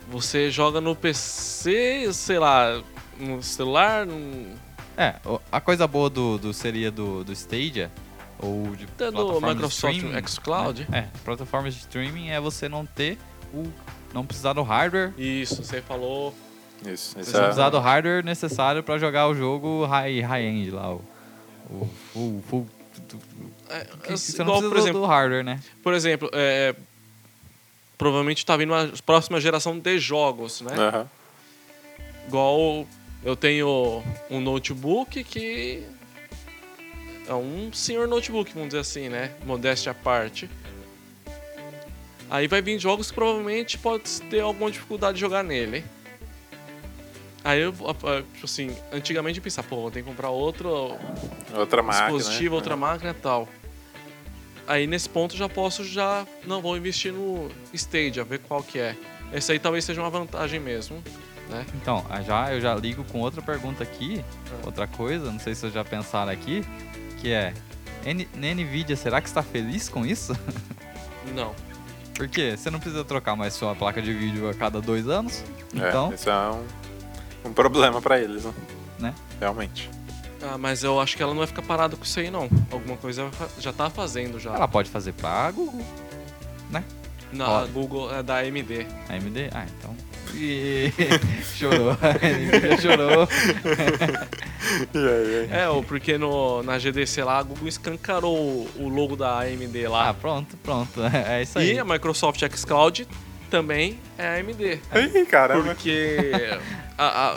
Você 0.09 0.51
joga 0.51 0.81
no 0.81 0.95
PC, 0.95 2.09
sei 2.13 2.39
lá, 2.39 2.83
no 3.19 3.43
celular, 3.43 4.07
no, 4.07 4.55
É, 4.97 5.17
o- 5.25 5.41
a 5.51 5.61
coisa 5.61 5.89
boa 5.89 6.09
do, 6.09 6.39
do 6.39 6.53
seria 6.55 6.89
do, 6.91 7.25
do 7.25 7.33
Stadia, 7.33 7.91
ou 8.39 8.75
de 8.77 8.85
até 8.85 9.07
do 9.11 9.13
plataformas 9.13 9.41
de 9.51 9.55
Microsoft 9.57 9.95
streaming, 9.97 10.27
xCloud. 10.27 10.87
né? 10.89 10.99
É, 11.13 11.19
plataformas 11.25 11.75
de 11.75 11.81
streaming 11.81 12.29
é 12.31 12.41
você 12.41 12.69
não 12.69 12.85
ter 12.87 13.19
o... 13.53 13.65
Não 14.13 14.25
precisar 14.25 14.53
do 14.53 14.63
hardware. 14.63 15.13
Isso, 15.19 15.63
você 15.65 15.81
falou. 15.83 16.33
Isso. 16.87 17.15
Você 17.15 17.21
Isso 17.21 17.33
não 17.33 17.41
é, 17.41 17.45
precisar 17.45 17.71
do 17.71 17.79
hardware 17.81 18.25
necessário 18.25 18.83
pra 18.83 18.97
jogar 18.99 19.27
o 19.29 19.35
jogo 19.35 19.85
high- 19.87 20.21
high-end 20.21 20.71
lá. 20.71 20.95
O, 20.95 21.03
o 21.71 21.91
full... 22.13 22.43
full 22.49 22.67
É, 23.71 23.85
que- 24.05 24.13
assim, 24.13 24.33
você 24.33 24.45
não 24.45 24.53
precisa 24.53 24.69
por 24.69 24.75
do- 24.75 24.79
exemplo, 24.79 25.01
do 25.01 25.07
hardware, 25.07 25.43
né? 25.45 25.59
por 25.83 25.95
exemplo, 25.95 26.31
é, 26.33 26.75
provavelmente 27.99 28.45
tá 28.47 28.57
vindo 28.57 28.73
uma 28.73 28.89
próxima 29.05 29.41
geração 29.41 29.79
de 29.79 29.99
jogos, 29.99 30.61
né? 30.61 30.75
aham. 30.77 31.09
Igual 32.29 32.87
eu 33.25 33.35
tenho 33.37 34.03
um 34.31 34.41
notebook 34.41 35.25
que 35.25 35.83
é 37.29 37.35
um 37.35 37.73
senhor 37.73 38.07
notebook, 38.09 38.53
vamos 38.53 38.69
dizer 38.69 38.81
assim, 38.81 39.09
né? 39.09 39.33
Modéstia 39.45 39.93
à 39.93 39.95
parte. 39.95 40.49
Aí 42.31 42.47
vai 42.49 42.61
vir 42.63 42.79
jogos 42.79 43.09
que 43.11 43.15
provavelmente 43.15 43.79
pode 43.79 44.21
ter 44.23 44.41
alguma 44.41 44.71
dificuldade 44.71 45.15
de 45.15 45.21
jogar 45.21 45.43
nele. 45.43 45.85
Aí 47.45 47.61
eu, 47.61 47.73
tipo 47.73 48.45
assim, 48.45 48.75
antigamente 48.91 49.39
eu 49.39 49.43
pensava, 49.45 49.69
pô, 49.69 49.77
vou 49.83 49.91
ter 49.91 50.03
que 50.03 50.09
comprar 50.09 50.31
outro 50.31 50.97
Outra 51.55 51.83
máquina. 51.83 52.07
dispositivo, 52.17 52.51
né? 52.51 52.57
outra 52.57 52.77
máquina 52.77 53.11
e 53.11 53.15
tal. 53.15 53.47
Aí 54.67 54.87
nesse 54.87 55.09
ponto 55.09 55.35
eu 55.35 55.39
já 55.39 55.49
posso 55.49 55.85
já, 55.85 56.27
não, 56.47 56.63
vou 56.63 56.75
investir 56.75 57.13
no 57.13 57.51
Stadia, 57.75 58.25
ver 58.25 58.39
qual 58.41 58.63
que 58.63 58.79
é. 58.79 58.97
Esse 59.31 59.53
aí 59.53 59.59
talvez 59.59 59.85
seja 59.85 60.01
uma 60.01 60.09
vantagem 60.09 60.59
mesmo, 60.59 61.05
né? 61.51 61.67
Então, 61.75 62.03
já, 62.27 62.55
eu 62.55 62.61
já 62.63 62.75
ligo 62.75 63.05
com 63.05 63.21
outra 63.21 63.43
pergunta 63.43 63.83
aqui, 63.83 64.25
Ah. 64.51 64.61
outra 64.67 64.87
coisa, 64.87 65.31
não 65.31 65.39
sei 65.39 65.55
se 65.55 65.61
vocês 65.63 65.75
já 65.75 65.85
pensaram 65.85 66.33
aqui, 66.33 66.65
que 67.25 67.33
é, 67.33 67.55
N, 68.05 68.29
na 68.35 68.55
NVIDIA, 68.55 68.95
será 68.97 69.19
que 69.21 69.27
está 69.29 69.43
feliz 69.43 69.89
com 69.89 70.05
isso? 70.05 70.37
Não. 71.35 71.55
Por 72.15 72.29
quê? 72.29 72.55
Você 72.57 72.71
não 72.71 72.79
precisa 72.79 73.03
trocar 73.03 73.35
mais 73.35 73.55
sua 73.55 73.75
placa 73.75 74.01
de 74.01 74.13
vídeo 74.13 74.49
a 74.49 74.55
cada 74.55 74.81
dois 74.81 75.09
anos, 75.09 75.43
É, 75.75 75.89
então, 75.89 76.13
isso 76.15 76.31
é 76.31 76.51
um, 76.51 76.65
um 77.47 77.53
problema 77.53 78.01
pra 78.01 78.21
eles, 78.21 78.45
né? 78.45 78.55
Né? 79.01 79.15
Realmente. 79.41 79.91
Ah, 80.41 80.57
mas 80.59 80.85
eu 80.85 81.01
acho 81.01 81.17
que 81.17 81.23
ela 81.23 81.33
não 81.33 81.39
vai 81.39 81.47
ficar 81.49 81.63
parada 81.63 81.97
com 81.97 82.05
isso 82.05 82.21
aí, 82.21 82.31
não. 82.31 82.49
Alguma 82.71 82.97
coisa 82.99 83.31
já 83.59 83.73
tá 83.73 83.89
fazendo 83.91 84.39
já. 84.39 84.55
ela 84.55 84.69
pode 84.69 84.91
fazer 84.91 85.13
pra 85.15 85.51
Google, 85.51 85.85
Na 87.33 87.49
Ó. 87.49 87.67
Google, 87.67 88.15
é 88.15 88.23
da 88.23 88.37
AMD. 88.39 88.87
AMD, 89.09 89.51
ah, 89.53 89.67
então, 89.79 89.97
E 90.37 90.93
chorou. 91.57 91.97
Chorou. 92.81 93.29
É, 95.51 95.69
ou 95.69 95.83
porque 95.83 96.17
no, 96.19 96.63
na 96.63 96.79
GDC 96.79 97.23
lá, 97.23 97.39
a 97.39 97.43
Google 97.43 97.69
escancarou 97.69 98.67
o- 98.77 98.89
logo 98.89 99.15
da 99.17 99.41
AMD 99.41 99.87
lá. 99.89 100.09
Ah, 100.11 100.15
pronto, 100.15 100.57
pronto. 100.57 101.01
É 101.29 101.43
isso 101.43 101.59
aí. 101.59 101.75
e 101.75 101.79
a 101.79 101.85
Microsoft 101.85 102.41
xCloud 102.57 103.07
também 103.51 103.99
é 104.19 104.41
AMD. 104.41 104.81
Ih, 105.15 105.27
caramba. 105.27 105.63
Porque. 105.75 106.29
a- 106.97 107.33
a-. 107.33 107.37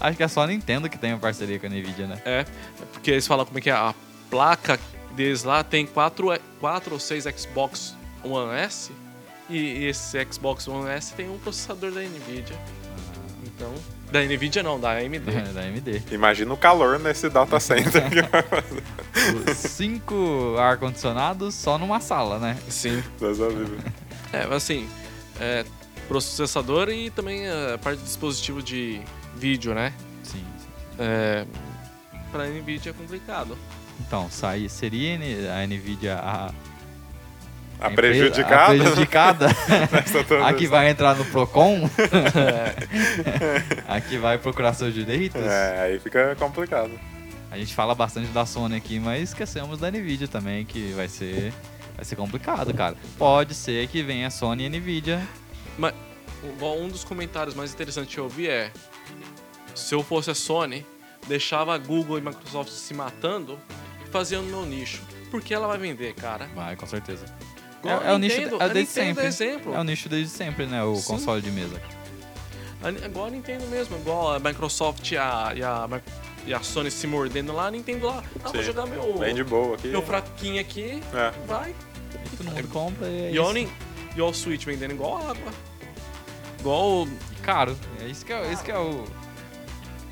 Acho 0.00 0.16
que 0.16 0.22
é 0.22 0.28
só 0.28 0.42
a 0.42 0.46
Nintendo 0.46 0.88
que 0.88 0.98
tem 0.98 1.12
uma 1.12 1.18
parceria 1.20 1.58
com 1.58 1.66
a 1.66 1.70
Nvidia, 1.70 2.06
né? 2.06 2.18
é, 2.24 2.44
porque 2.92 3.12
eles 3.12 3.26
falam 3.26 3.46
como 3.46 3.58
é 3.58 3.60
que 3.62 3.70
é 3.70 3.74
a 3.74 3.94
placa 4.30 4.78
deles 5.14 5.44
lá 5.44 5.62
tem 5.62 5.86
quatro, 5.86 6.28
quatro 6.60 6.94
ou 6.94 7.00
seis 7.00 7.24
Xbox 7.24 7.94
One 8.24 8.52
S. 8.58 8.90
E, 9.48 9.86
esse 9.86 10.18
Xbox 10.30 10.66
One 10.68 10.88
S 10.90 11.12
tem 11.14 11.28
um 11.28 11.38
processador 11.38 11.90
da 11.90 12.00
Nvidia. 12.00 12.58
Então. 13.44 13.72
Da 14.10 14.22
Nvidia 14.22 14.62
não, 14.62 14.78
da 14.80 14.92
AMD. 14.92 15.18
da 15.52 15.60
AMD. 15.60 16.02
Imagina 16.12 16.52
o 16.52 16.56
calor 16.56 16.98
nesse 16.98 17.28
data 17.28 17.58
center. 17.60 18.02
Os 19.50 19.56
Cinco 19.56 20.56
ar-condicionados 20.58 21.54
só 21.54 21.78
numa 21.78 22.00
sala, 22.00 22.38
né? 22.38 22.56
Sim. 22.68 23.02
É, 24.32 24.54
assim, 24.54 24.88
é, 25.40 25.64
processador 26.08 26.88
e 26.88 27.10
também 27.10 27.46
a 27.48 27.78
parte 27.78 27.98
de 27.98 28.04
dispositivo 28.04 28.62
de 28.62 29.00
vídeo, 29.36 29.74
né? 29.74 29.92
Sim. 30.22 30.44
sim. 30.58 30.66
É, 30.98 31.46
pra 32.30 32.46
NVIDIA 32.46 32.90
é 32.90 32.92
complicado. 32.92 33.56
Então, 34.00 34.28
sai, 34.30 34.68
seria 34.68 35.16
a 35.54 35.66
Nvidia 35.66 36.16
a, 36.16 36.52
A 37.80 37.90
empresa- 37.90 38.18
prejudicada. 38.18 38.64
a 38.64 38.66
prejudicada? 38.66 39.46
A 40.46 40.52
que 40.54 40.66
vai 40.66 40.90
entrar 40.90 41.14
no 41.16 41.24
Procon? 41.26 41.88
a 43.88 44.00
que 44.00 44.16
vai 44.18 44.38
procurar 44.38 44.72
seus 44.74 44.94
direitos? 44.94 45.42
É, 45.42 45.80
aí 45.82 45.98
fica 45.98 46.34
complicado. 46.36 46.92
A 47.50 47.56
gente 47.58 47.74
fala 47.74 47.94
bastante 47.94 48.28
da 48.28 48.44
Sony 48.44 48.76
aqui, 48.76 48.98
mas 48.98 49.30
esquecemos 49.30 49.78
da 49.78 49.90
Nvidia 49.90 50.26
também, 50.26 50.64
que 50.64 50.92
vai 50.92 51.06
ser, 51.08 51.52
vai 51.94 52.04
ser 52.04 52.16
complicado, 52.16 52.74
cara. 52.74 52.96
Pode 53.16 53.54
ser 53.54 53.86
que 53.86 54.02
venha 54.02 54.28
Sony 54.30 54.64
e 54.64 54.68
Nvidia. 54.68 55.22
Mas 55.78 55.94
um 56.60 56.88
dos 56.88 57.04
comentários 57.04 57.54
mais 57.54 57.72
interessantes 57.72 58.12
que 58.12 58.18
eu 58.18 58.28
vi 58.28 58.48
é: 58.48 58.72
se 59.74 59.94
eu 59.94 60.02
fosse 60.02 60.30
a 60.30 60.34
Sony, 60.34 60.84
deixava 61.28 61.74
a 61.74 61.78
Google 61.78 62.18
e 62.18 62.20
Microsoft 62.20 62.70
se 62.70 62.92
matando 62.92 63.58
e 64.04 64.10
fazia 64.10 64.40
no 64.40 64.48
meu 64.48 64.66
nicho. 64.66 65.02
Porque 65.30 65.54
ela 65.54 65.66
vai 65.66 65.78
vender, 65.78 66.14
cara. 66.14 66.48
Vai, 66.54 66.76
com 66.76 66.86
certeza. 66.86 67.26
Igual 67.84 68.02
É, 68.02 68.10
é 68.10 68.12
o 68.14 68.18
nicho 68.18 68.36
Nintendo, 68.40 68.62
é 68.62 68.68
desde 68.68 68.78
Nintendo 69.00 69.06
sempre. 69.06 69.24
é 69.24 69.26
exemplo. 69.26 69.74
É 69.74 69.78
o 69.80 69.84
nicho 69.84 70.08
desde 70.08 70.28
sempre, 70.30 70.66
né? 70.66 70.82
O 70.82 70.96
Sim. 70.96 71.06
console 71.12 71.42
de 71.42 71.50
mesa. 71.50 71.80
Igual 73.06 73.26
a 73.26 73.30
Nintendo 73.30 73.66
mesmo, 73.68 73.96
igual 73.96 74.34
a 74.34 74.38
Microsoft 74.38 75.10
e 75.10 75.16
a, 75.16 75.52
e 75.56 75.62
a, 75.62 75.88
e 76.46 76.52
a 76.52 76.60
Sony 76.60 76.90
se 76.90 77.06
mordendo 77.06 77.52
lá, 77.54 77.68
a 77.68 77.70
Nintendo 77.70 78.06
lá. 78.06 78.22
Ah, 78.44 78.50
vou 78.50 78.60
Sim. 78.60 78.66
jogar 78.66 78.86
meu, 78.86 79.18
Bem 79.18 79.34
de 79.34 79.42
boa 79.44 79.74
aqui. 79.76 79.88
meu 79.88 80.02
fraquinho 80.02 80.60
aqui, 80.60 81.02
É. 81.14 81.32
vai. 81.46 81.74
E 82.14 82.36
todo 82.36 82.50
mundo 82.50 82.68
compra 82.68 83.06
e 83.08 83.26
é 83.26 83.30
E 83.32 83.34
isso. 83.62 83.72
e 84.16 84.20
o 84.22 84.32
Switch 84.34 84.64
vendendo 84.66 84.92
igual 84.92 85.16
água. 85.16 85.52
Igual. 86.60 87.08
Caro. 87.42 87.76
É 88.02 88.06
isso 88.06 88.24
que 88.24 88.32
é, 88.32 88.52
isso 88.52 88.62
que 88.64 88.70
é 88.70 88.78
o... 88.78 89.04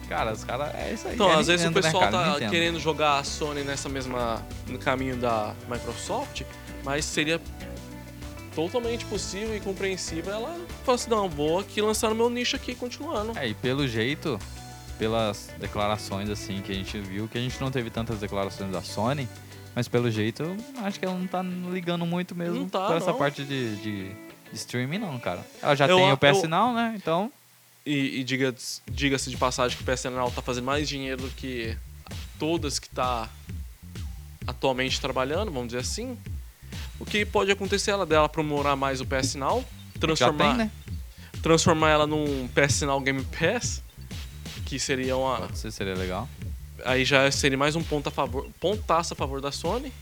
Cara, 0.08 0.32
os 0.32 0.44
caras... 0.44 0.74
É 0.74 0.92
isso 0.92 1.08
aí. 1.08 1.14
Então, 1.14 1.30
é 1.30 1.36
às 1.36 1.46
vezes 1.46 1.64
o 1.64 1.68
Nintendo, 1.68 1.86
né, 1.86 1.92
pessoal 1.92 2.10
cara? 2.10 2.24
tá 2.24 2.32
Nintendo. 2.34 2.50
querendo 2.50 2.80
jogar 2.80 3.18
a 3.18 3.24
Sony 3.24 3.62
nessa 3.62 3.88
mesma. 3.88 4.44
no 4.66 4.78
caminho 4.78 5.16
da 5.16 5.54
Microsoft, 5.68 6.42
mas 6.84 7.04
seria 7.04 7.40
totalmente 8.54 9.04
possível 9.06 9.56
e 9.56 9.60
compreensível 9.60 10.32
ela 10.32 10.60
falar 10.84 10.94
assim, 10.96 11.10
não, 11.10 11.28
vou 11.28 11.58
aqui 11.60 11.80
lançar 11.80 12.08
no 12.10 12.14
meu 12.14 12.28
nicho 12.28 12.56
aqui 12.56 12.74
continuando. 12.74 13.36
É, 13.38 13.48
e 13.48 13.54
pelo 13.54 13.86
jeito, 13.88 14.38
pelas 14.98 15.50
declarações 15.58 16.28
assim 16.28 16.60
que 16.60 16.70
a 16.70 16.74
gente 16.74 16.98
viu, 16.98 17.26
que 17.28 17.38
a 17.38 17.40
gente 17.40 17.58
não 17.60 17.70
teve 17.70 17.88
tantas 17.90 18.18
declarações 18.20 18.70
da 18.70 18.82
Sony, 18.82 19.26
mas 19.74 19.88
pelo 19.88 20.10
jeito, 20.10 20.42
eu 20.42 20.56
acho 20.84 20.98
que 20.98 21.04
ela 21.06 21.16
não 21.16 21.26
tá 21.26 21.42
ligando 21.42 22.04
muito 22.04 22.34
mesmo 22.34 22.56
Não 22.60 22.68
tá, 22.68 22.88
por 22.88 22.96
essa 22.96 23.12
não. 23.12 23.18
parte 23.18 23.42
de, 23.42 23.76
de, 23.76 24.08
de 24.10 24.14
streaming, 24.52 24.98
não, 24.98 25.18
cara. 25.18 25.46
Ela 25.62 25.74
já 25.74 25.86
Eu- 25.88 25.96
tem 25.96 26.12
o 26.12 26.16
PS 26.18 26.42
eu- 26.42 26.48
Now, 26.50 26.74
né? 26.74 26.92
Então, 26.96 27.32
E, 27.86 28.20
e 28.20 28.24
diga- 28.24 28.54
diga-se 28.90 29.30
de 29.30 29.36
passagem 29.38 29.76
que 29.78 29.82
o 29.82 29.86
PSNL 29.86 30.30
tá 30.30 30.42
fazendo 30.42 30.64
mais 30.64 30.86
dinheiro 30.86 31.22
do 31.22 31.30
que 31.30 31.74
todas 32.38 32.78
que 32.78 32.88
tá 32.90 33.30
atualmente 34.46 35.00
trabalhando, 35.00 35.50
vamos 35.50 35.68
dizer 35.68 35.78
assim. 35.80 36.18
O 37.02 37.04
que 37.04 37.26
pode 37.26 37.50
acontecer 37.50 37.90
ela 37.90 38.06
dela 38.06 38.26
aprimorar 38.26 38.76
mais 38.76 39.00
o 39.00 39.04
PS 39.04 39.34
Now, 39.34 39.64
transformar, 39.98 40.48
tem, 40.50 40.56
né? 40.58 40.70
transformar 41.42 41.90
ela 41.90 42.06
num 42.06 42.46
PS 42.54 42.82
Now 42.82 43.00
Game 43.00 43.24
Pass, 43.24 43.82
que 44.64 44.78
seria 44.78 45.16
uma 45.16 45.38
Pode 45.38 45.58
ser, 45.58 45.72
seria 45.72 45.94
legal. 45.94 46.28
aí 46.84 47.04
já 47.04 47.28
seria 47.32 47.58
mais 47.58 47.74
um 47.74 47.82
ponto 47.82 48.06
a 48.08 48.10
favor, 48.12 48.48
pontaço 48.60 49.14
a 49.14 49.16
favor 49.16 49.40
da 49.40 49.50
Sony, 49.50 49.92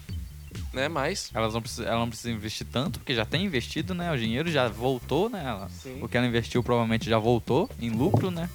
né? 0.74 0.88
Mas 0.88 1.30
Elas 1.32 1.54
não 1.54 1.62
precisam, 1.62 1.86
ela 1.86 2.00
não 2.00 2.08
precisa 2.08 2.30
investir 2.30 2.66
tanto, 2.70 2.98
porque 3.00 3.14
já 3.14 3.24
tem 3.24 3.46
investido, 3.46 3.94
né? 3.94 4.12
O 4.12 4.18
dinheiro 4.18 4.50
já 4.50 4.68
voltou, 4.68 5.30
né? 5.30 5.42
Ela- 5.42 5.70
Sim. 5.70 6.00
o 6.02 6.08
que 6.08 6.18
ela 6.18 6.26
investiu 6.26 6.62
provavelmente 6.62 7.08
já 7.08 7.18
voltou 7.18 7.68
em 7.80 7.88
lucro, 7.88 8.30
né? 8.30 8.48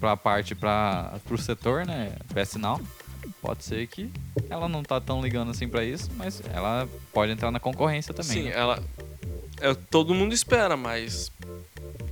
Pra 0.00 0.16
parte, 0.16 0.54
para 0.54 1.18
pro 1.26 1.36
setor, 1.36 1.84
né? 1.84 2.12
PS 2.32 2.54
Now. 2.56 2.80
Pode 3.42 3.64
ser 3.64 3.86
que 3.86 4.10
ela 4.50 4.68
não 4.68 4.82
tá 4.82 5.00
tão 5.00 5.20
ligando 5.22 5.50
assim 5.50 5.68
pra 5.68 5.84
isso, 5.84 6.10
mas 6.16 6.42
ela 6.52 6.88
pode 7.12 7.32
entrar 7.32 7.50
na 7.50 7.60
concorrência 7.60 8.12
também. 8.14 8.32
sim, 8.32 8.42
né? 8.44 8.52
ela 8.54 8.82
é, 9.60 9.74
todo 9.74 10.14
mundo 10.14 10.32
espera, 10.32 10.76
mas 10.76 11.32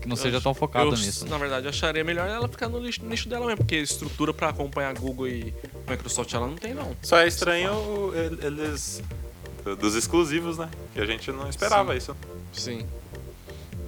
Que 0.00 0.08
não 0.08 0.16
eu- 0.16 0.22
seja 0.22 0.40
tão 0.40 0.52
focada 0.54 0.86
eu, 0.86 0.90
nisso. 0.92 1.24
né? 1.24 1.30
Na 1.30 1.38
verdade, 1.38 1.66
eu 1.66 1.70
acharia 1.70 2.02
melhor 2.02 2.28
ela 2.28 2.48
ficar 2.48 2.68
no 2.68 2.80
nicho, 2.80 3.04
nicho 3.04 3.28
dela 3.28 3.46
mesmo, 3.46 3.58
porque 3.58 3.76
estrutura 3.76 4.34
pra 4.34 4.48
acompanhar 4.48 4.92
Google 4.94 5.28
e 5.28 5.54
Microsoft 5.88 6.32
ela 6.34 6.46
não 6.46 6.56
tem 6.56 6.74
não. 6.74 6.96
Só 7.02 7.18
é 7.18 7.26
estranho 7.28 7.72
eles. 8.42 9.02
Dos 9.80 9.94
exclusivos, 9.96 10.58
né? 10.58 10.68
Que 10.94 11.00
a 11.00 11.06
gente 11.06 11.30
não 11.32 11.48
esperava 11.48 11.92
Sim. 11.92 11.98
isso. 11.98 12.16
Sim. 12.52 12.86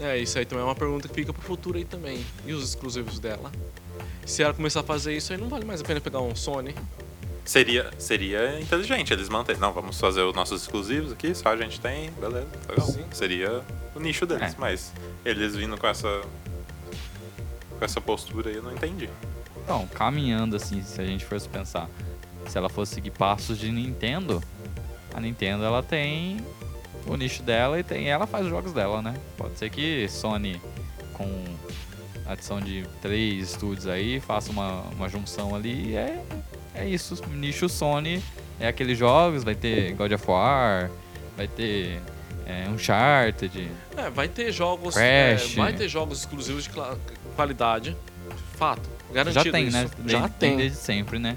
É, 0.01 0.17
isso 0.19 0.39
aí 0.39 0.45
também 0.45 0.63
é 0.63 0.67
uma 0.67 0.75
pergunta 0.75 1.09
que 1.09 1.15
fica 1.15 1.33
pro 1.33 1.43
futuro 1.43 1.79
aí 1.79 1.85
também. 1.85 2.25
E 2.47 2.53
os 2.53 2.69
exclusivos 2.69 3.19
dela? 3.19 3.51
Se 4.27 4.43
ela 4.43 4.53
começar 4.55 4.81
a 4.81 4.83
fazer 4.85 5.17
isso 5.17 5.33
aí, 5.33 5.39
não 5.41 5.49
vale 5.49 5.65
mais 5.65 5.81
a 5.81 5.85
pena 5.85 6.01
pegar 6.01 6.21
um 6.21 6.35
Sony. 6.37 6.75
Seria, 7.49 7.91
seria 7.99 8.61
inteligente 8.61 9.11
eles 9.11 9.31
manterem. 9.31 9.59
Não, 9.59 9.73
vamos 9.73 9.99
fazer 9.99 10.21
os 10.21 10.35
nossos 10.35 10.61
exclusivos 10.61 11.13
aqui, 11.13 11.35
só 11.35 11.49
a 11.49 11.57
gente 11.57 11.81
tem, 11.81 12.11
beleza, 12.11 12.47
legal. 12.69 12.87
Sim. 12.87 13.05
Seria 13.11 13.63
o 13.95 13.99
nicho 14.01 14.27
deles, 14.27 14.53
É. 14.53 14.57
mas 14.59 14.93
eles 15.25 15.57
vindo 15.57 15.79
com 15.79 15.87
essa. 15.87 16.21
com 17.79 17.83
essa 17.83 18.03
postura 18.03 18.51
aí, 18.51 18.57
eu 18.57 18.63
não 18.63 18.75
entendi. 18.75 19.09
Então, 19.65 19.87
caminhando 19.95 20.57
assim, 20.57 20.83
se 20.83 21.01
a 21.01 21.07
gente 21.07 21.25
fosse 21.25 21.49
pensar, 21.49 21.89
se 22.47 22.59
ela 22.59 22.69
fosse 22.69 22.95
seguir 22.97 23.13
passos 23.13 23.59
de 23.59 23.73
Nintendo, 23.73 24.43
a 25.15 25.19
Nintendo 25.21 25.65
ela 25.65 25.83
tem 25.83 26.45
o 27.07 27.17
nicho 27.17 27.43
dela 27.43 27.81
e 27.81 27.83
tem 27.83 28.11
ela 28.11 28.27
faz 28.27 28.45
os 28.45 28.51
jogos 28.51 28.75
dela, 28.75 29.01
né? 29.01 29.15
Pode 29.39 29.57
ser 29.59 29.71
que 29.71 30.07
Sony 30.11 30.61
com 31.15 31.45
a 32.27 32.33
adição 32.33 32.61
de 32.61 32.87
três 33.01 33.53
estúdios 33.53 33.87
aí 33.87 34.21
faça 34.21 34.51
uma, 34.53 34.83
uma 34.95 35.09
junção 35.09 35.55
ali 35.55 35.93
e 35.93 35.97
é, 35.97 36.23
é 36.83 36.89
isso. 36.89 37.23
Nicho 37.31 37.69
Sony 37.69 38.23
é 38.61 38.69
aqueles 38.69 38.99
jogos, 38.99 39.45
vai 39.45 39.55
ter 39.55 39.93
God 39.95 40.13
of 40.13 40.25
War, 40.31 40.91
vai 41.37 41.47
ter 41.49 42.01
é, 42.47 42.69
Uncharted, 42.69 43.71
É, 43.97 44.11
vai 44.11 44.29
ter 44.29 44.51
jogos. 44.53 44.95
Crash. 44.95 45.53
é, 45.53 45.57
vai 45.57 45.73
ter 45.73 45.89
jogos 45.89 46.21
exclusivos 46.21 46.65
de 46.65 46.71
qualidade. 47.37 47.97
Fato. 48.57 48.89
Garantido 49.13 49.45
já 49.45 49.53
tem, 49.53 49.69
isso. 49.69 49.77
né? 49.77 49.91
Já 50.07 50.19
Desde- 50.21 50.37
tem. 50.39 50.57
desde 50.57 50.77
sempre, 50.79 51.19
né? 51.19 51.37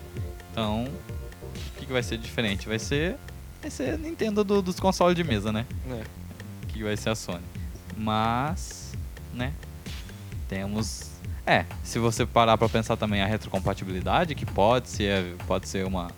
Então, 0.52 0.84
o 0.86 1.80
que, 1.80 1.86
que 1.86 1.92
vai 1.94 2.04
ser 2.04 2.18
diferente? 2.18 2.68
Vai 2.68 2.80
ser, 2.80 3.16
vai 3.62 3.70
ser 3.72 3.98
Nintendo 3.98 4.44
do- 4.44 4.62
dos 4.62 4.80
consoles 4.80 5.16
de 5.16 5.24
mesa, 5.24 5.52
né? 5.52 5.66
É. 5.90 6.02
Que 6.70 6.84
vai 6.84 6.98
ser 6.98 7.10
a 7.12 7.16
Sony. 7.16 7.44
Mas, 7.96 8.92
né? 9.34 9.54
Temos. 10.50 11.11
É, 11.46 11.66
se 11.84 11.98
você 12.00 12.26
parar 12.26 12.58
pra 12.58 12.70
pensar 12.70 12.96
também 12.96 13.22
a 13.22 13.26
retrocompatibilidade, 13.26 14.36
que 14.36 14.46
pode 14.46 14.90
ser, 14.90 15.36
pode 15.48 15.68
ser 15.68 15.86
uma, 15.86 16.12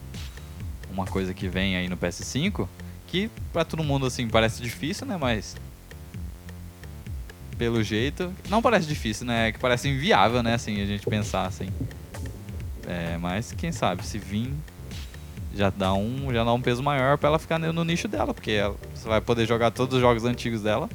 uma 0.92 1.06
coisa 1.06 1.34
que 1.34 1.48
vem 1.48 1.76
aí 1.78 1.88
no 1.88 1.96
PS5, 1.98 2.68
que 3.08 3.30
pra 3.52 3.64
todo 3.64 3.84
mundo 3.84 4.06
assim 4.06 4.28
parece 4.28 4.62
difícil, 4.62 5.08
né? 5.08 5.18
Mas 5.20 5.56
pelo 7.58 7.82
jeito, 7.84 8.34
não 8.50 8.62
parece 8.62 8.88
difícil, 8.88 9.26
né? 9.26 9.48
É 9.50 9.52
que 9.52 9.60
parece 9.60 9.88
inviável, 9.88 10.44
né? 10.44 10.56
Assim, 10.56 10.82
a 10.82 10.86
gente 10.86 11.06
pensar 11.06 11.46
assim. 11.46 11.70
É, 12.88 13.18
mas 13.18 13.54
quem 13.54 13.72
sabe 13.72 14.06
se 14.06 14.18
vir 14.18 14.52
já 15.56 15.70
dá 15.70 15.94
um, 15.94 16.34
já 16.34 16.44
dá 16.44 16.52
um 16.52 16.62
peso 16.62 16.84
maior 16.84 17.18
pra 17.18 17.30
ela 17.30 17.40
ficar 17.40 17.58
no 17.60 17.72
no 17.72 17.84
nicho 17.86 18.08
dela, 18.08 18.34
porque 18.34 18.52
ela- 18.52 18.76
você 18.94 19.08
vai 19.08 19.22
poder 19.22 19.48
jogar 19.48 19.72
todos 19.72 19.96
os 19.96 20.02
jogos 20.02 20.26
antigos 20.26 20.62
dela. 20.64 20.90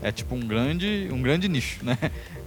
É 0.00 0.12
tipo 0.12 0.36
um 0.36 0.40
grande, 0.46 1.08
um 1.10 1.20
grande 1.20 1.48
nicho, 1.48 1.84
né? 1.84 1.98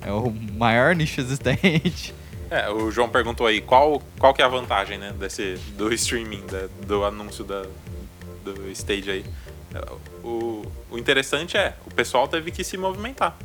É 0.02 0.12
o 0.12 0.32
maior 0.58 0.96
nicho 0.96 1.22
existente. 1.22 2.14
É, 2.50 2.70
o 2.70 2.92
João 2.92 3.08
perguntou 3.08 3.48
aí 3.48 3.62
qual, 3.62 4.02
qual 4.20 4.34
que 4.34 4.42
é 4.42 4.46
a 4.46 4.48
vantagem, 4.50 4.98
né, 4.98 5.14
desse, 5.18 5.56
do 5.78 5.94
streaming, 5.94 6.44
da- 6.48 6.68
do 6.86 7.06
anúncio 7.06 7.44
da, 7.46 7.64
do 8.44 8.70
stage 8.72 9.10
aí. 9.10 9.26
O, 10.24 10.66
o 10.92 10.98
interessante 10.98 11.58
é, 11.58 11.74
o 11.86 11.94
pessoal 11.94 12.28
teve 12.28 12.52
que 12.52 12.64
se 12.64 12.78
movimentar. 12.78 13.36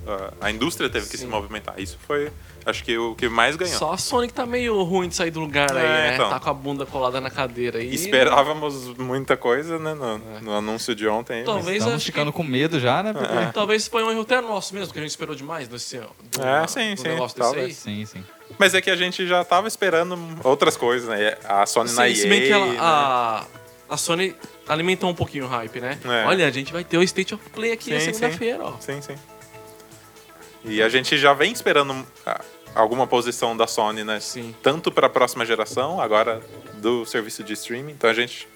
A, 0.40 0.50
indústria 0.50 0.88
teve 0.90 1.06
que 1.06 1.16
Sim. 1.16 1.24
se 1.24 1.30
movimentar. 1.30 1.74
Isso 1.78 1.96
foi, 2.06 2.30
acho 2.64 2.82
que 2.84 2.96
o 2.98 3.14
que 3.14 3.28
mais 3.28 3.56
ganhou. 3.56 3.78
Só 3.78 3.92
a 3.92 3.96
Sony 3.98 4.26
que 4.28 4.34
tá 4.34 4.44
meio 4.46 4.82
ruim 4.82 5.08
de 5.08 5.14
sair 5.14 5.30
do 5.30 5.40
lugar 5.40 5.70
aí, 5.76 5.84
É, 5.84 5.88
né? 6.08 6.14
então. 6.14 6.30
Tá 6.30 6.40
com 6.40 6.50
a 6.50 6.54
bunda 6.54 6.84
colada 6.86 7.20
na 7.20 7.30
cadeira 7.30 7.78
aí. 7.78 7.94
Esperávamos 7.94 8.96
muita 8.98 9.36
coisa, 9.36 9.78
né, 9.78 9.94
no, 9.94 10.18
no 10.42 10.54
anúncio 10.56 10.94
de 10.94 11.06
ontem. 11.06 11.36
mas- 11.38 11.46
Talvez 11.46 11.78
Estamos 11.78 12.04
ficando 12.04 12.32
que- 12.32 12.36
com 12.36 12.42
medo 12.44 12.78
já, 12.80 13.02
né? 13.02 13.12
Porque... 13.12 13.34
É. 13.36 13.46
Talvez 13.52 13.86
foi 13.88 14.02
um 14.02 14.10
erro 14.10 14.22
até 14.22 14.40
nosso 14.40 14.74
mesmo, 14.74 14.92
que 14.92 14.98
a 14.98 15.02
gente 15.02 15.10
esperou 15.10 15.34
demais 15.34 15.68
desse 15.68 15.98
do, 15.98 16.42
É, 16.42 16.66
sim, 16.66 16.94
do 16.94 17.00
sim, 17.00 17.08
negócio 17.08 17.36
desse 17.38 17.48
aí. 17.48 17.54
talvez. 17.54 17.76
Sim, 17.76 18.04
sim. 18.06 18.24
Mas 18.58 18.74
é 18.74 18.80
que 18.80 18.90
a 18.90 18.96
gente 18.96 19.26
já 19.26 19.44
tava 19.44 19.66
esperando 19.68 20.16
outras 20.44 20.76
coisas, 20.76 21.08
né? 21.08 21.36
A 21.44 21.66
Sony 21.66 21.90
na 21.92 22.02
Sim, 22.04 22.08
EA, 22.08 22.14
se 22.16 22.28
bem 22.28 22.40
que 22.42 22.52
ela- 22.52 22.66
né? 22.66 22.76
a, 22.80 23.44
a 23.88 23.96
Sony 23.96 24.34
alimentou 24.68 25.08
um 25.08 25.14
pouquinho 25.14 25.44
o 25.44 25.48
hype, 25.48 25.80
né? 25.80 25.98
É. 26.04 26.26
Olha, 26.26 26.46
a 26.46 26.50
gente 26.50 26.72
vai 26.72 26.84
ter 26.84 26.98
o 26.98 27.02
State 27.02 27.34
of 27.34 27.50
Play 27.50 27.72
aqui 27.72 27.90
na 27.92 28.00
Sim, 28.00 28.06
sim. 28.06 28.12
segunda-feira, 28.14 28.64
ó. 28.64 28.78
Sim, 28.80 29.00
sim. 29.00 29.14
E 30.64 30.82
a 30.82 30.88
gente 30.88 31.16
já 31.16 31.32
vem 31.32 31.52
esperando 31.52 32.06
ah, 32.24 32.40
alguma 32.74 33.06
posição 33.06 33.56
da 33.56 33.66
Sony, 33.66 34.02
né? 34.02 34.18
Sim. 34.18 34.54
Tanto 34.62 34.90
para 34.90 35.06
a 35.06 35.10
próxima 35.10 35.46
geração, 35.46 36.00
agora 36.00 36.42
do 36.74 37.06
serviço 37.06 37.44
de 37.44 37.52
streaming. 37.52 37.92
Então 37.92 38.10
a 38.10 38.14
gente 38.14 38.48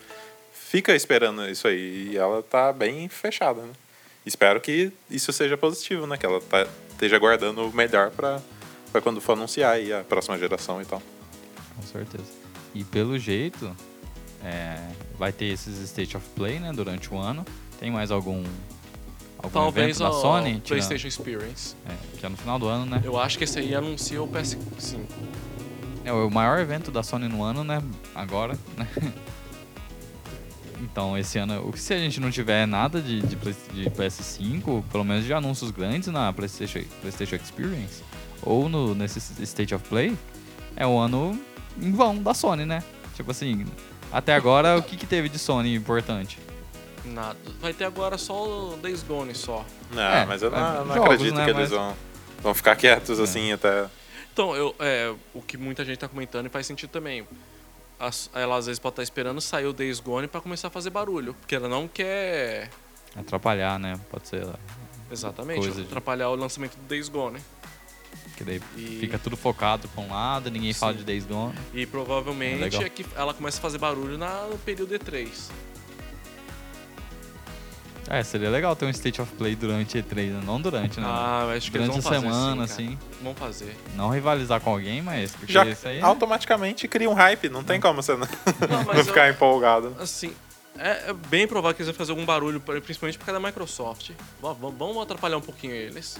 fica 0.52 0.94
esperando 0.94 1.48
isso 1.48 1.68
aí. 1.68 2.10
E 2.12 2.16
ela 2.16 2.42
tá 2.42 2.72
bem 2.72 3.08
fechada, 3.08 3.62
né? 3.62 3.72
Espero 4.26 4.60
que 4.60 4.92
isso 5.10 5.32
seja 5.32 5.56
positivo, 5.56 6.06
né? 6.06 6.16
Que 6.16 6.26
ela 6.26 6.40
tá, 6.40 6.66
esteja 6.90 7.18
guardando 7.18 7.66
o 7.66 7.72
melhor 7.72 8.10
para 8.10 8.40
quando 9.02 9.20
for 9.20 9.32
anunciar 9.32 9.74
aí 9.74 9.92
a 9.92 10.02
próxima 10.02 10.36
geração 10.36 10.82
e 10.82 10.84
tal. 10.84 11.00
Com 11.76 11.82
certeza. 11.82 12.30
E 12.74 12.84
pelo 12.84 13.18
jeito, 13.18 13.74
é, 14.44 14.78
vai 15.18 15.32
ter 15.32 15.46
esses 15.46 15.78
State 15.80 16.16
of 16.16 16.26
Play, 16.34 16.58
né, 16.58 16.72
durante 16.72 17.12
o 17.12 17.18
ano. 17.18 17.44
Tem 17.78 17.90
mais 17.90 18.10
algum, 18.10 18.42
algum 19.38 19.50
Talvez 19.50 19.96
evento 20.00 20.12
da 20.12 20.20
Sony? 20.20 20.60
tirando- 20.60 20.66
PlayStation 20.66 21.08
Experience. 21.08 21.74
é, 21.88 22.18
que 22.18 22.26
é 22.26 22.28
no 22.28 22.36
final 22.36 22.58
do 22.58 22.66
ano, 22.68 22.84
né? 22.86 23.00
Eu 23.04 23.18
acho 23.18 23.36
que 23.38 23.44
esse 23.44 23.58
aí 23.58 23.74
anuncia 23.74 24.22
o 24.22 24.28
PS5. 24.28 25.00
É 26.04 26.12
o 26.12 26.30
maior 26.30 26.58
evento 26.58 26.90
da 26.90 27.02
Sony 27.02 27.28
no 27.28 27.42
ano, 27.42 27.62
né? 27.62 27.82
Agora, 28.14 28.58
né? 28.76 28.88
Então, 30.82 31.16
esse 31.18 31.38
ano, 31.38 31.68
o 31.68 31.72
que 31.72 31.78
se 31.80 31.92
a 31.92 31.98
gente 31.98 32.18
não 32.20 32.30
tiver 32.30 32.66
nada 32.66 33.02
de, 33.02 33.20
de, 33.20 33.36
de 33.36 33.90
PS5, 33.90 34.82
pelo 34.90 35.04
menos 35.04 35.24
de 35.26 35.32
anúncios 35.34 35.70
grandes 35.70 36.08
na 36.08 36.32
PlayStation, 36.32 36.80
PlayStation 37.02 37.36
Experience, 37.36 38.02
ou 38.42 38.66
no, 38.68 38.94
nesse 38.94 39.18
State 39.44 39.74
of 39.74 39.86
Play, 39.88 40.16
é 40.74 40.86
um 40.86 40.98
ano 40.98 41.38
em 41.80 41.92
vão 41.92 42.16
da 42.22 42.32
Sony, 42.32 42.64
né? 42.64 42.82
Tipo 43.14 43.30
assim, 43.30 43.66
até 44.12 44.34
agora, 44.34 44.76
o 44.78 44.82
que, 44.82 44.96
que 44.96 45.06
teve 45.06 45.28
de 45.28 45.38
Sony 45.38 45.74
importante? 45.74 46.38
Nada. 47.04 47.38
Vai 47.60 47.72
ter 47.72 47.84
agora 47.84 48.18
só 48.18 48.44
o 48.72 48.76
Days 48.76 49.02
Gone 49.02 49.34
só. 49.34 49.64
Não, 49.92 50.02
É, 50.02 50.26
mas 50.26 50.42
eu 50.42 50.50
não, 50.50 50.58
é, 50.58 50.84
não 50.84 50.94
jogos, 50.94 51.04
acredito 51.14 51.34
né, 51.34 51.44
que 51.44 51.50
eles 51.50 51.60
mas- 51.62 51.70
vão, 51.70 51.96
vão 52.42 52.54
ficar 52.54 52.76
quietos 52.76 53.18
assim 53.18 53.52
até. 53.52 53.86
Então, 54.32 54.54
eu, 54.54 54.74
é, 54.78 55.12
o 55.34 55.40
que 55.42 55.56
muita 55.56 55.84
gente 55.84 55.98
tá 55.98 56.06
comentando 56.08 56.46
e 56.46 56.48
faz 56.48 56.66
sentido 56.66 56.90
também. 56.90 57.26
As- 57.98 58.30
ela 58.34 58.56
às 58.56 58.66
vezes 58.66 58.78
pode 58.78 58.92
estar 58.94 59.02
esperando 59.02 59.40
sair 59.40 59.66
o 59.66 59.72
Days 59.72 59.98
Gone 60.00 60.26
pra 60.28 60.40
começar 60.40 60.68
a 60.68 60.70
fazer 60.70 60.90
barulho. 60.90 61.34
Porque 61.34 61.54
ela 61.54 61.68
não 61.68 61.86
quer 61.88 62.70
Atrapalhar, 63.16 63.78
né? 63.78 63.98
Pode 64.10 64.28
ser, 64.28 64.46
exatamente 65.10 65.58
Coisa 65.60 65.80
de- 65.80 65.86
atrapalhar 65.86 66.28
o 66.30 66.36
lançamento 66.36 66.76
do 66.76 66.82
Days 66.86 67.08
Gone. 67.08 67.40
Que 68.40 68.44
daí 68.44 68.62
E- 68.74 68.96
fica 69.00 69.18
tudo 69.18 69.36
focado 69.36 69.86
pra 69.88 70.02
um 70.02 70.10
lado, 70.10 70.50
ninguém 70.50 70.72
fala 70.72 70.92
Sim. 70.92 70.98
de 71.00 71.04
Days 71.04 71.26
Gone. 71.26 71.54
E 71.74 71.82
É 71.82 71.86
provavelmente 71.86 72.58
legal. 72.62 72.82
é 72.82 72.88
que 72.88 73.04
ela 73.14 73.34
começa 73.34 73.58
a 73.58 73.60
fazer 73.60 73.76
barulho 73.76 74.16
na, 74.16 74.46
no 74.46 74.56
período 74.56 74.94
E3. 74.94 75.28
É, 78.08 78.24
seria 78.24 78.50
legal 78.50 78.74
ter 78.74 78.86
um 78.86 78.90
State 78.90 79.20
of 79.20 79.30
Play 79.34 79.54
durante 79.54 79.96
E3, 79.98 80.30
né? 80.32 80.40
não 80.44 80.60
durante, 80.60 80.98
né? 80.98 81.06
Ah, 81.08 81.52
acho 81.56 81.70
que 81.70 81.78
durante 81.78 81.92
eles 81.94 82.06
a 82.06 82.10
vão 82.10 82.20
fazer 82.22 82.26
semana, 82.34 82.66
sim, 82.66 82.86
cara. 82.88 82.96
assim. 82.96 82.98
Vão 83.22 83.34
fazer. 83.34 83.76
Não 83.94 84.08
rivalizar 84.10 84.60
com 84.60 84.70
alguém, 84.70 85.00
mas 85.00 85.30
porque 85.32 85.52
Já 85.52 85.64
isso 85.66 85.86
aí 85.86 85.98
é- 85.98 86.02
automaticamente 86.02 86.88
cria 86.88 87.08
um 87.08 87.12
hype, 87.12 87.48
não 87.48 87.62
tem 87.62 87.78
como 87.78 88.02
você 88.02 88.12
não, 88.16 88.26
Não, 88.68 88.84
não 88.94 89.04
ficar 89.04 89.28
eu- 89.28 89.34
empolgado. 89.34 89.94
Assim, 90.00 90.32
é, 90.76 91.10
é 91.10 91.12
bem 91.12 91.46
provável 91.46 91.74
que 91.76 91.82
eles 91.82 91.88
vão 91.94 91.96
fazer 91.98 92.10
algum 92.10 92.24
barulho, 92.24 92.58
principalmente 92.60 93.16
por 93.18 93.26
causa 93.26 93.38
da 93.40 93.46
Microsoft. 93.46 94.10
Vamos 94.40 95.02
atrapalhar 95.02 95.36
um 95.36 95.42
pouquinho 95.42 95.72
eles. 95.74 96.18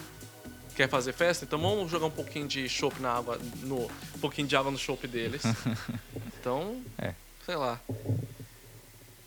Quer 0.80 0.88
fazer 0.88 1.12
festa? 1.12 1.44
Então 1.44 1.58
vamos 1.58 1.90
jogar 1.90 2.06
um 2.06 2.10
pouquinho 2.10 2.48
de 2.48 2.66
chopp 2.66 2.98
na 3.02 3.10
água, 3.12 3.38
no, 3.64 3.84
um 3.84 4.18
pouquinho 4.18 4.48
de 4.48 4.56
água 4.56 4.70
no 4.72 4.78
chopp 4.78 5.06
deles. 5.06 5.42
Então, 6.40 6.80
É. 6.96 7.12
sei 7.44 7.54
lá. 7.54 7.78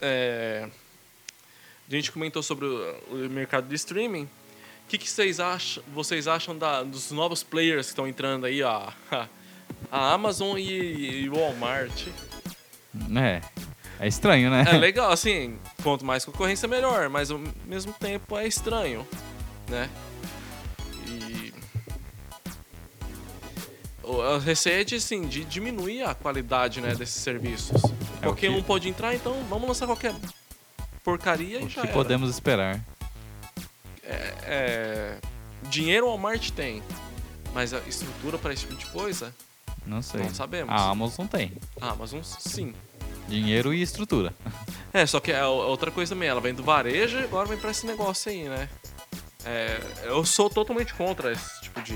É, 0.01 0.67
a 1.87 1.95
gente 1.95 2.11
comentou 2.11 2.41
sobre 2.41 2.65
o, 2.65 2.95
o 3.11 3.15
mercado 3.29 3.67
de 3.67 3.75
streaming. 3.75 4.23
O 4.23 4.87
que, 4.87 4.97
que 4.97 5.07
vocês 5.07 5.39
acham, 5.39 5.83
vocês 5.93 6.27
acham 6.27 6.57
da- 6.57 6.81
dos 6.81 7.11
novos 7.11 7.43
players 7.43 7.85
que 7.85 7.91
estão 7.91 8.07
entrando 8.07 8.47
aí? 8.47 8.63
A, 8.63 8.91
a 9.91 10.11
Amazon 10.13 10.57
e, 10.57 11.21
e 11.25 11.29
o 11.29 11.35
Walmart. 11.35 12.07
É. 13.15 13.41
É 13.99 14.07
estranho, 14.07 14.49
né? 14.49 14.65
É 14.67 14.77
legal, 14.79 15.11
assim, 15.11 15.59
quanto 15.83 16.03
mais 16.03 16.25
concorrência, 16.25 16.67
melhor, 16.67 17.09
mas 17.09 17.29
ao 17.29 17.39
mesmo 17.67 17.93
tempo 17.93 18.35
é 18.39 18.47
estranho, 18.47 19.07
né? 19.69 19.87
O 24.03 24.21
a 24.21 24.37
receio 24.39 24.81
é 24.81 24.83
de, 24.83 24.95
assim, 24.95 25.21
de 25.27 25.45
diminuir 25.45 26.03
a 26.03 26.13
qualidade 26.13 26.81
né, 26.81 26.93
desses 26.93 27.21
serviços. 27.21 27.81
É 28.21 28.27
o 28.27 28.29
Qualquer 28.31 28.49
que- 28.51 28.57
um 28.57 28.61
pode 28.63 28.89
entrar, 28.89 29.15
então 29.15 29.33
vamos 29.49 29.67
lançar 29.67 29.85
qualquer 29.85 30.13
porcaria 31.03 31.59
e 31.61 31.65
O 31.65 31.69
já 31.69 31.81
que 31.81 31.87
era. 31.87 31.93
podemos 31.95 32.29
esperar? 32.29 32.79
É, 34.45 35.17
dinheiro 35.63 36.05
o 36.05 36.09
Walmart 36.09 36.49
tem, 36.51 36.83
mas 37.53 37.73
a 37.73 37.79
estrutura 37.87 38.37
para 38.37 38.53
esse 38.53 38.63
tipo 38.63 38.75
de 38.75 38.85
coisa, 38.87 39.33
Não 39.85 40.01
sei. 40.01 40.21
não 40.21 40.33
sabemos. 40.33 40.73
A 40.73 40.89
Amazon 40.89 41.25
tem. 41.25 41.53
A 41.79 41.89
Amazon, 41.91 42.21
sim. 42.23 42.73
Dinheiro 43.27 43.73
e 43.73 43.81
estrutura. 43.81 44.33
É, 44.93 45.05
só 45.05 45.19
que 45.21 45.31
é 45.31 45.43
o- 45.45 45.49
outra 45.49 45.89
coisa 45.89 46.13
também, 46.13 46.27
ela 46.27 46.41
vem 46.41 46.53
do 46.53 46.63
varejo 46.63 47.17
e 47.19 47.23
agora 47.23 47.47
vem 47.47 47.57
pra 47.57 47.71
esse 47.71 47.85
negócio 47.85 48.29
aí, 48.31 48.43
né? 48.49 48.67
É, 49.45 49.79
eu 50.03 50.23
sou 50.25 50.49
totalmente 50.49 50.93
contra 50.93 51.31
esse 51.31 51.61
tipo 51.61 51.81
de. 51.81 51.95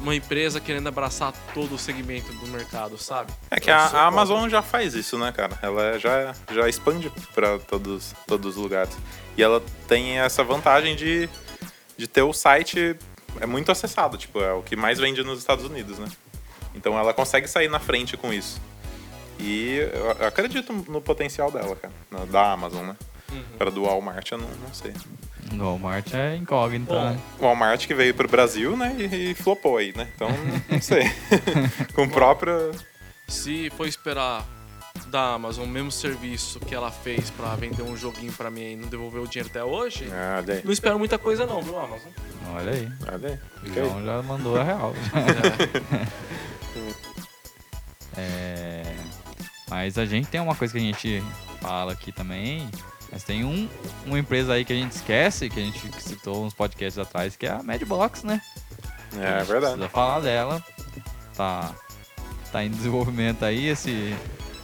Uma 0.00 0.14
empresa 0.14 0.60
querendo 0.60 0.88
abraçar 0.88 1.32
todo 1.54 1.74
o 1.74 1.78
segmento 1.78 2.32
do 2.34 2.46
mercado, 2.48 2.98
sabe? 2.98 3.32
É 3.50 3.58
que 3.58 3.70
a, 3.70 3.78
a. 3.78 4.06
Amazon 4.06 4.48
já 4.48 4.62
faz 4.62 4.94
isso, 4.94 5.18
né, 5.18 5.32
cara? 5.32 5.58
Ela 5.62 5.98
já, 5.98 6.34
já 6.52 6.68
expande 6.68 7.10
pra 7.34 7.58
todos, 7.58 8.14
todos 8.26 8.56
os 8.56 8.62
lugares. 8.62 8.96
E 9.36 9.42
ela 9.42 9.62
tem 9.88 10.18
essa 10.18 10.44
vantagem 10.44 10.94
de, 10.94 11.28
de 11.96 12.06
ter 12.06 12.22
o 12.22 12.32
site 12.32 12.96
é 13.40 13.46
muito 13.46 13.70
acessado, 13.70 14.16
tipo, 14.16 14.40
é 14.40 14.52
o 14.52 14.62
que 14.62 14.76
mais 14.76 14.98
vende 14.98 15.22
nos 15.22 15.38
Estados 15.38 15.64
Unidos, 15.64 15.98
né? 15.98 16.08
Então 16.74 16.98
ela 16.98 17.12
consegue 17.12 17.48
sair 17.48 17.68
na 17.68 17.78
frente 17.78 18.16
com 18.16 18.32
isso. 18.32 18.60
E 19.38 19.76
eu 19.92 20.26
acredito 20.26 20.72
no 20.72 21.00
potencial 21.00 21.50
dela, 21.50 21.76
cara, 21.76 21.92
da 22.26 22.52
Amazon, 22.52 22.86
né? 22.86 22.96
Uhum. 23.30 23.42
Pra 23.58 23.70
do 23.70 23.84
Walmart 23.84 24.30
eu 24.30 24.38
não, 24.38 24.48
não 24.48 24.72
sei. 24.72 24.94
Walmart 25.52 26.12
é 26.14 26.36
incógnita, 26.36 26.92
Bom, 26.92 27.04
né? 27.10 27.18
O 27.38 27.42
Walmart 27.44 27.86
que 27.86 27.94
veio 27.94 28.14
pro 28.14 28.28
Brasil, 28.28 28.76
né, 28.76 28.94
e, 28.98 29.30
e 29.30 29.34
flopou 29.34 29.76
aí, 29.78 29.92
né? 29.96 30.08
Então, 30.14 30.28
não 30.68 30.80
sei. 30.80 31.04
com 31.94 32.04
o 32.04 32.10
próprio... 32.10 32.72
Se 33.28 33.70
for 33.70 33.86
esperar 33.86 34.44
da 35.08 35.34
Amazon 35.34 35.64
o 35.64 35.68
mesmo 35.68 35.90
serviço 35.90 36.58
que 36.60 36.74
ela 36.74 36.90
fez 36.90 37.28
pra 37.30 37.54
vender 37.56 37.82
um 37.82 37.96
joguinho 37.96 38.32
pra 38.32 38.50
mim 38.50 38.72
e 38.72 38.76
não 38.76 38.88
devolver 38.88 39.20
o 39.20 39.26
dinheiro 39.26 39.48
até 39.50 39.62
hoje, 39.62 40.08
Ah, 40.12 40.42
não 40.64 40.72
espero 40.72 40.98
muita 40.98 41.18
coisa 41.18 41.44
não, 41.46 41.60
viu, 41.62 41.78
Amazon? 41.78 42.10
Olha 42.54 42.72
aí. 42.72 42.88
olha 43.12 43.28
aí. 43.28 43.70
O. 43.70 43.74
João 43.74 44.04
já 44.04 44.22
mandou 44.22 44.56
a 44.58 44.64
real. 44.64 44.94
É. 45.12 46.16
É, 48.18 48.82
Mas 49.68 49.98
a 49.98 50.06
gente 50.06 50.28
tem 50.28 50.40
uma 50.40 50.54
coisa 50.54 50.72
que 50.72 50.78
a 50.78 50.82
gente 50.82 51.22
fala 51.60 51.92
aqui 51.92 52.10
também. 52.12 52.66
Mas 53.10 53.22
tem 53.24 53.44
um, 53.44 53.68
uma 54.04 54.18
empresa 54.18 54.52
aí 54.52 54.64
que 54.64 54.72
a 54.72 54.76
gente 54.76 54.92
esquece, 54.92 55.48
que 55.48 55.60
a 55.60 55.62
gente 55.62 56.02
citou 56.02 56.44
uns 56.44 56.52
podcasts 56.52 56.98
atrás, 56.98 57.36
que 57.36 57.46
é 57.46 57.50
a 57.50 57.62
Madbox, 57.62 58.22
né? 58.24 58.40
É 59.14 59.38
gente 59.38 59.48
verdade. 59.48 59.74
Precisa 59.74 59.88
falar 59.88 60.20
dela. 60.20 60.64
Tá, 61.34 61.74
tá 62.50 62.64
em 62.64 62.70
desenvolvimento 62.70 63.44
aí 63.44 63.66
esse, 63.66 64.14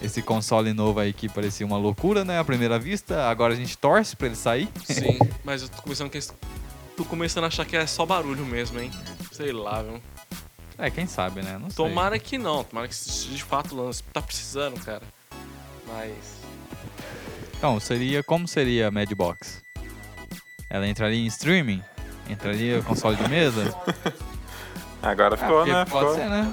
esse 0.01 0.23
console 0.23 0.73
novo 0.73 1.01
aí 1.01 1.13
que 1.13 1.29
parecia 1.29 1.65
uma 1.65 1.79
loucura, 1.79 2.25
né? 2.25 2.39
À 2.39 2.45
primeira 2.45 2.79
vista. 2.79 3.29
Agora 3.29 3.55
a 3.55 3.57
gente 3.57 3.79
torce 3.79 4.17
pra 4.17 4.27
ele 4.27 4.37
sair. 4.37 4.69
Sim, 4.85 5.19
mas 5.45 5.63
eu 5.63 5.69
tô 5.69 5.83
começando, 5.83 6.11
que... 6.11 6.19
tô 6.97 7.05
começando 7.05 7.45
a 7.45 7.47
achar 7.47 7.65
que 7.65 7.77
é 7.77 7.87
só 7.87 8.05
barulho 8.05 8.45
mesmo, 8.45 8.81
hein? 8.81 8.91
Sei 9.31 9.53
lá, 9.53 9.83
viu? 9.83 10.03
É, 10.79 10.91
quem 10.91 11.07
sabe, 11.07 11.43
né? 11.43 11.59
Não 11.59 11.71
sei. 11.71 11.77
Tomara 11.77 12.19
que 12.19 12.37
não, 12.37 12.65
tomara 12.65 12.89
que 12.89 12.95
de 12.95 13.45
fato 13.45 13.77
lance. 13.77 14.03
Tá 14.13 14.21
precisando, 14.21 14.81
cara. 14.81 15.03
Mas. 15.87 16.42
Então, 17.63 17.79
seria 17.79 18.25
como 18.25 18.49
seria 18.49 18.89
a 18.89 18.91
Madbox? 18.91 19.63
Ela 20.69 20.89
entraria 20.89 21.21
em 21.21 21.27
streaming? 21.27 21.81
Entraria 22.29 22.83
console 22.83 23.15
de 23.15 23.29
mesa? 23.29 23.73
Agora 25.01 25.37
Ah, 25.37 25.39
ficou, 25.39 25.57
porque 25.59 25.73
né? 25.73 25.85
pode 25.85 26.07
Ficou. 26.11 26.15
ser, 26.17 26.29
né? 26.29 26.53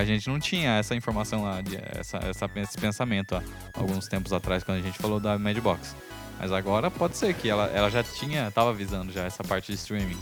A 0.00 0.04
gente 0.06 0.26
não 0.30 0.40
tinha 0.40 0.78
essa 0.78 0.94
informação 0.94 1.42
lá, 1.44 1.60
de- 1.60 1.76
essa, 1.94 2.16
essa, 2.26 2.50
esse 2.56 2.78
pensamento 2.78 3.34
há 3.36 3.42
alguns 3.74 4.06
tempos 4.08 4.32
atrás, 4.32 4.64
quando 4.64 4.78
a 4.78 4.80
gente 4.80 4.96
falou 4.96 5.20
da 5.20 5.38
Madbox. 5.38 5.94
Mas 6.40 6.52
agora 6.52 6.90
pode 6.90 7.14
ser 7.18 7.34
que 7.34 7.50
ela, 7.50 7.66
ela 7.66 7.90
já 7.90 8.02
tinha, 8.02 8.50
tava 8.50 8.70
avisando 8.70 9.12
já 9.12 9.24
essa 9.24 9.44
parte 9.44 9.66
de 9.72 9.74
streaming. 9.76 10.18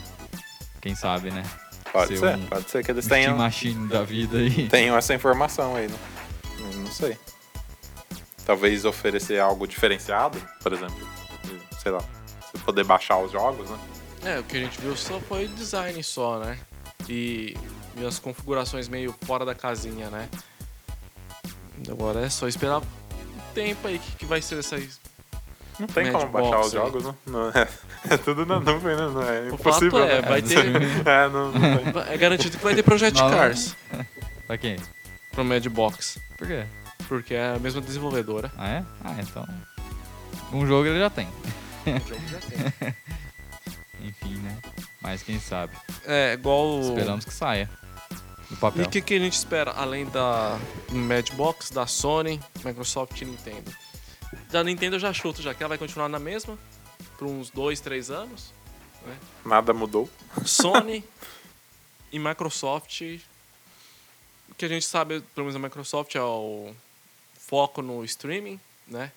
Quem 0.81 0.97
sabe, 0.97 1.31
né? 1.31 1.45
Pode 1.93 2.09
Ser 2.09 2.17
ser, 2.19 2.37
um- 2.37 2.47
pode 2.47 2.69
ser 2.69 2.85
que 2.85 2.91
eles 2.91 3.05
Steam 3.05 3.21
tenham, 3.21 3.39
Machine 3.39 3.87
da 3.89 4.03
vida 4.03 4.39
aí. 4.39 4.67
tenham 4.69 4.97
essa 4.99 5.15
informação 5.15 5.77
aí, 5.77 5.87
né? 5.87 5.97
Não 6.75 6.91
sei. 6.91 7.17
Talvez 8.47 8.85
oferecer 8.85 9.41
algo 9.41 9.67
diferenciado, 9.67 10.41
por 10.63 10.73
exemplo. 10.73 11.07
Sei 11.83 11.91
lá. 11.91 12.01
Você 12.41 12.59
poder 12.65 12.85
baixar 12.85 13.19
os 13.19 13.33
jogos, 13.33 13.69
né? 13.69 13.79
É, 14.25 14.39
o 14.39 14.45
que 14.45 14.57
a 14.57 14.61
gente 14.61 14.81
viu 14.81 14.97
só 14.97 15.21
foi 15.21 15.49
design 15.49 16.03
só, 16.03 16.39
né? 16.39 16.57
E, 17.09 17.57
e 17.97 18.07
as 18.07 18.19
configurações 18.21 18.89
meio 18.89 19.15
fora 19.27 19.45
da 19.45 19.55
casinha, 19.55 20.09
né? 20.09 20.29
Agora 21.91 22.21
é 22.25 22.31
só 22.31 22.49
esperar 22.49 22.79
o 22.79 22.83
tempo 23.55 23.87
aí 23.89 23.99
que, 23.99 24.13
que 24.13 24.25
vai 24.25 24.41
ser 24.41 24.59
essa. 24.59 24.77
Não 25.79 25.87
tem 25.89 26.11
como 26.11 26.27
baixar 26.29 26.61
os 26.61 26.73
jogos, 26.73 27.05
né? 27.05 27.15
Não, 27.27 27.51
é, 27.51 27.69
é 28.15 28.17
tudo 28.17 28.47
na 28.47 28.59
nuvem, 28.61 28.97
né? 28.97 29.09
Não 29.09 29.23
é 29.23 29.41
O 29.43 29.55
impossível. 29.55 29.91
fato 29.91 30.11
é, 30.11 30.23
né? 30.23 30.29
vai 30.29 30.41
ter. 30.43 30.65
É, 31.07 31.29
não, 31.29 31.53
não. 31.53 32.03
É 32.03 32.17
garantido 32.17 32.57
que 32.57 32.65
vai 32.65 32.75
ter 32.75 32.83
Project. 32.83 33.19
Cars 33.19 33.77
Pra 34.47 34.57
quem? 34.57 34.77
pro 35.33 35.45
Madbox. 35.45 36.19
Por 36.39 36.47
quê? 36.47 36.65
Porque 37.09 37.35
é 37.35 37.55
a 37.55 37.59
mesma 37.59 37.81
desenvolvedora. 37.81 38.51
Ah, 38.57 38.69
é? 38.69 38.85
Ah, 39.05 39.17
então. 39.21 39.47
Um 40.53 40.67
jogo 40.67 40.87
ele 40.89 40.99
já 40.99 41.11
tem. 41.11 41.27
O 41.29 42.09
jogo 42.09 42.29
já 42.29 42.39
tem. 42.41 42.95
Enfim, 44.09 44.35
né? 44.39 44.59
Mas 45.01 45.23
quem 45.23 45.39
sabe. 45.41 45.77
É, 46.05 46.33
igual. 46.35 46.79
o- 46.79 46.81
Esperamos 46.83 47.25
que 47.25 47.33
saia. 47.33 47.71
Do 48.49 48.55
E 48.55 48.57
papel. 48.59 48.85
o 48.85 48.89
que, 48.89 49.01
que 49.01 49.15
a 49.15 49.19
gente 49.19 49.33
espera 49.35 49.73
além 49.73 50.07
da 50.07 50.59
Madbox, 50.91 51.71
da 51.71 51.87
Sony, 51.87 52.41
Microsoft 52.65 53.21
e 53.21 53.25
Nintendo? 53.25 53.73
Da 54.51 54.63
Nintendo 54.63 54.97
eu 54.97 55.01
já 55.01 55.13
chuto 55.13 55.43
já 55.43 55.53
que 55.55 55.63
ela 55.63 55.71
vai 55.71 55.79
continuar 55.79 56.09
na 56.09 56.19
mesma 56.19 56.57
por 57.19 57.27
uns 57.27 57.51
dois, 57.51 57.81
três 57.81 58.11
anos. 58.11 58.53
Nada 59.45 59.73
mudou. 59.73 60.09
Sony 60.45 61.05
e 62.13 62.19
Microsoft. 62.19 63.01
O 64.49 64.55
que 64.57 64.65
a 64.65 64.69
gente 64.69 64.85
sabe, 64.87 65.21
pelo 65.35 65.47
menos 65.47 65.57
a 65.57 65.59
Microsoft, 65.59 66.15
é 66.15 66.23
o 66.23 66.73
foco 67.47 67.83
no 67.83 68.05
streaming, 68.05 68.59
né? 68.87 69.11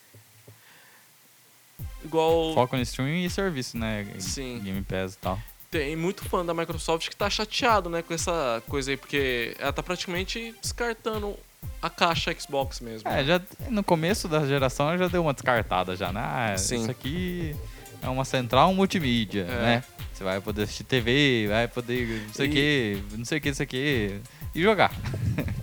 Igual 2.04 2.54
Foco 2.54 2.76
no 2.76 2.82
streaming 2.82 3.26
e 3.26 3.30
serviço, 3.30 3.78
né? 3.78 4.08
Sim. 4.20 4.60
Game 4.64 4.82
Pass 4.84 5.14
e 5.16 5.18
tal. 5.18 5.40
tem 5.70 5.96
muito 5.96 6.24
fã 6.28 6.46
da 6.46 6.54
Microsoft 6.54 7.10
que 7.10 7.16
tá 7.16 7.30
chateado, 7.30 7.90
né, 7.90 8.02
com 8.02 8.14
essa 8.14 8.64
coisa 8.68 8.90
aí, 8.92 8.98
porque 8.98 9.56
ela 9.60 9.72
tá 9.74 9.84
praticamente 9.84 10.56
descartando 10.62 11.38
a 11.82 11.90
caixa 11.90 12.34
Xbox 12.40 12.80
mesmo. 12.80 13.08
É, 13.08 13.18
né? 13.18 13.24
já 13.26 13.42
no 13.70 13.84
começo 13.84 14.28
da 14.28 14.46
geração 14.48 14.98
já 14.98 15.08
deu 15.08 15.22
uma 15.22 15.34
descartada 15.34 15.96
já, 15.96 16.12
né? 16.12 16.22
Ah, 16.24 16.58
Sim. 16.58 16.82
isso 16.82 16.90
aqui 16.92 17.56
é 18.02 18.08
uma 18.10 18.26
central 18.26 18.74
multimídia, 18.74 19.42
É. 19.44 19.62
né? 19.62 19.84
Você 20.14 20.24
vai 20.24 20.42
poder 20.42 20.64
assistir 20.64 20.84
TV, 20.86 21.46
vai 21.48 21.68
poder 21.68 22.24
não 22.28 22.34
sei 22.34 22.48
o 22.48 22.50
E- 22.50 22.54
que, 22.54 23.18
não 23.18 23.26
sei 23.26 23.38
o 23.38 23.42
que, 23.42 23.50
isso 23.50 23.64
aqui. 23.64 24.20
E 24.56 24.62
jogar. 24.62 24.92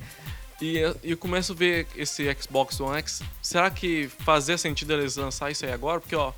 E 0.60 0.78
eu- 0.78 0.96
eu 1.04 1.16
começo 1.16 1.52
a 1.52 1.54
ver 1.54 1.86
esse 1.96 2.24
Xbox 2.40 2.80
One 2.80 2.98
X. 2.98 3.22
Será 3.42 3.70
que 3.70 4.08
fazia 4.20 4.56
sentido 4.56 4.92
eles 4.94 5.16
lançar 5.16 5.50
isso 5.50 5.66
aí 5.66 5.72
agora? 5.72 6.00
Porque, 6.00 6.16
ó, 6.16 6.32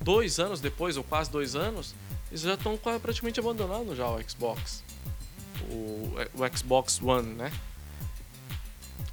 dois 0.00 0.38
anos 0.40 0.60
depois, 0.60 0.96
ou 0.96 1.04
quase 1.04 1.30
dois 1.30 1.54
anos, 1.54 1.94
eles 2.30 2.40
já 2.42 2.54
estão 2.54 2.76
praticamente 2.76 3.38
abandonando 3.38 3.94
já 3.94 4.08
o 4.08 4.20
Xbox. 4.28 4.82
O, 5.70 6.12
o 6.34 6.56
Xbox 6.56 7.00
One, 7.00 7.34
né? 7.34 7.52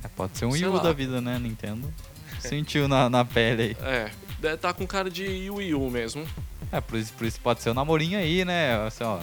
É, 0.03 0.07
pode 0.09 0.37
ser 0.37 0.45
um 0.45 0.51
Sei 0.51 0.65
Wii 0.65 0.75
U 0.75 0.79
da 0.81 0.91
vida, 0.91 1.21
né, 1.21 1.37
Nintendo? 1.39 1.91
Sentiu 2.41 2.87
na, 2.87 3.09
na 3.09 3.23
pele 3.23 3.61
aí. 3.63 3.77
É, 3.87 4.11
deve 4.39 4.57
tá 4.57 4.73
com 4.73 4.85
cara 4.87 5.09
de 5.09 5.49
Wii 5.49 5.73
U 5.75 5.89
mesmo. 5.89 6.27
É, 6.71 6.81
por 6.81 6.97
isso, 6.97 7.13
por 7.13 7.25
isso 7.27 7.39
pode 7.39 7.61
ser 7.61 7.69
o 7.69 7.73
namorinho 7.73 8.17
aí, 8.17 8.43
né? 8.43 8.75
Assim, 8.87 9.03
ó, 9.03 9.19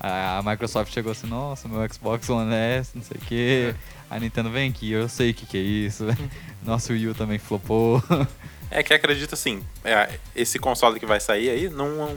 a, 0.00 0.42
Microsoft 0.42 0.92
chegou 0.92 1.12
assim, 1.12 1.26
nossa, 1.26 1.68
meu 1.68 1.86
Xbox 1.92 2.28
One 2.30 2.54
S, 2.54 2.92
não 2.94 3.02
sei 3.02 3.16
o 3.18 3.20
quê. 3.20 3.74
A 4.08 4.18
Nintendo 4.18 4.50
vem 4.50 4.70
aqui, 4.70 4.90
eu 4.90 5.08
sei 5.08 5.30
o 5.30 5.34
que, 5.34 5.46
que 5.46 5.58
é 5.58 5.60
isso. 5.60 6.06
Nosso 6.64 6.92
Wii 6.92 7.08
U 7.08 7.14
também 7.14 7.38
flopou. 7.38 8.02
É 8.70 8.82
que 8.82 8.94
acredita 8.94 9.34
assim, 9.34 9.62
é, 9.84 10.18
esse 10.34 10.58
console 10.58 10.98
que 10.98 11.06
vai 11.06 11.20
sair 11.20 11.50
aí 11.50 11.68
não, 11.68 12.16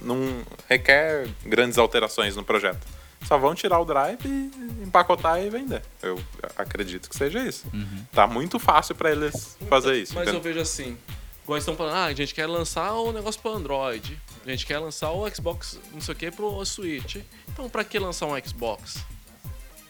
não 0.00 0.42
requer 0.68 1.28
grandes 1.44 1.78
alterações 1.78 2.34
no 2.34 2.42
projeto. 2.42 2.80
Só 3.24 3.38
vão 3.38 3.54
tirar 3.54 3.78
o 3.78 3.84
drive, 3.84 4.26
e 4.26 4.82
empacotar 4.82 5.40
e 5.40 5.48
vender. 5.48 5.82
Eu 6.02 6.20
acredito 6.56 7.08
que 7.08 7.16
seja 7.16 7.40
isso. 7.40 7.66
Uhum. 7.72 8.04
Tá 8.10 8.26
muito 8.26 8.58
fácil 8.58 8.94
pra 8.94 9.12
eles 9.12 9.56
fazer 9.68 9.96
isso. 9.96 10.14
Mas 10.14 10.28
eu 10.28 10.40
vejo 10.40 10.58
assim, 10.60 10.96
igual 11.44 11.56
eles 11.56 11.62
estão 11.62 11.76
falando, 11.76 11.94
ah, 11.94 12.06
a 12.06 12.14
gente 12.14 12.34
quer 12.34 12.46
lançar 12.46 12.92
o 12.94 13.12
negócio 13.12 13.40
pro 13.40 13.52
Android. 13.52 14.18
A 14.46 14.50
gente 14.50 14.66
quer 14.66 14.78
lançar 14.78 15.10
o 15.12 15.28
Xbox, 15.34 15.78
não 15.92 16.00
sei 16.00 16.14
o 16.14 16.16
que, 16.16 16.30
pro 16.30 16.64
Switch. 16.64 17.16
Então 17.48 17.68
pra 17.70 17.84
que 17.84 17.98
lançar 17.98 18.26
um 18.26 18.38
Xbox? 18.44 18.98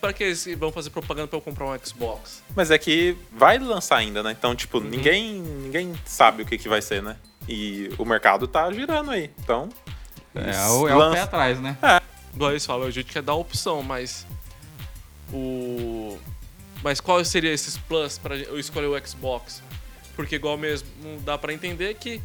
Pra 0.00 0.12
que 0.12 0.24
eles 0.24 0.46
vão 0.58 0.70
fazer 0.72 0.90
propaganda 0.90 1.28
pra 1.28 1.36
eu 1.38 1.40
comprar 1.40 1.66
um 1.66 1.78
Xbox? 1.78 2.42
Mas 2.54 2.70
é 2.70 2.76
que 2.78 3.16
vai 3.30 3.58
lançar 3.58 3.96
ainda, 3.96 4.22
né? 4.22 4.32
Então, 4.32 4.54
tipo, 4.54 4.78
Uhum. 4.78 4.84
ninguém, 4.84 5.34
ninguém 5.40 5.94
sabe 6.04 6.42
o 6.42 6.46
que, 6.46 6.58
que 6.58 6.68
vai 6.68 6.82
ser, 6.82 7.02
né? 7.02 7.16
E 7.48 7.90
o 7.96 8.04
mercado 8.04 8.46
tá 8.48 8.70
girando 8.72 9.10
aí. 9.12 9.30
Então. 9.38 9.68
É, 10.34 10.40
o, 10.70 10.88
é 10.88 10.94
o 10.94 10.98
lança- 10.98 11.14
pé 11.16 11.20
atrás, 11.22 11.60
né? 11.60 11.76
Igual 12.34 12.50
eles 12.50 12.64
falam, 12.66 12.86
a 12.86 12.90
gente 12.90 13.12
quer 13.12 13.22
dar 13.22 13.34
opção, 13.34 13.82
mas. 13.82 14.26
O. 15.32 16.18
Mas 16.82 17.00
qual 17.00 17.24
seria 17.24 17.52
esses 17.52 17.76
plus 17.78 18.18
pra 18.18 18.36
eu 18.36 18.58
escolher 18.58 18.86
o 18.88 19.06
Xbox? 19.06 19.62
Porque 20.16 20.34
igual 20.36 20.56
mesmo, 20.58 20.88
dá 21.24 21.38
pra 21.38 21.52
entender 21.52 21.94
que. 21.94 22.20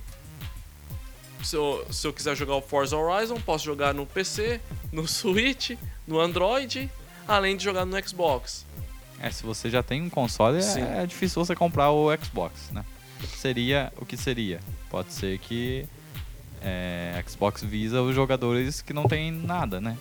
Se 1.48 1.56
eu, 1.56 1.88
se 1.90 2.06
eu 2.06 2.12
quiser 2.12 2.36
jogar 2.36 2.56
o 2.56 2.62
Forza 2.62 2.98
Horizon, 2.98 3.40
posso 3.40 3.64
jogar 3.64 3.94
no 3.94 4.06
PC, 4.06 4.60
no 4.92 5.08
Switch, 5.08 5.78
no 6.06 6.20
Android, 6.20 6.92
além 7.26 7.56
de 7.56 7.64
jogar 7.64 7.86
no 7.86 8.06
Xbox. 8.06 8.66
É, 9.22 9.32
se 9.32 9.44
você 9.44 9.70
já 9.70 9.82
tem 9.82 10.02
um 10.02 10.10
console, 10.10 10.62
Sim. 10.62 10.82
é, 10.82 11.04
é 11.04 11.06
difícil 11.06 11.44
você 11.44 11.56
comprar 11.56 11.90
o 11.92 12.10
Xbox, 12.22 12.70
né? 12.74 12.84
Seria 13.38 13.94
o 13.96 14.06
que 14.06 14.18
seria? 14.18 14.60
Pode 14.90 15.14
ser 15.14 15.40
que 15.40 15.86
é, 16.62 17.24
Xbox 17.26 17.64
visa 17.64 18.02
os 18.02 18.14
jogadores 18.14 18.82
que 18.82 18.92
não 18.92 19.06
tem 19.06 19.32
nada, 19.32 19.80
né? 19.80 19.98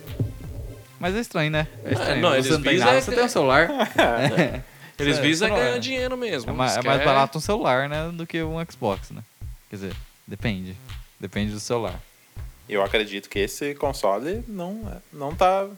Mas 0.98 1.14
é 1.14 1.20
estranho, 1.20 1.52
né? 1.52 1.68
É 1.84 1.92
estranho. 1.92 2.22
não, 2.22 2.30
você 2.30 2.38
eles 2.38 2.50
não 2.50 2.62
tem 2.62 2.72
visam 2.72 2.86
nada, 2.86 2.98
é- 2.98 3.00
você 3.02 3.14
tem 3.14 3.24
um 3.24 3.28
celular. 3.28 3.68
É, 3.96 4.62
Eles 4.98 5.18
É, 5.18 5.22
visam 5.22 5.48
ganhar 5.50 5.78
dinheiro 5.78 6.16
mesmo. 6.16 6.50
é 6.50 6.52
mais, 6.54 6.76
é 6.76 6.82
mais 6.82 7.04
barato 7.04 7.38
um 7.38 7.40
celular, 7.40 7.88
né? 7.88 8.10
Do 8.12 8.26
que 8.26 8.42
um 8.42 8.56
Xbox, 8.68 9.10
né? 9.10 9.22
Quer 9.70 9.76
dizer, 9.76 9.96
depende. 10.26 10.74
Depende 11.18 11.52
do 11.52 11.60
celular. 11.60 12.00
Eu 12.68 12.82
acredito 12.82 13.28
que 13.28 13.38
esse 13.38 13.74
console 13.74 14.42
não, 14.48 15.00
não 15.12 15.34
tá 15.34 15.68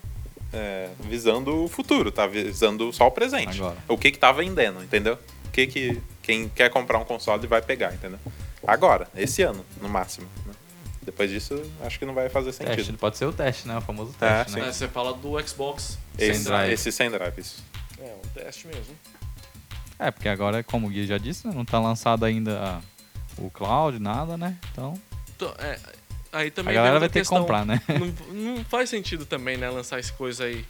é, 0.51 0.89
visando 1.01 1.63
o 1.63 1.67
futuro, 1.67 2.11
tá 2.11 2.25
visando 2.27 2.91
só 2.91 3.07
o 3.07 3.11
presente. 3.11 3.57
Agora. 3.59 3.77
O 3.87 3.97
que 3.97 4.11
que 4.11 4.17
tá 4.17 4.31
vendendo, 4.31 4.83
entendeu? 4.83 5.17
O 5.45 5.51
que 5.51 5.67
que 5.67 6.01
quem 6.23 6.49
quer 6.49 6.69
comprar 6.69 6.97
um 6.99 7.05
console 7.05 7.45
vai 7.47 7.61
pegar, 7.61 7.93
entendeu? 7.93 8.19
Agora, 8.65 9.07
esse 9.15 9.41
ano, 9.43 9.65
no 9.81 9.87
máximo. 9.87 10.27
né? 10.45 10.53
Depois 11.01 11.29
disso, 11.29 11.59
acho 11.81 11.97
que 11.97 12.05
não 12.05 12.13
vai 12.13 12.27
fazer 12.29 12.51
Teste, 12.53 12.75
sentido. 12.83 12.97
pode 12.97 13.17
ser 13.17 13.25
o 13.25 13.33
teste, 13.33 13.67
né? 13.67 13.77
O 13.77 13.81
famoso 13.81 14.13
É, 14.19 14.27
teste, 14.43 14.53
sim. 14.53 14.59
né? 14.59 14.67
É, 14.69 14.71
você 14.71 14.87
fala 14.87 15.13
do 15.13 15.47
Xbox. 15.47 15.97
sem 16.17 16.29
Esse, 16.29 16.43
drive. 16.43 16.71
esse 16.73 16.91
sem 16.91 17.09
drive, 17.09 17.39
isso. 17.39 17.63
É, 17.99 18.15
um 18.23 18.27
teste 18.29 18.67
mesmo. 18.67 18.95
É, 19.97 20.11
porque 20.11 20.27
agora, 20.29 20.63
como 20.63 20.87
o 20.87 20.89
Gui 20.89 21.05
já 21.07 21.17
disse, 21.17 21.47
né, 21.47 21.53
não 21.55 21.65
tá 21.65 21.79
lançado 21.79 22.25
ainda 22.25 22.79
o 23.37 23.49
cloud, 23.49 23.97
nada, 23.99 24.37
né? 24.37 24.57
Então, 24.71 24.93
é, 25.59 25.79
aí 26.31 26.51
também 26.51 26.71
a 26.71 26.75
galera 26.75 26.99
vai 26.99 27.09
ter 27.09 27.13
que 27.13 27.19
questão. 27.19 27.39
comprar, 27.39 27.65
né? 27.65 27.81
não, 27.87 28.55
não 28.55 28.65
faz 28.65 28.89
sentido 28.89 29.25
também, 29.25 29.57
né, 29.57 29.69
lançar 29.69 29.99
essa 29.99 30.13
coisa 30.13 30.45
aí. 30.45 30.65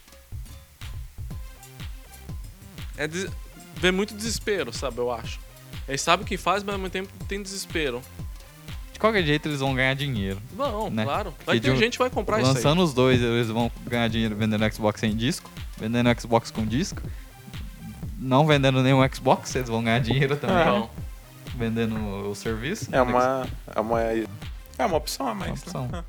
É 2.97 3.07
des... 3.07 3.29
vê 3.75 3.91
muito 3.91 4.13
desespero, 4.13 4.73
sabe, 4.73 4.97
eu 4.97 5.11
acho. 5.11 5.39
Eles 5.87 6.01
sabem 6.01 6.23
o 6.23 6.27
que 6.27 6.37
faz, 6.37 6.63
mas 6.63 6.73
ao 6.73 6.79
mesmo 6.79 6.91
tempo 6.91 7.09
tem 7.27 7.41
desespero. 7.41 8.01
De 8.93 8.99
qualquer 8.99 9.23
jeito, 9.23 9.47
eles 9.47 9.61
vão 9.61 9.73
ganhar 9.73 9.93
dinheiro. 9.95 10.41
Não, 10.51 10.89
Né? 10.89 11.03
claro. 11.03 11.33
Vai 11.45 11.55
Porque 11.55 11.61
ter 11.61 11.73
de 11.73 11.79
gente 11.79 11.93
que 11.93 11.99
vai 11.99 12.09
comprar 12.09 12.41
isso 12.41 12.49
aí. 12.49 12.55
Lançando 12.55 12.83
os 12.83 12.93
dois, 12.93 13.21
eles 13.21 13.47
vão 13.47 13.71
ganhar 13.87 14.07
dinheiro 14.09 14.35
vendendo 14.35 14.71
Xbox 14.73 14.99
sem 14.99 15.15
disco, 15.15 15.49
vendendo 15.77 16.09
Xbox 16.19 16.51
com 16.51 16.65
disco. 16.65 17.01
Não 18.19 18.45
vendendo 18.45 18.83
nenhum 18.83 18.99
Xbox, 19.11 19.55
eles 19.55 19.69
vão 19.69 19.81
ganhar 19.81 19.99
dinheiro 19.99 20.35
também. 20.35 20.59
Então, 20.59 20.89
Vendendo 21.55 21.95
o 22.29 22.35
serviço. 22.35 22.89
É 22.91 23.01
uma, 23.01 23.47
é 23.75 23.79
uma, 23.79 23.99
é 24.79 24.85
uma 24.85 24.97
opção 24.97 25.27
a 25.27 25.35
mais. 25.35 25.51
Uma 25.51 25.57
opção. 25.59 25.87
né? 25.89 26.03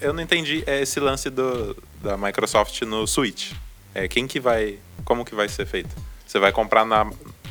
Eu- 0.00 0.12
não 0.12 0.22
entendi 0.22 0.62
é, 0.66 0.80
esse 0.82 0.98
lance 1.00 1.30
do, 1.30 1.76
da 2.02 2.16
Microsoft 2.16 2.80
no 2.82 3.06
Switch. 3.06 3.52
É, 3.94 4.06
quem 4.08 4.26
que 4.26 4.38
vai. 4.40 4.78
Como 5.04 5.24
que 5.24 5.34
vai 5.34 5.48
ser 5.48 5.66
feito? 5.66 5.94
Você 6.26 6.38
vai 6.38 6.52
comprar 6.52 6.84
na, 6.84 7.10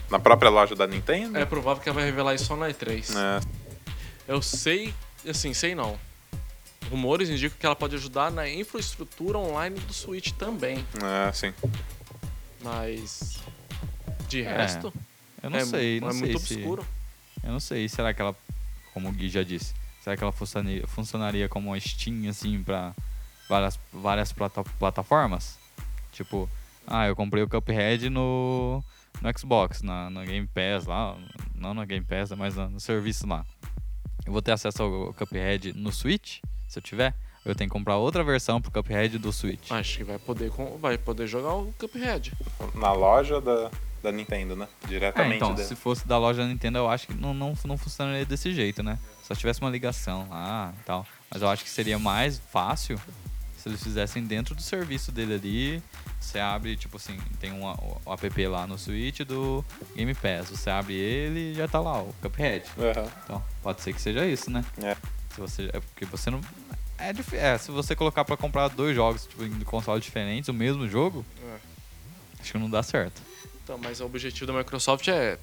na 0.10 0.20
própria 0.20 0.50
loja 0.50 0.76
da 0.76 0.86
Nintendo? 0.86 1.38
é 1.38 1.46
provável 1.46 1.82
que 1.82 1.90
ela 1.90 1.96
vai 1.96 2.06
revelar 2.06 2.36
isso 2.36 2.46
só 2.46 2.56
na 2.56 2.68
E3. 2.70 3.06
É, 3.16 3.42
Eu 4.28 4.42
sei, 4.42 4.94
assim, 5.28 5.54
sei 5.54 5.74
não. 5.74 5.98
Rumores 6.92 7.30
indicam 7.30 7.58
que 7.60 7.66
ela 7.66 7.76
pode 7.76 7.96
ajudar 7.96 8.32
na 8.32 8.48
infraestrutura 8.50 9.38
online 9.38 9.78
do 9.80 9.94
Switch 9.94 10.32
também. 10.34 10.86
é, 11.28 11.32
sim. 11.34 11.54
Mas. 12.62 13.40
De 14.28 14.44
É, 14.44 14.58
resto. 14.58 14.94
Eu 15.42 15.50
não 15.50 15.60
é, 15.60 15.66
sei, 15.66 16.00
não 16.02 16.10
é 16.10 16.12
sei 16.12 16.20
muito 16.22 16.40
se... 16.40 16.54
obscuro. 16.56 16.86
Eu 17.44 17.52
não 17.52 17.60
sei, 17.60 17.88
será 17.88 18.14
que 18.14 18.22
ela, 18.22 18.36
como 18.94 19.08
o 19.10 19.12
Gui 19.12 19.30
já 19.30 19.44
disse, 19.44 19.74
será 20.08 20.16
que 20.16 20.24
ela 20.24 20.32
funcionaria, 20.32 20.88
funcionaria 20.88 21.50
como 21.50 21.70
uma 21.70 21.80
Steam, 21.80 22.30
assim, 22.30 22.64
pra 22.64 22.94
várias, 23.50 23.78
várias 23.92 24.32
plata- 24.32 24.64
plataformas? 24.80 25.60
Tipo, 26.14 26.50
ah, 26.86 27.06
eu 27.08 27.16
comprei 27.16 27.44
o 27.44 27.50
Cuphead 27.50 28.10
no, 28.10 28.82
no 29.22 29.38
Xbox, 29.38 29.82
na, 29.82 30.10
na 30.10 30.24
Game 30.24 30.48
Pass 30.48 30.86
lá, 30.86 31.18
não 31.54 31.74
na 31.74 31.84
Game 31.84 32.06
Pass, 32.06 32.32
mas 32.32 32.56
no, 32.56 32.70
no 32.70 32.80
serviço 32.80 33.28
lá. 33.28 33.46
Eu 34.26 34.32
vou 34.32 34.42
ter 34.42 34.54
acesso 34.54 34.82
ao 34.82 35.14
Cuphead 35.14 35.74
no 35.74 35.92
Switch, 35.92 36.40
se 36.70 36.80
eu 36.80 36.84
tiver? 36.84 37.14
Eu 37.44 37.54
tenho 37.54 37.70
que 37.70 37.74
comprar 37.74 37.98
outra 37.98 38.24
versão 38.24 38.62
pro 38.62 38.72
Cuphead 38.72 39.18
do 39.18 39.34
Switch? 39.34 39.70
Acho 39.72 39.98
que 39.98 40.04
vai 40.06 40.20
poder, 40.20 40.50
vai 40.80 40.98
poder 40.98 41.28
jogar 41.28 41.54
o 41.54 41.74
Cuphead. 41.78 42.32
Na 42.76 42.94
loja 42.94 43.42
da, 43.42 43.70
da 44.02 44.12
Nintendo, 44.12 44.56
né? 44.56 44.68
É, 44.84 44.88
Diretamente 44.88 45.36
então, 45.36 45.54
dele. 45.54 45.68
se 45.68 45.76
fosse 45.76 46.08
da 46.08 46.18
loja 46.18 46.42
da 46.42 46.48
Nintendo, 46.48 46.78
eu 46.78 46.90
acho 46.90 47.08
que 47.08 47.14
não, 47.14 47.34
não, 47.34 47.54
não 47.66 47.78
funcionaria 47.78 48.26
desse 48.26 48.54
jeito, 48.54 48.84
né? 48.84 48.98
Só 49.24 49.36
tivesse 49.36 49.62
uma 49.62 49.70
ligação 49.70 50.28
lá 50.30 50.74
e 50.80 50.84
tal. 50.84 51.06
Mas 51.30 51.42
eu 51.42 51.50
acho 51.50 51.64
que 51.64 51.70
seria 51.70 52.00
mais 52.00 52.40
fácil 52.52 53.00
se 53.58 53.68
eles 53.68 53.84
fizessem 53.84 54.24
dentro 54.24 54.56
do 54.56 54.62
serviço 54.62 55.12
dele 55.12 55.34
ali. 55.34 55.84
Você 56.20 56.40
abre, 56.40 56.76
tipo 56.76 56.98
assim, 56.98 57.18
tem 57.40 57.52
um, 57.52 57.66
o, 57.66 58.02
app 58.14 58.48
lá 58.48 58.66
no 58.66 58.78
Switch 58.78 59.22
do 59.22 59.64
Game 59.96 60.14
Pass. 60.14 60.50
Você 60.50 60.70
abre 60.70 60.94
ele 60.94 61.52
e 61.52 61.54
já 61.54 61.68
tá 61.68 61.80
lá, 61.80 62.02
o 62.02 62.14
Cuphead. 62.22 62.66
Aham. 62.78 63.08
Então, 63.24 63.44
pode 63.62 63.82
ser 63.82 63.94
que 63.94 64.02
seja 64.02 64.26
isso, 64.26 64.50
né? 64.50 64.64
É. 64.82 64.96
Se 65.34 65.40
você, 65.40 65.70
é 65.74 65.80
porque 65.80 66.06
você 66.06 66.30
não. 66.30 66.42
É, 66.98 67.14
é, 67.36 67.58
se 67.58 67.70
você 67.70 67.96
colocar 67.96 68.26
pra 68.26 68.36
comprar 68.36 68.70
dois 68.70 68.96
jogos 68.96 69.28
tipo, 69.28 69.44
em 69.44 69.60
consoles 69.60 70.04
diferentes, 70.04 70.50
o 70.50 70.54
mesmo 70.54 70.88
jogo, 70.88 71.24
É. 71.44 71.58
acho 72.42 72.52
que 72.52 72.58
não 72.58 72.70
dá 72.70 72.82
certo. 72.82 73.22
Então, 73.68 73.78
mas 73.78 74.00
o 74.00 74.06
objetivo 74.06 74.50
da 74.50 74.58
Microsoft 74.58 75.10
é, 75.10 75.38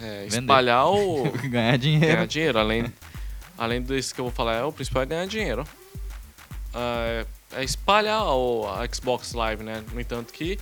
é 0.00 0.24
espalhar 0.24 0.86
o. 0.86 1.30
Ganhar 1.50 1.76
dinheiro. 1.76 2.06
ganhar 2.14 2.26
dinheiro. 2.26 2.58
Além, 2.58 2.90
além 3.58 3.82
desse 3.82 4.14
que 4.14 4.22
eu 4.22 4.24
vou 4.24 4.32
falar, 4.32 4.54
é, 4.54 4.64
o 4.64 4.72
principal 4.72 5.02
é 5.02 5.06
ganhar 5.06 5.26
dinheiro. 5.26 5.68
É, 6.74 7.26
é 7.56 7.62
espalhar 7.62 8.24
o, 8.24 8.66
a 8.66 8.88
Xbox 8.90 9.34
Live, 9.34 9.62
né? 9.62 9.84
No 9.92 10.00
entanto 10.00 10.32
que 10.32 10.58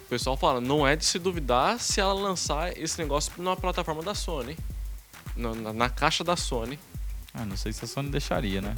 o 0.00 0.08
pessoal 0.08 0.36
fala, 0.36 0.60
não 0.60 0.84
é 0.84 0.96
de 0.96 1.04
se 1.04 1.20
duvidar 1.20 1.78
se 1.78 2.00
ela 2.00 2.14
lançar 2.14 2.76
esse 2.76 2.98
negócio 3.00 3.32
na 3.40 3.54
plataforma 3.54 4.02
da 4.02 4.12
Sony. 4.12 4.58
Na, 5.36 5.54
na- 5.54 5.72
na 5.72 5.88
caixa 5.88 6.24
da 6.24 6.34
Sony. 6.36 6.80
Ah, 7.32 7.44
não 7.44 7.56
sei 7.56 7.72
se 7.72 7.84
a 7.84 7.86
Sony 7.86 8.08
deixaria, 8.08 8.60
né? 8.60 8.74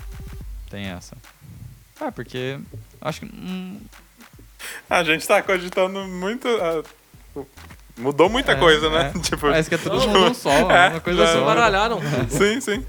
Tem 0.68 0.84
essa. 0.88 1.16
Ah, 1.98 2.12
porque 2.12 2.61
acho 3.00 3.20
que 3.20 3.26
hum, 3.26 3.80
A 4.90 5.02
gente 5.02 5.26
tá 5.26 5.42
cogitando 5.42 6.06
muito. 6.06 6.46
Ah, 7.36 7.40
mudou 7.96 8.28
muita 8.28 8.52
É, 8.52 8.54
coisa, 8.56 8.88
né? 8.90 9.12
é. 9.14 9.18
tipo, 9.20 9.38
parece 9.38 9.68
que 9.68 9.74
é 9.74 9.78
todo 9.78 10.00
mundo 10.06 10.24
um 10.30 10.34
só, 10.34 10.50
É, 10.70 10.88
uma 10.90 11.00
coisa 11.00 11.22
é. 11.22 11.26
Se 11.26 11.32
só. 11.34 11.44
baralharam. 11.44 12.00
sim, 12.28 12.60
sim. 12.60 12.86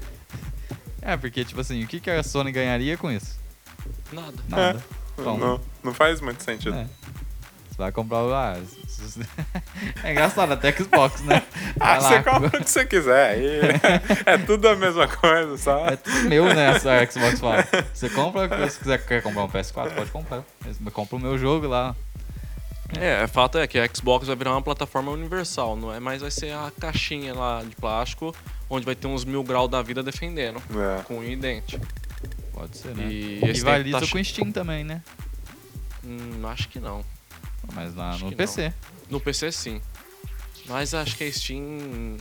É, 1.02 1.16
porque 1.16 1.44
tipo 1.44 1.60
assim, 1.60 1.82
o 1.82 1.86
que, 1.86 1.98
que 2.00 2.10
a 2.10 2.22
Sony 2.22 2.52
ganharia 2.52 2.96
com 2.96 3.10
isso? 3.10 3.38
Nada. 4.12 4.34
Nada. 4.48 4.84
Então, 5.18 5.36
Não, 5.38 5.60
não 5.82 5.94
faz 5.94 6.20
muito 6.20 6.42
sentido. 6.42 6.74
é. 6.76 6.86
Você 7.70 7.76
vai 7.78 7.92
comprar 7.92 8.22
o. 8.24 8.34
Ah, 8.34 8.56
é 10.04 10.12
engraçado, 10.12 10.52
até 10.52 10.72
Xbox, 10.72 11.22
né? 11.22 11.42
Ah, 11.78 11.98
Vai 11.98 12.00
você 12.00 12.14
lá, 12.16 12.22
compra 12.22 12.60
o 12.60 12.64
que 12.64 12.70
você 12.70 12.84
quiser. 12.84 13.38
é 14.26 14.36
tudo 14.38 14.68
a 14.68 14.76
mesma 14.76 15.08
coisa, 15.08 15.56
só. 15.56 15.86
É 15.86 15.96
tudo 15.96 16.28
meu, 16.28 16.44
né? 16.54 16.72
Essa 16.76 17.06
Xbox 17.10 17.40
fala. 17.40 17.66
Você 17.94 18.10
compra, 18.10 18.68
se 18.68 18.78
quiser 18.78 19.04
quer 19.06 19.22
comprar 19.22 19.44
um 19.44 19.48
PS4, 19.48 19.94
pode 19.94 20.10
comprar. 20.10 20.42
Compra 20.92 21.16
o 21.16 21.20
meu 21.20 21.38
jogo 21.38 21.66
lá. 21.66 21.96
É, 22.98 23.24
o 23.24 23.28
fato 23.28 23.58
é 23.58 23.66
que 23.66 23.78
a 23.78 23.88
Xbox 23.92 24.26
vai 24.26 24.36
virar 24.36 24.52
uma 24.52 24.62
plataforma 24.62 25.10
universal, 25.12 25.76
não 25.76 25.92
é 25.92 26.00
mais 26.00 26.20
vai 26.22 26.30
ser 26.30 26.52
a 26.52 26.72
caixinha 26.80 27.34
lá 27.34 27.62
de 27.62 27.74
plástico, 27.76 28.34
onde 28.68 28.84
vai 28.84 28.94
ter 28.94 29.06
uns 29.06 29.24
mil 29.24 29.42
graus 29.44 29.70
da 29.70 29.80
vida 29.82 30.02
defendendo, 30.02 30.60
É. 30.98 31.02
com 31.04 31.18
um 31.18 31.38
dente. 31.38 31.78
Pode 32.52 32.76
ser, 32.76 32.94
né? 32.94 33.06
E 33.10 33.38
E 33.42 33.52
rivaliza 33.52 34.00
tá- 34.00 34.06
com 34.06 34.18
o 34.18 34.24
Steam 34.24 34.52
também, 34.52 34.84
né? 34.84 35.02
Hum, 36.04 36.46
acho 36.46 36.68
que 36.68 36.78
não. 36.80 37.04
Mas 37.72 37.94
lá 37.94 38.10
Acho 38.10 38.24
no 38.24 38.32
PC. 38.36 38.72
No 39.08 39.20
PC 39.20 39.52
sim. 39.52 39.80
Mas 40.66 40.92
acho 40.94 41.16
que 41.16 41.24
a 41.24 41.32
Steam. 41.32 42.16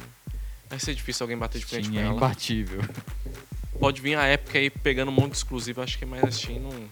Vai 0.70 0.80
ser 0.80 0.94
difícil 0.94 1.24
alguém 1.24 1.38
bater 1.38 1.60
de 1.60 1.66
frente 1.66 1.86
Steam 1.88 1.96
com 1.96 2.00
é 2.00 2.06
ela. 2.06 2.16
imbatível. 2.16 2.82
Pode 3.80 4.02
vir 4.02 4.16
a 4.18 4.32
Epic 4.32 4.56
aí 4.56 4.70
pegando 4.70 5.10
um 5.10 5.14
monte 5.14 5.32
de 5.32 5.38
exclusivo, 5.38 5.82
acho 5.82 5.98
que 5.98 6.06
mais 6.06 6.24
a 6.24 6.32
Steam 6.32 6.60
não. 6.60 6.84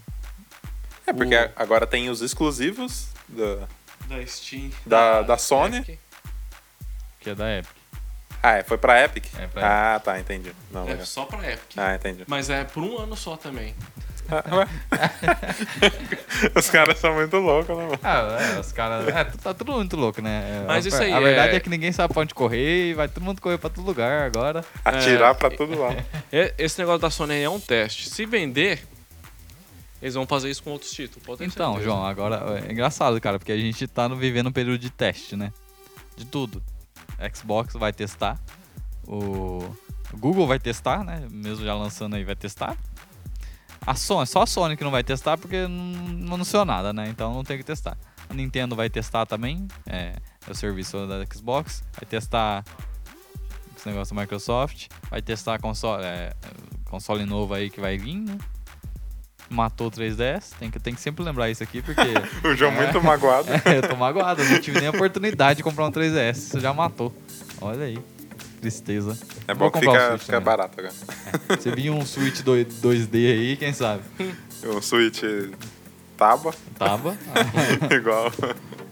É, 1.06 1.14
porque 1.14 1.36
O- 1.36 1.50
agora 1.56 1.86
tem 1.86 2.10
os 2.10 2.22
exclusivos 2.22 3.08
da. 3.28 3.68
Da 4.08 4.26
Steam. 4.26 4.72
Da- 4.86 5.22
da 5.22 5.38
Sony? 5.38 5.78
Epic. 5.80 6.00
Que 7.20 7.30
é 7.32 7.36
da 7.36 7.58
Epic. 7.58 7.72
Ah, 8.42 8.54
é, 8.58 8.64
foi 8.64 8.78
pra 8.78 9.04
Epic? 9.04 9.26
É, 9.38 9.48
pra 9.48 9.96
ah, 9.96 10.00
tá, 10.00 10.20
entendi. 10.20 10.54
Não, 10.72 10.84
É 10.86 10.92
legal. 10.92 11.06
só 11.06 11.26
pra 11.26 11.40
Epic. 11.52 11.74
Ah, 11.76 11.96
entendi. 11.96 12.24
Mas 12.28 12.50
é 12.50 12.64
por 12.64 12.84
um 12.84 12.98
ano 13.00 13.16
só 13.18 13.36
também. 13.36 13.76
Ah, 14.30 14.44
ué. 14.56 14.68
Os 16.56 16.70
caras 16.70 16.98
são 17.00 17.14
muito 17.16 17.38
loucos, 17.38 17.76
né, 17.78 17.84
mano? 17.86 18.00
Ah, 18.04 18.38
é, 18.56 18.60
os 18.60 18.72
caras. 18.72 19.08
É, 19.08 19.24
tá 19.24 19.54
tudo 19.54 19.72
muito 19.74 19.96
louco, 19.96 20.22
né? 20.22 20.62
É, 20.64 20.68
Mas 20.68 20.86
a, 20.86 20.90
isso 20.90 21.02
aí 21.02 21.14
A 21.14 21.20
verdade 21.20 21.54
é- 21.54 21.56
é 21.56 21.60
que 21.60 21.70
ninguém 21.70 21.92
sabe 21.92 22.14
pra 22.14 22.22
onde 22.24 22.34
correr 22.34 22.90
e 22.90 22.94
vai 22.94 23.08
todo 23.08 23.24
mundo 23.24 23.42
correr 23.42 23.58
pra 23.58 23.70
todo 23.70 23.86
lugar 23.86 24.24
agora. 24.26 24.64
Atirar 24.84 25.34
pra 25.36 25.50
todo 25.50 25.80
lado. 25.80 26.04
Esse 26.58 26.78
negócio 26.80 27.00
da 27.02 27.10
Sony 27.10 27.34
aí 27.36 27.44
é 27.44 27.50
um 27.50 27.60
teste. 27.60 28.10
Se 28.10 28.26
vender, 28.26 28.86
eles 30.02 30.14
vão 30.14 30.26
fazer 30.26 30.50
isso 30.50 30.64
com 30.64 30.72
outros 30.72 30.92
títulos. 30.92 31.26
pode 31.26 31.44
Então, 31.44 31.74
certeza. 31.74 31.84
João, 31.84 32.06
agora 32.06 32.64
é 32.66 32.72
engraçado, 32.72 33.20
cara, 33.20 33.40
porque 33.40 33.52
a 33.52 33.58
gente 33.58 33.88
tá 33.88 34.08
vivendo 34.08 34.48
um 34.48 34.52
período 34.52 34.78
de 34.78 34.90
teste, 34.90 35.36
né? 35.36 35.52
De 36.16 36.26
tudo. 36.26 36.62
Xbox 37.34 37.74
vai 37.74 37.92
testar. 37.92 38.40
O 39.08 39.64
Google 40.14 40.46
vai 40.46 40.60
testar, 40.60 41.04
né? 41.04 41.28
Mesmo 41.32 41.66
já 41.66 41.74
lançando 41.74 42.16
aí, 42.16 42.24
vai 42.24 42.36
testar. 42.36 42.78
A 43.86 43.96
Sony, 43.96 44.28
só 44.28 44.42
a 44.42 44.46
Sony 44.46 44.76
que 44.76 44.84
não 44.84 44.92
vai 44.92 45.04
testar 45.04 45.38
porque 45.38 45.68
não, 45.68 46.08
não 46.10 46.34
anunciou 46.36 46.66
nada, 46.66 46.92
né? 46.92 47.08
Então 47.10 47.34
não 47.34 47.44
tem 47.44 47.58
que 47.58 47.64
testar. 47.64 47.98
A 48.30 48.34
Nintendo 48.34 48.76
vai 48.76 48.90
testar 48.90 49.26
também, 49.26 49.66
é, 49.86 50.14
é 50.46 50.52
o 50.52 50.54
serviço 50.54 51.08
da 51.08 51.24
Xbox. 51.34 51.84
Vai 51.94 52.06
testar 52.06 52.66
esse 53.76 53.88
negócio 53.88 54.14
da 54.14 54.22
Microsoft. 54.22 54.88
Vai 55.10 55.22
testar 55.22 55.60
console, 55.60 56.04
é, 56.04 56.34
console 56.86 57.26
novo 57.26 57.54
aí 57.54 57.70
que 57.70 57.80
vai 57.80 57.98
vir, 57.98 58.18
né? 58.18 58.38
Matou 59.50 59.88
o 59.88 59.92
3DS. 59.92 60.54
Tem 60.60 60.70
que, 60.70 60.80
tem 60.80 60.94
que 60.94 61.02
sempre 61.02 61.24
lembrar 61.24 61.50
isso 61.50 61.64
aqui, 61.64 61.82
porque 61.82 62.02
O 62.48 62.56
João 62.56 62.72
muito 62.72 63.02
magoado. 63.02 63.48
é, 63.66 63.78
eu 63.78 63.88
tô 63.88 63.96
magoado, 63.96 64.42
eu 64.42 64.50
não 64.50 64.60
tive 64.60 64.80
nem 64.80 64.88
a 64.88 64.92
oportunidade 64.92 65.58
de 65.58 65.64
comprar 65.64 65.86
um 65.86 65.92
3DS. 65.92 66.34
Você 66.36 66.60
já 66.60 66.74
matou. 66.74 67.14
Olha 67.62 67.86
aí. 67.86 67.98
Tristeza. 68.60 69.18
É 69.48 69.54
bom 69.54 69.70
que 69.70 69.80
comprar 69.80 69.92
um 69.92 70.18
fica, 70.18 70.18
fica 70.18 70.40
barato 70.40 70.80
agora. 70.80 70.94
Você 71.50 71.72
viu 71.72 71.94
um 71.94 72.06
Switch 72.06 72.42
2, 72.42 72.68
2D 72.82 73.16
aí, 73.16 73.56
quem 73.56 73.72
sabe? 73.72 74.02
O 74.64 74.82
Switch 74.82 75.22
tábua, 76.18 76.54
Tava. 76.78 77.16
igual. 77.94 78.32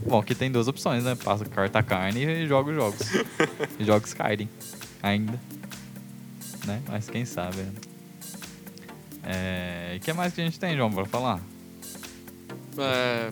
Bom, 0.05 0.19
aqui 0.19 0.35
tem 0.35 0.51
duas 0.51 0.67
opções, 0.67 1.03
né? 1.03 1.15
Passa 1.15 1.43
carta 1.45 1.81
carne 1.81 2.23
e 2.23 2.47
joga 2.47 2.69
os 2.69 2.75
jogos. 2.75 3.01
e 3.79 3.83
joga 3.83 4.05
Skyrim. 4.05 4.47
Ainda. 5.01 5.39
Né? 6.65 6.81
Mas 6.87 7.09
quem 7.09 7.25
sabe. 7.25 7.65
É... 9.25 9.91
E 9.95 9.97
o 9.97 9.99
que 9.99 10.13
mais 10.13 10.33
que 10.33 10.41
a 10.41 10.45
gente 10.45 10.59
tem, 10.59 10.75
João, 10.75 10.91
pra 10.91 11.05
falar? 11.05 11.39
É. 12.77 13.31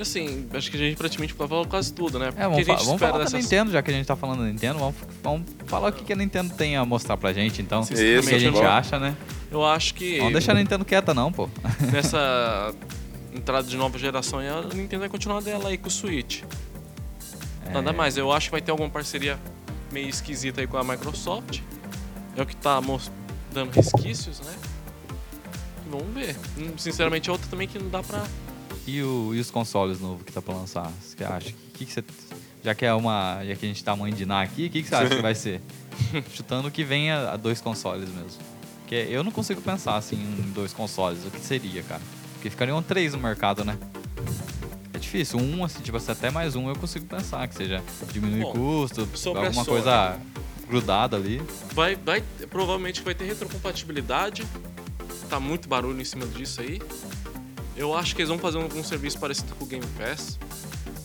Assim, 0.00 0.46
acho 0.54 0.70
que 0.70 0.76
a 0.76 0.80
gente 0.80 0.96
praticamente 0.96 1.32
falou 1.34 1.66
quase 1.66 1.92
tudo, 1.92 2.20
né? 2.20 2.28
É, 2.36 2.42
vamos, 2.48 2.64
fa- 2.64 2.74
vamos 2.76 3.00
falar 3.00 3.18
da 3.18 3.24
dessas- 3.24 3.42
Nintendo, 3.42 3.72
já 3.72 3.82
que 3.82 3.90
a 3.90 3.94
gente 3.94 4.06
tá 4.06 4.14
falando 4.14 4.40
da 4.40 4.46
Nintendo. 4.46 4.78
Vamos, 4.78 4.94
vamos 5.24 5.42
falar 5.66 5.88
o 5.88 5.92
que, 5.92 6.04
que 6.04 6.12
a 6.12 6.16
Nintendo 6.16 6.54
tem 6.54 6.76
a 6.76 6.84
mostrar 6.84 7.16
pra 7.16 7.32
gente, 7.32 7.60
então. 7.60 7.80
O 7.82 7.86
que 7.86 7.94
a 7.94 8.38
gente 8.38 8.52
bom. 8.52 8.64
acha, 8.64 8.98
né? 9.00 9.16
Eu 9.50 9.64
acho 9.64 9.94
que 9.94 10.18
Não 10.18 10.30
deixar 10.30 10.52
a 10.52 10.54
Nintendo 10.56 10.84
quieta, 10.84 11.12
não, 11.12 11.32
pô. 11.32 11.48
nessa 11.92 12.72
entrada 13.34 13.66
de 13.66 13.76
nova 13.76 13.98
geração 13.98 14.38
a 14.38 14.62
Nintendo 14.74 15.00
vai 15.00 15.08
continuar 15.08 15.40
dela 15.42 15.68
aí 15.68 15.76
com 15.78 15.88
o 15.88 15.90
Switch. 15.90 16.42
Nada 17.72 17.90
É. 17.90 17.92
mais, 17.92 18.16
eu 18.16 18.30
acho 18.32 18.46
que 18.46 18.52
vai 18.52 18.60
ter 18.62 18.70
alguma 18.70 18.88
parceria 18.88 19.36
meio 19.90 20.08
esquisita 20.08 20.60
aí 20.60 20.66
com 20.68 20.76
a 20.76 20.84
Microsoft. 20.84 21.60
É 22.36 22.42
o 22.42 22.46
que 22.46 22.54
tá 22.54 22.80
mos- 22.80 23.10
dando 23.58 23.72
resquícios, 23.72 24.40
né? 24.40 24.54
Vamos 25.90 26.12
ver. 26.14 26.36
Hum, 26.58 26.72
Sinceramente, 26.76 27.28
é 27.28 27.32
outra 27.32 27.48
também 27.48 27.66
que 27.66 27.78
não 27.78 27.88
dá 27.88 28.02
pra. 28.02 28.24
E, 28.86 29.02
o- 29.02 29.34
e 29.34 29.40
os 29.40 29.50
consoles 29.50 30.00
novos 30.00 30.22
que 30.22 30.32
tá 30.32 30.40
pra 30.40 30.54
lançar? 30.54 30.90
Você 31.02 31.16
que 31.16 31.24
acha? 31.24 31.52
Que, 31.74 31.84
que 31.84 31.92
você, 31.92 32.04
já 32.64 32.74
que 32.74 32.84
é 32.84 32.92
uma. 32.94 33.40
Já 33.44 33.54
que 33.56 33.64
a 33.66 33.68
gente 33.68 33.82
tá 33.84 33.94
mãe 33.96 34.12
de 34.12 34.24
Ná 34.26 34.42
aqui, 34.42 34.66
o 34.66 34.70
que, 34.70 34.82
que 34.82 34.88
você 34.88 34.94
acha 34.94 35.14
que 35.16 35.22
vai 35.22 35.34
ser? 35.34 35.60
Chutando 36.34 36.70
que 36.70 36.84
venha 36.84 37.30
a 37.30 37.36
dois 37.36 37.60
consoles 37.60 38.08
mesmo. 38.10 38.38
Porque 38.80 38.94
eu 38.94 39.22
não 39.22 39.30
consigo 39.30 39.60
pensar 39.60 39.96
assim 39.96 40.16
em 40.16 40.50
dois 40.52 40.72
consoles. 40.72 41.24
O 41.26 41.30
que 41.30 41.40
seria, 41.40 41.82
cara? 41.82 42.00
Porque 42.34 42.48
ficariam 42.50 42.82
três 42.82 43.12
no 43.12 43.18
mercado, 43.18 43.64
né? 43.64 43.76
É 44.98 45.00
difícil. 45.00 45.38
Um, 45.38 45.64
assim, 45.64 45.80
tipo 45.80 45.96
assim, 45.96 46.10
até 46.10 46.28
mais 46.28 46.56
um 46.56 46.68
eu 46.68 46.74
consigo 46.74 47.06
pensar 47.06 47.46
que 47.46 47.54
seja 47.54 47.80
diminuir 48.12 48.42
Bom, 48.42 48.52
custo, 48.52 49.02
alguma 49.28 49.52
Sony. 49.52 49.66
coisa 49.66 50.18
grudada 50.68 51.16
ali. 51.16 51.40
Vai, 51.72 51.94
vai, 51.94 52.20
provavelmente 52.50 53.00
vai 53.02 53.14
ter 53.14 53.24
retrocompatibilidade. 53.24 54.44
Tá 55.30 55.38
muito 55.38 55.68
barulho 55.68 56.00
em 56.00 56.04
cima 56.04 56.26
disso 56.26 56.60
aí. 56.60 56.82
Eu 57.76 57.96
acho 57.96 58.16
que 58.16 58.22
eles 58.22 58.28
vão 58.28 58.40
fazer 58.40 58.58
um, 58.58 58.64
um 58.66 58.82
serviço 58.82 59.20
parecido 59.20 59.54
com 59.54 59.64
o 59.64 59.68
Game 59.68 59.86
Pass. 59.96 60.36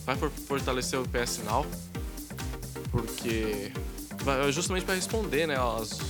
vai 0.04 0.16
for- 0.16 0.30
fortalecer 0.30 0.98
o 0.98 1.04
PS 1.08 1.38
Now, 1.44 1.64
porque 2.90 3.70
vai- 4.24 4.50
justamente 4.50 4.84
para 4.84 4.96
responder, 4.96 5.46
né, 5.46 5.54
as, 5.56 6.00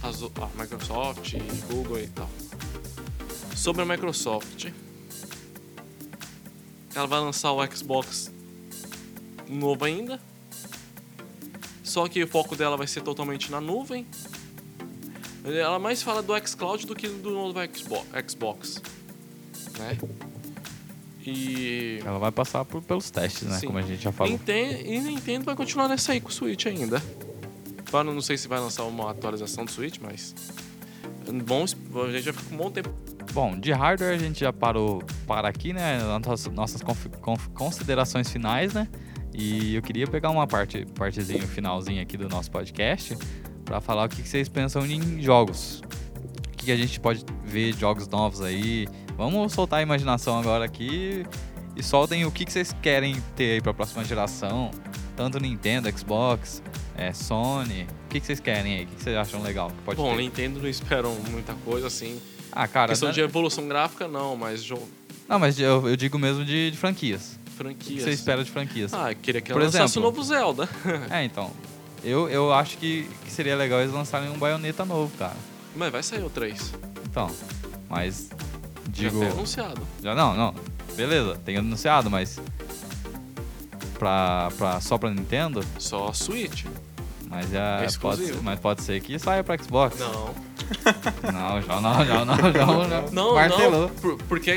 as 0.00 0.22
a 0.22 0.48
Microsoft 0.62 1.34
Google 1.68 1.98
e 1.98 2.06
tal. 2.06 2.30
Sobre 3.56 3.82
a 3.82 3.84
Microsoft, 3.84 4.66
ela 6.94 7.06
vai 7.06 7.20
lançar 7.20 7.52
o 7.52 7.64
Xbox 7.74 8.30
novo 9.48 9.84
ainda. 9.84 10.20
Só 11.82 12.08
que 12.08 12.22
o 12.22 12.26
foco 12.28 12.56
dela 12.56 12.76
vai 12.76 12.86
ser 12.86 13.02
totalmente 13.02 13.50
na 13.50 13.60
nuvem. 13.60 14.06
Ela 15.44 15.78
mais 15.78 16.02
fala 16.02 16.22
do 16.22 16.32
xCloud 16.46 16.86
do 16.86 16.94
que 16.94 17.06
do 17.06 17.30
novo 17.30 17.58
Xbox, 18.26 18.80
né? 19.78 19.98
E 21.26 22.00
Ela 22.04 22.18
vai 22.18 22.32
passar 22.32 22.64
por- 22.64 22.82
pelos 22.82 23.10
testes, 23.10 23.48
né? 23.48 23.58
Sim. 23.58 23.66
Como 23.66 23.78
a 23.78 23.82
gente 23.82 24.02
já 24.02 24.12
falou. 24.12 24.32
Nintendo, 24.32 24.80
e 24.86 24.98
Nintendo 25.00 25.44
vai 25.44 25.54
continuar 25.56 25.88
nessa 25.88 26.12
aí 26.12 26.20
com 26.20 26.28
o 26.28 26.32
Switch 26.32 26.66
ainda. 26.66 27.02
Não 27.92 28.20
sei 28.20 28.36
se 28.36 28.48
vai 28.48 28.58
lançar 28.58 28.84
uma 28.84 29.10
atualização 29.10 29.64
do 29.64 29.70
Switch, 29.70 29.98
mas 30.00 30.34
bom, 31.44 31.64
a 32.04 32.10
gente 32.10 32.24
ficar 32.32 32.48
com 32.48 32.54
um 32.54 32.58
bom 32.58 32.70
tempo. 32.70 32.90
Bom, 33.34 33.58
de 33.58 33.72
hardware 33.72 34.14
a 34.14 34.16
gente 34.16 34.38
já 34.38 34.52
parou 34.52 35.02
para 35.26 35.48
aqui, 35.48 35.72
né? 35.72 35.98
Nossas, 36.24 36.46
nossas 36.52 36.80
considerações 37.52 38.30
finais, 38.30 38.72
né? 38.72 38.86
E 39.34 39.74
eu 39.74 39.82
queria 39.82 40.06
pegar 40.06 40.30
uma 40.30 40.46
parte, 40.46 40.86
partezinha, 40.96 41.42
finalzinha 41.42 42.00
aqui 42.00 42.16
do 42.16 42.28
nosso 42.28 42.48
podcast 42.48 43.18
para 43.64 43.80
falar 43.80 44.04
o 44.04 44.08
que 44.08 44.22
que 44.22 44.28
vocês 44.28 44.48
pensam 44.48 44.86
em 44.86 45.20
jogos. 45.20 45.82
O 46.46 46.56
que 46.56 46.66
que 46.66 46.70
a 46.70 46.76
gente 46.76 47.00
pode 47.00 47.24
ver 47.42 47.74
jogos 47.74 48.06
novos 48.06 48.40
aí. 48.40 48.86
Vamos 49.16 49.52
soltar 49.52 49.80
a 49.80 49.82
imaginação 49.82 50.38
agora 50.38 50.64
aqui 50.64 51.26
e 51.74 51.82
soltem 51.82 52.24
o 52.24 52.30
que 52.30 52.44
que 52.44 52.52
vocês 52.52 52.72
querem 52.80 53.20
ter 53.34 53.54
aí 53.54 53.60
para 53.60 53.72
a 53.72 53.74
próxima 53.74 54.04
geração. 54.04 54.70
Tanto 55.16 55.40
Nintendo, 55.40 55.90
Xbox, 55.90 56.62
é, 56.96 57.12
Sony. 57.12 57.88
O 58.04 58.08
que 58.10 58.20
que 58.20 58.26
vocês 58.26 58.38
querem 58.38 58.76
aí? 58.76 58.84
O 58.84 58.86
que 58.86 58.94
que 58.94 59.02
vocês 59.02 59.16
acham 59.16 59.42
legal 59.42 59.70
que 59.70 59.82
pode 59.82 59.96
bom, 59.96 60.14
ter? 60.14 60.22
Nintendo 60.22 60.60
não 60.60 60.68
esperam 60.68 61.12
muita 61.32 61.52
coisa 61.64 61.88
assim. 61.88 62.20
Ah, 62.54 62.68
cara, 62.68 62.88
questão 62.90 63.08
né? 63.08 63.14
de 63.14 63.20
evolução 63.20 63.66
gráfica 63.66 64.06
não, 64.06 64.36
mas 64.36 64.62
jogo, 64.62 64.86
Não, 65.28 65.38
mas 65.38 65.58
eu, 65.58 65.88
eu 65.88 65.96
digo 65.96 66.18
mesmo 66.18 66.44
de, 66.44 66.70
de 66.70 66.76
franquias. 66.76 67.38
O 67.40 67.44
que 67.44 67.50
franquias. 67.50 68.02
você 68.04 68.10
espera 68.10 68.44
de 68.44 68.50
franquias? 68.50 68.92
Ah, 68.94 69.10
eu 69.12 69.16
queria 69.16 69.40
que 69.40 69.52
Por 69.52 69.60
ela 69.60 69.66
lançasse 69.66 69.98
o 69.98 70.00
exemplo? 70.00 70.10
novo 70.10 70.22
Zelda. 70.22 70.68
É, 71.10 71.24
então. 71.24 71.50
Eu, 72.02 72.28
eu 72.28 72.52
acho 72.52 72.76
que, 72.78 73.08
que 73.24 73.30
seria 73.30 73.56
legal 73.56 73.80
eles 73.80 73.92
lançarem 73.92 74.28
um 74.30 74.38
baioneta 74.38 74.84
novo, 74.84 75.10
cara. 75.16 75.34
mas 75.74 75.90
vai 75.90 76.02
sair 76.02 76.22
o 76.22 76.28
3. 76.30 76.74
Então. 77.10 77.30
Mas. 77.88 78.28
Já 78.92 79.08
Digo. 79.08 79.18
foi 79.18 79.28
anunciado. 79.28 79.80
Já 80.02 80.14
não, 80.14 80.36
não. 80.36 80.54
Beleza, 80.94 81.36
tem 81.44 81.56
anunciado, 81.56 82.10
mas. 82.10 82.38
Pra, 83.98 84.50
pra, 84.58 84.80
só 84.80 84.98
pra 84.98 85.10
Nintendo, 85.10 85.64
Só 85.78 86.12
Switch. 86.12 86.64
Mas, 87.34 87.52
É 87.54 87.84
é, 87.84 87.98
pode, 88.00 88.26
ser- 88.26 88.42
mas 88.42 88.60
pode 88.60 88.82
ser 88.82 89.00
que 89.00 89.18
saia 89.18 89.42
pra 89.44 89.56
Xbox. 89.58 89.98
Não. 89.98 90.34
Não, 91.32 91.60
já 91.60 91.80
não, 91.80 92.04
já 92.06 92.24
não, 92.24 92.36
já 92.52 92.66
não. 92.66 93.10
Não, 93.12 93.34
martelou. 93.34 93.82
não. 93.82 93.88
por- 93.90 94.16
porque 94.24 94.50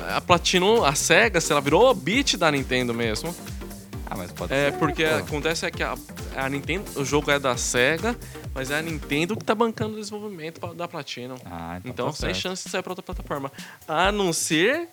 a, 0.00 0.16
a 0.16 0.20
Platinum, 0.20 0.84
a 0.84 0.94
SEGA, 0.94 1.40
se 1.40 1.52
ela 1.52 1.60
virou 1.60 1.88
a 1.90 1.94
beat 1.94 2.36
da 2.36 2.50
Nintendo 2.50 2.94
mesmo. 2.94 3.34
Ah, 4.08 4.14
mas 4.16 4.30
pode 4.32 4.54
É, 4.54 4.70
ser. 4.70 4.78
porque 4.78 5.04
pô. 5.04 5.14
acontece 5.16 5.66
é 5.66 5.70
que 5.70 5.82
a, 5.82 5.94
a 6.36 6.48
Nintendo, 6.48 6.84
o 6.94 7.04
jogo 7.04 7.30
é 7.30 7.38
da 7.38 7.56
SEGA, 7.56 8.16
mas 8.54 8.70
é 8.70 8.78
a 8.78 8.82
Nintendo 8.82 9.36
que 9.36 9.44
tá 9.44 9.54
bancando 9.54 9.96
o 9.96 10.00
desenvolvimento 10.00 10.60
da 10.74 10.86
Platinum. 10.88 11.34
Ah, 11.44 11.76
então, 11.78 11.90
Então, 11.90 12.06
tá 12.06 12.12
sem 12.12 12.28
certo. 12.28 12.40
chance 12.42 12.64
de 12.64 12.70
sair 12.70 12.82
pra 12.82 12.92
outra 12.92 13.02
plataforma. 13.02 13.50
A 13.86 14.10
não 14.12 14.32
ser 14.32 14.88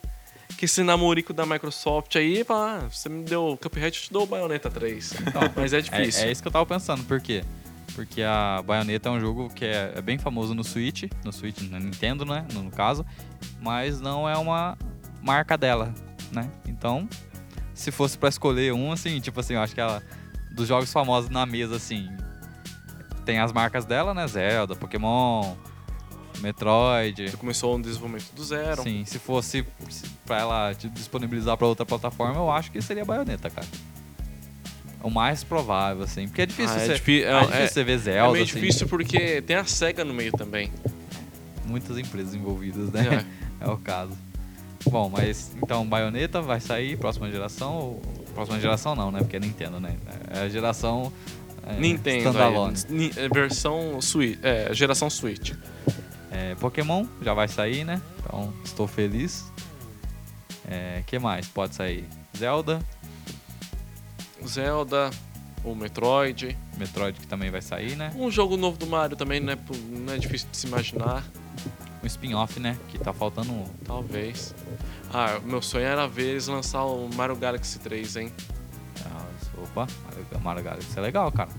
que 0.57 0.65
esse 0.65 0.83
namorico 0.83 1.33
da 1.33 1.45
Microsoft 1.45 2.15
aí, 2.15 2.43
fala, 2.43 2.79
ah, 2.83 2.89
você 2.89 3.09
me 3.09 3.23
deu 3.23 3.57
Cuphead, 3.61 3.85
eu 3.97 4.03
te 4.03 4.13
dou 4.13 4.23
o 4.23 4.25
Bayonetta 4.25 4.69
3. 4.69 5.13
mas 5.55 5.73
é 5.73 5.77
É, 5.77 5.81
difícil. 5.81 6.23
é 6.25 6.31
isso 6.31 6.41
que 6.41 6.47
eu 6.47 6.51
tava 6.51 6.65
pensando, 6.65 7.03
por 7.05 7.19
quê? 7.21 7.43
Porque 7.95 8.21
a 8.23 8.61
Bayonetta 8.65 9.09
é 9.09 9.11
um 9.11 9.19
jogo 9.19 9.49
que 9.53 9.65
é, 9.65 9.93
é 9.95 10.01
bem 10.01 10.17
famoso 10.17 10.53
no 10.55 10.63
Switch, 10.63 11.03
no 11.23 11.31
Switch, 11.31 11.61
na 11.69 11.79
Nintendo, 11.79 12.25
né, 12.25 12.45
no, 12.53 12.63
no 12.63 12.71
caso, 12.71 13.05
mas 13.61 13.99
não 14.01 14.27
é 14.27 14.37
uma 14.37 14.77
marca 15.21 15.57
dela, 15.57 15.93
né? 16.31 16.49
Então, 16.67 17.07
se 17.73 17.91
fosse 17.91 18.17
pra 18.17 18.29
escolher 18.29 18.73
um, 18.73 18.91
assim, 18.91 19.19
tipo 19.19 19.39
assim, 19.39 19.53
eu 19.53 19.61
acho 19.61 19.73
que 19.75 19.81
ela, 19.81 20.01
dos 20.51 20.67
jogos 20.67 20.91
famosos 20.91 21.29
na 21.29 21.45
mesa, 21.45 21.75
assim, 21.75 22.09
tem 23.25 23.39
as 23.39 23.51
marcas 23.51 23.85
dela, 23.85 24.13
né, 24.13 24.27
Zelda, 24.27 24.75
Pokémon, 24.75 25.55
Metroid, 26.39 27.29
Você 27.29 27.37
começou 27.37 27.75
um 27.75 27.81
desenvolvimento 27.81 28.31
do 28.35 28.43
zero. 28.43 28.83
Sim, 28.83 29.03
se 29.05 29.19
fosse 29.19 29.65
se- 29.89 30.05
pra 30.25 30.39
ela 30.39 30.73
te 30.73 30.89
disponibilizar 30.89 31.57
pra 31.57 31.67
outra 31.67 31.85
plataforma, 31.85 32.35
eu 32.35 32.51
acho 32.51 32.71
que 32.71 32.81
seria 32.81 33.05
Bayonetta, 33.05 33.49
cara. 33.49 33.67
O 35.01 35.09
mais 35.09 35.43
provável, 35.43 36.03
assim. 36.03 36.27
Porque 36.27 36.41
é 36.43 36.45
difícil, 36.45 36.71
Ah, 36.75 36.79
é 36.79 36.85
você, 36.85 36.91
é- 36.91 36.95
é 36.95 36.95
difícil 36.95 37.29
é- 37.29 37.67
você 37.67 37.83
ver 37.83 37.91
É 37.93 37.97
Zelda, 37.97 38.31
meio 38.33 38.43
assim. 38.45 38.53
difícil 38.53 38.87
porque 38.87 39.41
tem 39.41 39.55
a 39.57 39.65
SEGA 39.65 40.05
no 40.05 40.13
meio 40.13 40.31
também. 40.31 40.71
Muitas 41.65 41.97
empresas 41.97 42.33
envolvidas, 42.33 42.89
né? 42.91 43.25
É. 43.59 43.67
o 43.69 43.77
caso. 43.77 44.13
Bom, 44.89 45.09
mas 45.09 45.51
então 45.61 45.85
Bayonetta 45.87 46.41
vai 46.41 46.59
sair 46.59 46.97
próxima 46.97 47.29
geração. 47.31 47.73
ou- 47.77 48.01
Próxima 48.33 48.59
geração 48.59 48.95
não, 48.95 49.11
né? 49.11 49.19
Porque 49.19 49.35
é 49.35 49.39
Nintendo, 49.39 49.79
né? 49.79 49.95
É 50.33 50.39
a 50.41 50.49
geração. 50.49 51.11
é, 51.65 51.79
Nintendo. 51.79 52.29
Standalone. 52.29 52.75
é, 53.15 53.29
versão 53.29 54.01
Switch. 54.01 54.39
É, 54.41 54.73
geração 54.73 55.09
Switch. 55.09 55.53
É, 56.33 56.55
Pokémon 56.55 57.05
já 57.21 57.33
vai 57.33 57.47
sair, 57.47 57.83
né? 57.85 58.01
Então 58.19 58.51
estou 58.65 58.87
feliz. 58.87 59.45
É, 60.67 61.03
que 61.05 61.19
mais 61.19 61.47
pode 61.47 61.75
sair? 61.75 62.07
Zelda, 62.35 62.79
Zelda, 64.45 65.09
o 65.63 65.75
Metroid. 65.75 66.57
Metroid 66.77 67.19
que 67.19 67.27
também 67.27 67.49
vai 67.51 67.61
sair, 67.61 67.95
né? 67.95 68.11
Um 68.15 68.29
jogo 68.31 68.57
novo 68.57 68.77
do 68.77 68.87
Mario 68.87 69.15
também 69.15 69.39
não 69.39 69.53
é, 69.53 69.55
po- 69.55 69.75
não 69.89 70.13
é 70.13 70.17
difícil 70.17 70.47
de 70.51 70.57
se 70.57 70.67
imaginar. 70.67 71.23
Um 72.01 72.05
spin-off, 72.07 72.59
né? 72.59 72.77
Que 72.89 72.97
tá 72.97 73.13
faltando 73.13 73.51
um. 73.51 73.65
Talvez. 73.85 74.53
Ah, 75.13 75.39
meu 75.43 75.61
sonho 75.61 75.85
era 75.85 76.07
ver 76.07 76.31
eles 76.31 76.47
lançar 76.47 76.83
o 76.83 77.07
Mario 77.15 77.35
Galaxy 77.35 77.79
3, 77.79 78.15
hein? 78.17 78.31
Ah, 79.05 79.25
opa, 79.61 79.87
Mario, 80.03 80.43
Mario 80.43 80.63
Galaxy 80.63 80.97
é 80.97 81.01
legal, 81.01 81.31
cara. 81.31 81.49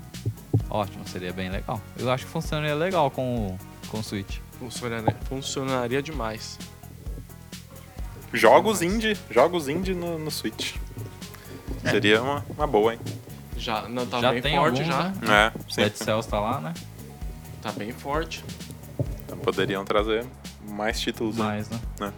Ótimo, 0.68 1.07
seria 1.09 1.33
bem 1.33 1.49
legal. 1.49 1.81
Eu 1.97 2.11
acho 2.11 2.27
que 2.27 2.31
funcionaria 2.33 2.75
legal 2.75 3.11
com 3.11 3.47
o, 3.47 3.59
com 3.89 4.01
o 4.01 4.03
Switch. 4.05 4.39
Funcionaria, 4.59 5.16
funcionaria 5.28 6.02
demais. 6.02 6.59
Jogos 8.32 8.82
indie, 8.82 9.16
jogos 9.30 9.68
indie 9.68 9.94
no, 9.94 10.18
no 10.18 10.30
Switch. 10.30 10.74
Seria 11.82 12.22
uma, 12.22 12.44
uma 12.57 12.66
boa, 12.66 12.94
hein? 12.94 13.00
Já, 13.57 13.88
não, 13.88 14.07
tá 14.07 14.20
já 14.20 14.32
bem 14.32 14.42
tem 14.42 14.57
forte 14.57 14.80
alguns, 14.82 14.94
já. 14.94 15.02
né? 15.11 15.52
É, 15.55 15.59
sim. 15.70 15.80
Dead 15.82 15.94
Cells 15.96 16.28
tá 16.28 16.40
lá, 16.40 16.61
né? 16.61 16.74
Tá 17.62 17.70
bem 17.72 17.92
forte. 17.92 18.44
Poderiam 19.42 19.84
trazer 19.84 20.24
mais 20.68 21.00
títulos. 21.00 21.36
né? 21.36 21.44
Mais, 21.44 21.70
né? 21.70 21.80
É. 22.00 22.12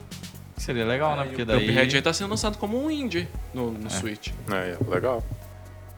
Seria 0.57 0.84
legal, 0.84 1.16
né? 1.16 1.24
E 1.24 1.28
Porque 1.28 1.43
o 1.43 1.47
daí... 1.47 1.66
Cuphead 1.66 1.97
aí 1.97 2.03
tá 2.03 2.12
sendo 2.12 2.30
lançado 2.30 2.57
como 2.57 2.82
um 2.82 2.91
indie 2.91 3.28
no, 3.53 3.70
no 3.72 3.91
Switch. 3.91 4.30
É, 4.51 4.76
legal. 4.89 5.22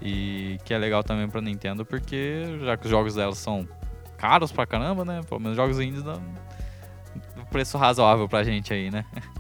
E 0.03 0.59
que 0.65 0.75
é 0.75 0.79
legal 0.79 1.05
também 1.05 1.29
pra 1.29 1.41
Nintendo, 1.41 1.85
porque 1.85 2.45
já 2.65 2.77
que 2.77 2.85
os 2.85 2.91
jogos 2.91 3.15
dela 3.15 3.35
são 3.35 3.69
caros 4.19 4.53
pra 4.53 4.67
caramba, 4.67 5.05
né? 5.05 5.23
Pelo 5.29 5.41
menos 5.41 5.57
jogos 5.57 5.79
indies 5.81 6.03
dão 6.03 6.21
um 7.37 7.45
preço 7.45 7.79
razoável 7.79 8.29
pra 8.29 8.43
gente 8.45 8.73
aí, 8.73 8.91
né? 8.91 9.05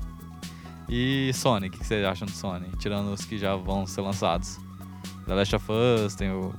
E 0.90 1.30
Sony, 1.34 1.68
o 1.68 1.70
que 1.70 1.78
que 1.80 1.86
vocês 1.86 2.02
acham 2.02 2.24
do 2.24 2.32
Sony? 2.32 2.66
Tirando 2.78 3.12
os 3.12 3.22
que 3.22 3.36
já 3.36 3.54
vão 3.54 3.86
ser 3.86 4.00
lançados. 4.00 4.58
The 5.26 5.34
Last 5.34 5.54
of 5.54 5.66
Us, 5.70 6.14
tem 6.14 6.30
o 6.30 6.54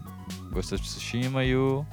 Ghost 0.51 0.76
of 0.76 0.84
Tsushima 0.84 1.43
e 1.43 1.55
o 1.55 1.84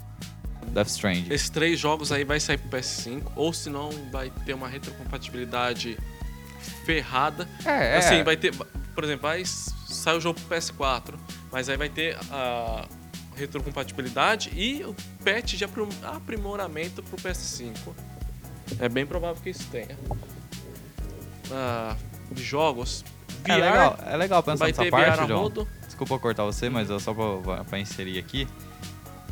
Death 0.66 0.88
Stranding. 0.88 1.32
Esses 1.32 1.48
três 1.48 1.80
jogos 1.80 2.12
aí 2.12 2.24
vai 2.24 2.38
sair 2.38 2.58
pro 2.58 2.78
PS5, 2.78 3.22
ou 3.34 3.54
senão 3.54 3.88
vai 4.12 4.30
ter 4.44 4.52
uma 4.52 4.68
retrocompatibilidade 4.68 5.98
ferrada. 6.84 7.48
É, 7.64 7.96
Assim, 7.96 8.22
vai 8.22 8.36
ter. 8.36 8.54
Por 8.94 9.02
exemplo, 9.02 9.22
vai 9.22 9.42
sair 9.46 10.18
o 10.18 10.20
jogo 10.20 10.38
pro 10.38 10.58
PS4, 10.58 11.14
mas 11.50 11.70
aí 11.70 11.78
vai 11.78 11.88
ter 11.88 12.18
a 12.30 12.84
retrocompatibilidade 13.36 14.50
e 14.54 14.82
o 14.84 14.94
patch 15.24 15.54
de 15.54 15.64
aprim- 15.64 15.88
aprimoramento 16.02 17.02
pro 17.02 17.16
PS5. 17.16 17.76
É 18.80 18.88
bem 18.88 19.06
provável 19.06 19.40
que 19.42 19.50
isso 19.50 19.66
tenha. 19.70 19.96
Ah, 21.52 21.94
de 22.32 22.42
jogos. 22.42 23.04
VR, 23.44 23.50
É 23.52 23.56
legal, 23.56 23.98
é 24.06 24.16
legal 24.16 24.42
pensar 24.42 24.66
nessa 24.66 24.84
parte, 24.86 25.26
João. 25.28 25.50
Desculpa 25.86 26.18
cortar 26.18 26.44
você, 26.44 26.68
mas 26.68 26.90
é 26.90 26.98
só 26.98 27.14
pra 27.68 27.78
inserir 27.78 28.18
aqui. 28.18 28.48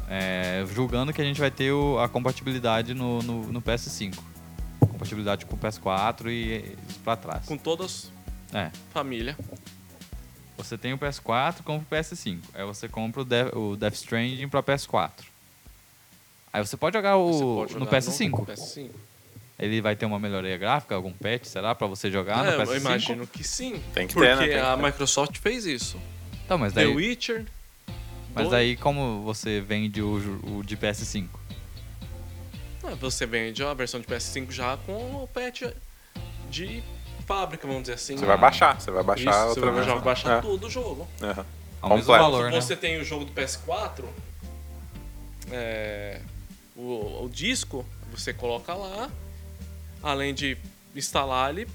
É, 0.08 0.64
julgando 0.72 1.12
que 1.12 1.20
a 1.20 1.24
gente 1.24 1.40
vai 1.40 1.50
ter 1.50 1.72
o- 1.72 1.98
a 1.98 2.08
compatibilidade 2.08 2.94
no, 2.94 3.20
no, 3.22 3.42
no 3.52 3.60
PS5. 3.62 4.16
Compatibilidade 4.78 5.46
com 5.46 5.56
o 5.56 5.58
PS4 5.58 6.28
e 6.30 6.76
isso 6.88 7.00
pra 7.02 7.16
trás. 7.16 7.44
Com 7.46 7.56
todas 7.56 8.12
É. 8.52 8.70
família. 8.92 9.36
Você 10.56 10.78
tem 10.78 10.92
o 10.92 10.98
PS4, 10.98 11.62
compra 11.64 11.98
o 11.98 12.02
PS5. 12.02 12.38
Aí 12.54 12.64
você 12.64 12.88
compra 12.88 13.22
o, 13.22 13.24
De 13.24 13.42
o 13.56 13.76
Death 13.76 13.94
Stranding 13.94 14.48
pra 14.48 14.62
PS4. 14.62 15.10
Aí 16.52 16.64
você 16.64 16.76
pode 16.76 16.96
jogar 16.96 17.16
o, 17.16 17.32
Você 17.32 17.42
pode 17.44 17.74
no 17.74 17.78
jogar 17.86 17.98
PS5. 18.00 18.46
PS5. 18.46 18.90
Ele 19.58 19.80
vai 19.80 19.94
ter 19.96 20.06
uma 20.06 20.18
melhoria 20.18 20.56
gráfica, 20.56 20.94
algum 20.94 21.12
patch, 21.12 21.44
será, 21.44 21.74
pra 21.74 21.86
você 21.86 22.10
jogar 22.10 22.44
É, 22.44 22.56
no 22.56 22.62
eu 22.62 22.66
PS5? 22.66 22.76
imagino 22.76 23.26
que 23.26 23.42
sim. 23.44 23.80
Tem 23.92 24.06
que 24.06 24.14
porque 24.14 24.28
ter, 24.28 24.36
né? 24.36 24.42
Tem 24.42 24.50
que 24.52 24.58
a 24.60 24.76
ter. 24.76 24.82
Microsoft 24.82 25.38
fez 25.38 25.64
isso. 25.66 26.00
Então, 26.44 26.58
mas 26.58 26.72
The 26.72 26.84
daí, 26.84 26.94
Witcher. 26.94 27.46
mas 28.34 28.48
dois- 28.48 28.54
aí 28.54 28.76
como 28.76 29.22
você 29.22 29.60
vende 29.60 30.02
o, 30.02 30.58
o 30.58 30.62
de 30.64 30.76
PS5? 30.76 31.26
Ah, 32.84 32.94
Você 33.00 33.26
vende 33.26 33.62
a 33.62 33.72
versão 33.74 34.00
de 34.00 34.06
PS5 34.06 34.50
já 34.50 34.76
com 34.78 34.92
o 35.22 35.28
patch 35.32 35.62
de 36.50 36.82
fábrica, 37.26 37.66
vamos 37.66 37.82
dizer 37.82 37.94
assim. 37.94 38.16
Você 38.16 38.26
vai 38.26 38.36
baixar, 38.38 38.80
você 38.80 38.90
vai 38.90 39.02
baixar 39.02 39.30
Isso, 39.30 39.38
você 39.40 39.48
outra 39.60 39.66
vai 39.72 39.74
vez. 39.74 39.86
já 39.86 39.98
baixar 40.00 40.38
É. 40.38 40.40
tudo 40.40 40.66
o 40.66 40.70
jogo. 40.70 41.08
Aham. 41.22 41.46
Ao 41.82 41.90
mesmo 41.90 42.04
Completo. 42.06 42.22
valor, 42.32 42.50
né? 42.50 42.60
Você 42.60 42.74
tem 42.76 42.98
o 43.00 43.04
jogo 43.04 43.24
do 43.26 43.32
PS4, 43.32 44.04
é, 45.50 46.20
o, 46.76 47.24
o 47.24 47.28
disco, 47.30 47.84
você 48.10 48.32
coloca 48.32 48.72
lá, 48.74 49.10
além 50.02 50.32
de 50.32 50.56
instalar, 50.94 51.50
ele 51.50 51.68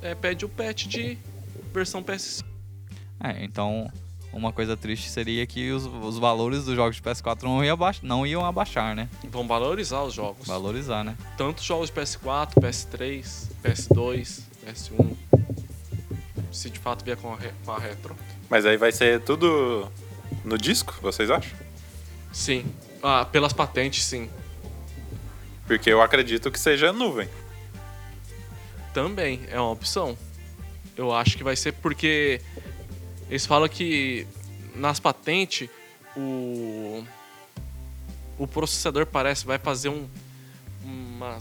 é, 0.00 0.14
pede 0.14 0.44
o 0.44 0.48
patch 0.48 0.86
de 0.86 1.18
versão 1.72 2.02
PS5. 2.02 2.44
É, 3.20 3.42
então 3.44 3.90
uma 4.34 4.52
coisa 4.52 4.76
triste 4.76 5.08
seria 5.08 5.46
que 5.46 5.70
os, 5.70 5.84
os 5.86 6.18
valores 6.18 6.64
dos 6.64 6.74
jogos 6.74 6.96
de 6.96 7.02
PS4 7.02 7.42
não, 7.44 7.64
ia 7.64 7.72
abaix- 7.72 8.02
não 8.02 8.26
iam 8.26 8.44
abaixar, 8.44 8.94
né? 8.94 9.08
Vão 9.30 9.46
valorizar 9.46 10.02
os 10.02 10.12
jogos. 10.14 10.46
Valorizar, 10.46 11.04
né? 11.04 11.16
Tanto 11.36 11.58
os 11.58 11.64
jogos 11.64 11.88
de 11.90 11.94
PS4, 12.00 12.54
PS3, 12.60 13.48
PS2, 13.62 14.40
PS1. 14.66 15.16
Se 16.52 16.70
de 16.70 16.78
fato 16.78 17.04
vier 17.04 17.16
com 17.16 17.32
a, 17.32 17.36
re- 17.36 17.52
com 17.64 17.72
a 17.72 17.78
retro. 17.78 18.16
Mas 18.50 18.64
aí 18.66 18.76
vai 18.76 18.92
ser 18.92 19.20
tudo 19.22 19.90
no 20.44 20.56
disco, 20.58 20.94
vocês 21.02 21.30
acham? 21.30 21.56
Sim. 22.32 22.64
Ah, 23.02 23.24
pelas 23.24 23.52
patentes, 23.52 24.04
sim. 24.04 24.28
Porque 25.66 25.90
eu 25.90 26.00
acredito 26.02 26.50
que 26.50 26.58
seja 26.60 26.92
nuvem. 26.92 27.28
Também 28.92 29.40
é 29.50 29.58
uma 29.58 29.70
opção. 29.70 30.16
Eu 30.96 31.12
acho 31.12 31.36
que 31.36 31.42
vai 31.42 31.56
ser 31.56 31.72
porque 31.72 32.40
eles 33.28 33.46
falam 33.46 33.68
que 33.68 34.26
nas 34.74 34.98
patentes 35.00 35.68
o 36.16 37.04
o 38.38 38.46
processador 38.46 39.06
parece 39.06 39.46
vai 39.46 39.58
fazer 39.58 39.88
um 39.88 40.08
uma 40.84 41.38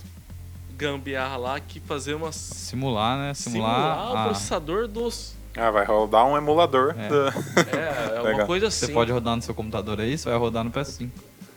gambiarra 0.78 1.38
lá 1.38 1.60
que 1.60 1.80
fazer 1.80 2.14
uma 2.14 2.32
Simular, 2.32 3.18
né? 3.18 3.34
Simular, 3.34 3.76
simular 3.76 4.12
o 4.14 4.18
a- 4.18 4.24
processador 4.26 4.88
dos 4.88 5.34
Ah, 5.56 5.70
vai 5.70 5.86
rodar 5.86 6.26
um 6.26 6.36
emulador. 6.38 6.96
É. 6.98 7.10
da- 7.10 7.34
é, 8.12 8.16
é 8.16 8.22
uma 8.22 8.30
Legal. 8.30 8.48
coisa 8.48 8.72
Você 8.72 8.86
assim, 8.86 8.94
pode 8.94 9.12
rodar 9.12 9.36
no 9.36 9.42
seu 9.42 9.54
computador 9.54 10.00
aí, 10.00 10.18
você 10.18 10.30
vai 10.30 10.38
rodar 10.38 10.64
no 10.64 10.72
PS5. 10.72 11.10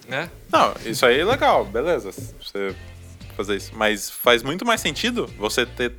né? 0.08 0.30
Não, 0.52 0.74
isso 0.84 1.04
aí 1.06 1.20
é 1.20 1.24
legal, 1.24 1.64
beleza. 1.64 2.10
Você 2.12 2.74
fazer 3.36 3.56
isso. 3.56 3.72
Mas 3.74 4.10
faz 4.10 4.42
muito 4.42 4.64
mais 4.66 4.80
sentido 4.80 5.26
você 5.38 5.64
ter 5.66 5.92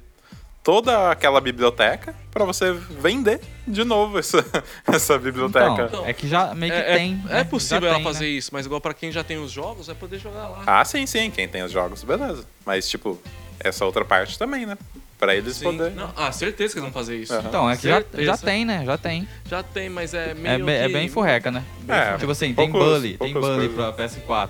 toda 0.68 1.11
aquela 1.11 1.39
biblioteca 1.39 2.13
pra 2.30 2.43
você 2.43 2.74
vender 2.74 3.39
de 3.65 3.86
novo 3.86 4.20
essa, 4.20 4.43
essa 4.86 5.18
biblioteca. 5.18 5.86
Então, 5.88 6.05
é 6.05 6.11
que 6.11 6.28
já 6.28 6.53
meio 6.53 6.74
que 6.74 6.78
É, 6.78 6.91
é- 6.91 6.97
tem. 6.97 7.24
é 7.30 7.34
né? 7.36 7.43
possível 7.45 7.84
Já 7.84 7.88
ela 7.88 7.95
tem, 7.95 8.03
fazer 8.03 8.26
né? 8.26 8.32
isso, 8.32 8.49
mas 8.51 8.65
igual 8.65 8.82
pra 8.82 8.93
quem 8.93 9.09
já 9.09 9.24
tem 9.24 9.38
os 9.38 9.49
jogos, 9.49 9.88
vai 9.88 9.95
poder 9.95 10.20
jogar 10.20 10.49
lá. 10.49 10.63
Ah, 10.68 10.84
sim, 10.84 11.05
sim, 11.05 11.32
quem 11.32 11.47
tem 11.47 11.63
os 11.63 11.72
jogos, 11.72 12.03
beleza. 12.03 12.43
Mas, 12.65 12.89
tipo, 12.89 13.18
essa 13.61 13.86
outra 13.86 14.03
parte 14.03 14.38
também, 14.38 14.65
né? 14.65 14.78
Pra 15.18 15.34
eles 15.34 15.55
Sim. 15.55 15.63
poderem. 15.63 15.95
Não, 15.95 16.11
ah, 16.18 16.34
certeza 16.34 16.74
que 16.74 16.80
eles 16.80 16.91
vão 16.91 16.91
fazer 16.91 17.15
isso. 17.15 17.34
Aham. 17.34 17.47
Então, 17.47 17.70
é 17.72 17.78
que 17.78 17.88
já, 17.88 18.03
já 18.18 18.38
tem, 18.38 18.65
né? 18.65 18.84
Já 18.86 18.97
tem. 18.97 19.26
Já 19.49 19.63
tem, 19.63 19.88
mas 19.89 20.13
é 20.13 20.32
É, 20.32 20.34
meio 20.34 20.70
é 20.70 20.86
que- 20.88 20.93
bem 20.93 21.07
furreca, 21.07 21.49
né? 21.49 21.63
É, 21.88 22.18
tipo 22.18 22.32
assim, 22.34 22.53
tem 22.53 22.70
poucos- 22.70 22.89
Bully, 22.89 23.18
tem 23.18 23.34
Bully 23.34 23.70
pra 23.70 23.93
PS4. 23.93 24.49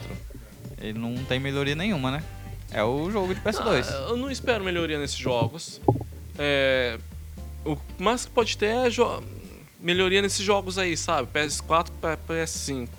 Ele 0.82 0.98
não 0.98 1.14
tem 1.26 1.40
melhoria 1.40 1.76
nenhuma, 1.76 2.10
né? 2.10 2.24
É 2.72 2.84
o 2.84 3.10
jogo 3.12 3.36
de 3.36 3.40
PS2. 3.40 3.88
Ah, 3.88 4.08
eu 4.10 4.18
não 4.18 4.32
espero 4.32 4.64
melhoria 4.64 4.98
nesses 5.00 5.16
jogos. 5.18 5.80
É, 6.38 6.98
o 7.66 7.78
mais 8.00 8.26
que 8.26 8.32
pode 8.32 8.58
ter 8.58 8.68
é 8.68 8.90
melhoria 9.80 10.22
nesses 10.22 10.44
jogos 10.44 10.78
aí, 10.78 10.96
sabe? 10.96 11.28
PS4 11.34 11.88
para 12.02 12.18
PS5. 12.18 12.90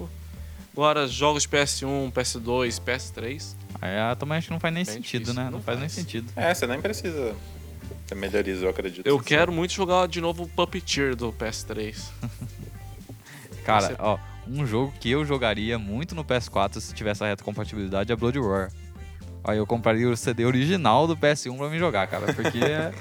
Agora, 0.73 1.09
jogos 1.09 1.43
de 1.43 1.49
PS1, 1.49 2.13
PS2, 2.13 2.81
PS3. 2.81 3.57
Aí 3.81 3.99
ah, 3.99 4.17
também 4.17 4.39
acho 4.39 4.47
que 4.47 4.53
não 4.53 4.61
faz 4.61 4.73
nem 4.73 4.85
Bem 4.85 4.95
sentido, 4.95 5.23
difícil. 5.23 5.43
né? 5.43 5.51
Não, 5.51 5.59
Não 5.59 5.63
faz 5.63 5.79
nem 5.79 5.89
faz. 5.89 6.01
sentido. 6.01 6.33
É, 6.37 6.55
você 6.55 6.67
nem 6.67 6.81
precisa 6.81 7.35
ter 8.07 8.15
melhorias, 8.15 8.63
eu 8.63 8.69
acredito. 8.69 9.07
Eu 9.07 9.19
quero 9.21 9.53
muito 9.53 9.73
jogar 9.73 10.07
de 10.07 10.21
novo 10.21 10.45
o 10.45 10.49
Puppeteer 10.49 11.17
do 11.17 11.33
PS3. 11.33 11.97
Cara, 13.65 13.97
ó, 13.99 14.19
um 14.47 14.67
jogo 14.67 14.93
que 15.01 15.11
eu 15.11 15.25
jogaria 15.25 15.79
muito 15.79 16.15
no 16.15 16.25
PS4 16.25 16.81
se 16.81 16.95
tivesse 16.95 17.23
a 17.23 17.27
retrocompatibilidade 17.27 18.13
é 18.13 18.17
Blood 18.17 18.39
Roar. 18.39 18.73
Aí 19.45 19.59
eu 19.59 19.67
compraria 19.67 20.09
o 20.09 20.17
CD 20.17 20.45
original 20.45 21.07
do 21.07 21.17
PS1 21.17 21.57
pra 21.57 21.69
me 21.69 21.79
jogar, 21.79 22.07
cara, 22.07 22.33
porque 22.33 22.59
é- 22.65 22.93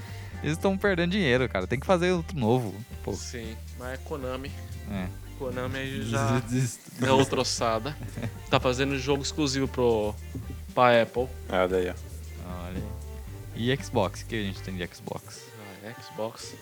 eles 0.43 0.57
estão 0.57 0.77
perdendo 0.77 1.11
dinheiro, 1.11 1.47
cara. 1.49 1.67
Tem 1.67 1.79
que 1.79 1.85
fazer 1.85 2.11
outro 2.11 2.37
novo. 2.37 2.73
Pô, 3.03 3.13
Sim, 3.13 3.55
mas 3.77 3.93
é 3.93 3.97
Konami. 3.97 4.51
é. 4.91 5.07
Konami 5.37 6.01
já 6.03 6.41
é 7.05 7.11
outra 7.11 7.41
ossada. 7.41 7.95
Tá 8.49 8.59
fazendo 8.59 8.97
jogo 8.97 9.21
exclusivo 9.21 9.67
pro 9.67 10.15
pra 10.73 11.01
Apple. 11.03 11.27
Ah, 11.47 11.67
daí, 11.67 11.89
ó. 11.89 11.93
Olha 12.65 12.81
aí. 13.55 13.69
E 13.71 13.83
Xbox? 13.83 14.21
O 14.21 14.25
que 14.25 14.35
a 14.35 14.43
gente 14.43 14.61
tem 14.61 14.75
de 14.75 14.87
Xbox? 14.87 15.43
Ah, 15.85 16.01
Xbox. 16.01 16.55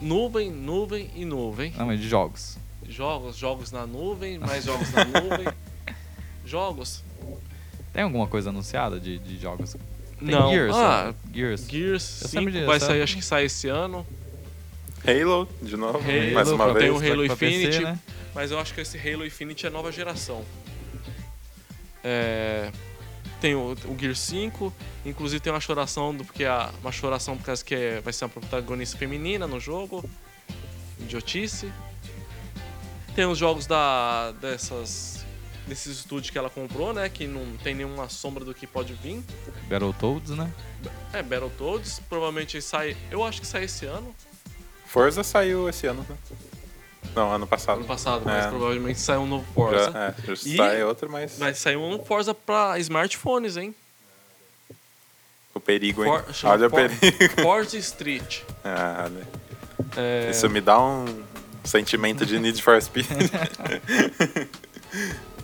Nuvem, 0.00 0.50
nuvem 0.50 1.10
e 1.14 1.24
nuvem. 1.24 1.72
Não, 1.76 1.86
mas 1.86 2.00
de 2.00 2.08
jogos. 2.08 2.58
Jogos, 2.88 3.36
jogos 3.36 3.70
na 3.72 3.86
nuvem, 3.86 4.38
mais 4.38 4.64
jogos 4.64 4.90
na 4.92 5.04
nuvem. 5.04 5.46
Jogos. 6.44 7.02
Tem 7.92 8.02
alguma 8.02 8.26
coisa 8.26 8.50
anunciada 8.50 9.00
de, 9.00 9.18
de 9.18 9.38
jogos? 9.38 9.76
Tem 10.24 10.34
Não. 10.34 10.50
Gears. 10.50 10.74
Ah, 10.76 11.12
ó. 11.14 11.32
Gears. 11.34 11.66
Gears 11.68 12.22
Eu 12.22 12.28
5 12.28 12.30
sempre 12.30 12.52
digo, 12.52 12.66
vai 12.66 12.76
essa- 12.76 12.86
sair, 12.86 13.02
acho 13.02 13.16
que 13.16 13.22
sai 13.24 13.44
esse 13.44 13.68
ano. 13.68 14.06
Halo, 15.06 15.48
de 15.60 15.76
novo, 15.76 15.98
Halo, 15.98 16.32
mais 16.32 16.50
uma 16.50 16.64
tem 16.74 16.74
vez. 16.74 16.92
o 16.92 16.96
Halo 17.12 17.26
Pra 17.26 17.36
PC, 17.36 17.56
Infinite. 17.66 17.82
né? 17.84 17.98
Mas 18.34 18.50
eu 18.50 18.58
acho 18.58 18.72
que 18.74 18.80
esse 18.80 18.96
Halo 18.98 19.24
Infinite 19.26 19.66
é 19.66 19.70
nova 19.70 19.92
geração. 19.92 20.42
É, 22.02 22.70
tem 23.40 23.54
o, 23.54 23.76
o 23.86 23.96
Gear 23.98 24.14
5, 24.14 24.72
inclusive 25.04 25.40
tem 25.40 25.52
uma 25.52 25.60
choração, 25.60 26.14
do, 26.14 26.24
porque 26.24 26.44
a, 26.44 26.70
uma 26.80 26.92
choração 26.92 27.36
por 27.36 27.44
causa 27.44 27.64
que 27.64 27.74
é- 27.74 28.00
vai 28.00 28.12
ser 28.12 28.24
uma 28.24 28.30
protagonista 28.30 28.96
feminina 28.96 29.46
no 29.46 29.60
jogo. 29.60 30.08
Idiotice. 31.00 31.70
Tem 33.14 33.26
os 33.26 33.38
jogos 33.38 33.66
da, 33.66 34.32
dessas, 34.40 35.13
desses 35.66 35.98
estúdios 35.98 36.30
que 36.30 36.38
ela 36.38 36.50
comprou, 36.50 36.92
né? 36.92 37.08
Que 37.08 37.26
não 37.26 37.56
tem 37.62 37.74
nenhuma 37.74 38.08
sombra 38.08 38.44
do 38.44 38.52
que 38.54 38.66
pode 38.66 38.92
vir. 38.94 39.22
Battletoads, 39.68 40.30
né? 40.30 40.50
É, 41.12 41.22
Battletoads, 41.22 42.00
provavelmente 42.08 42.60
sai. 42.62 42.96
Eu 43.10 43.24
acho 43.24 43.40
que 43.40 43.46
sai 43.46 43.64
esse 43.64 43.86
ano, 43.86 44.14
Forza 44.86 45.22
saiu 45.24 45.68
esse 45.68 45.86
ano, 45.86 46.06
né? 46.08 46.16
Não, 47.16 47.32
ano 47.32 47.46
passado. 47.46 47.78
ano 47.78 47.86
passado, 47.86 48.22
mas 48.24 48.44
É. 48.44 48.48
provavelmente 48.48 48.98
sai 49.00 49.16
um 49.18 49.26
novo 49.26 49.44
Forza. 49.54 49.90
Já, 49.92 49.98
é, 50.08 50.14
já 50.26 50.32
E- 50.32 50.56
sai 50.56 50.82
outro, 50.84 51.10
mas 51.10 51.38
Vai 51.38 51.54
sair 51.54 51.76
um 51.76 51.98
Forza 52.04 52.32
pra 52.34 52.78
smartphones, 52.78 53.56
hein? 53.56 53.74
o 55.54 55.60
perigo, 55.60 56.04
hein? 56.04 56.10
For- 56.10 56.50
Olha 56.50 56.66
o 56.66 56.70
For- 56.70 56.88
perigo. 56.90 57.34
Forza 57.42 57.76
Street. 57.78 58.40
Ah, 58.64 59.08
né? 59.08 59.24
É, 59.96 60.30
Isso 60.30 60.48
me 60.50 60.60
dá 60.60 60.80
um 60.80 61.04
sentimento 61.64 62.26
de 62.26 62.38
Need 62.38 62.60
for 62.62 62.80
Speed. 62.82 63.06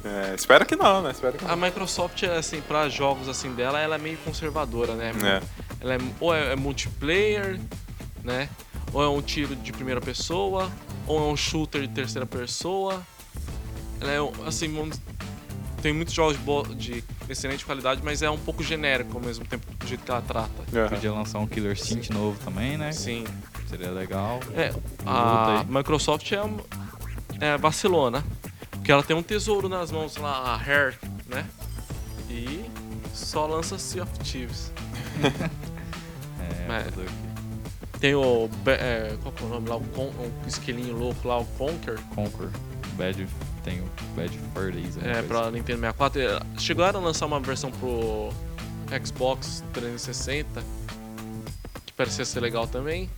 É, 0.05 0.35
espero 0.35 0.65
que 0.65 0.75
não, 0.77 1.03
né? 1.03 1.11
Espero 1.11 1.37
que 1.37 1.45
A 1.45 1.49
não. 1.49 1.57
Microsoft, 1.57 2.23
assim, 2.25 2.61
pra 2.63 2.89
jogos 2.89 3.29
assim 3.29 3.53
dela, 3.55 3.79
ela 3.79 3.97
é 3.97 3.99
meio 3.99 4.17
conservadora, 4.19 4.95
né? 4.95 5.13
É. 5.23 5.43
Ela 5.81 5.95
é, 5.95 5.99
ou 6.19 6.35
é, 6.35 6.53
é 6.53 6.57
multiplayer, 6.57 7.61
né? 8.25 8.49
Ou 8.93 9.03
é 9.03 9.09
um 9.09 9.21
tiro 9.23 9.55
de 9.55 9.73
primeira 9.73 10.01
pessoa, 10.01 10.71
ou 11.07 11.19
é 11.19 11.33
um 11.33 11.37
shooter 11.37 11.83
de 11.83 11.89
terceira 11.89 12.27
pessoa. 12.27 13.03
Ela 14.01 14.11
é, 14.13 14.19
assim, 14.49 14.91
tem 15.83 15.93
muitos 15.93 16.15
jogos 16.15 16.37
de, 16.77 17.03
de 17.03 17.05
excelente 17.29 17.65
qualidade, 17.65 18.01
mas 18.03 18.23
é 18.23 18.31
um 18.31 18.39
pouco 18.39 18.63
genérico 18.63 19.19
ao 19.19 19.23
mesmo 19.23 19.45
tempo 19.45 19.67
do 19.79 19.87
jeito 19.87 20.03
que 20.03 20.11
ela 20.11 20.23
trata. 20.23 20.51
Aham. 20.75 20.89
Podia 20.89 21.13
lançar 21.13 21.39
um 21.39 21.47
Killer 21.47 21.73
Instinct 21.73 22.11
novo 22.13 22.39
também, 22.45 22.77
né? 22.79 22.91
Sim. 22.93 23.25
Seria 23.69 23.91
legal. 23.91 24.41
É, 24.57 24.73
a. 25.07 25.65
Microsoft 25.69 26.33
é, 26.33 26.43
um- 26.43 26.59
é 27.39 27.57
vacilona. 27.59 28.25
Porque 28.91 28.95
ela 28.95 29.03
tem 29.05 29.17
um 29.17 29.23
tesouro 29.23 29.69
nas 29.69 29.93
mãos 29.93 30.17
lá, 30.17 30.33
a 30.33 30.57
Hair, 30.57 30.99
né? 31.29 31.47
E 32.29 32.69
só 33.15 33.47
lança 33.47 33.79
Sea 33.79 34.03
of 34.03 34.19
Thieves. 34.19 34.73
É? 36.69 37.99
Tem 37.99 38.15
o. 38.15 38.49
É, 38.67 39.17
qual 39.23 39.33
que 39.33 39.43
é 39.43 39.47
o 39.47 39.49
nome 39.51 39.69
lá? 39.69 39.77
O, 39.77 39.85
Con, 39.89 40.07
o 40.07 40.33
esquilinho 40.47 40.97
louco 40.97 41.27
lá, 41.27 41.39
o 41.39 41.45
Conquer. 41.45 41.99
Conquer. 42.15 42.49
Bad, 42.95 43.27
tem 43.65 43.81
o 43.81 43.85
Bad 44.17 44.39
Fur 44.55 44.73
Days. 44.73 44.97
É, 44.99 45.01
coisa 45.01 45.23
pra 45.25 45.51
Nintendo 45.51 45.81
64. 45.81 46.21
É, 46.21 46.41
Chegaram 46.59 47.01
a 47.01 47.03
lançar 47.03 47.27
uma 47.27 47.41
versão 47.41 47.71
pro 47.73 48.31
Xbox 49.05 49.65
360. 49.73 50.63
Que 51.87 51.93
parecia 51.93 52.25
ser 52.25 52.41
legal 52.41 52.67
também. 52.69 53.11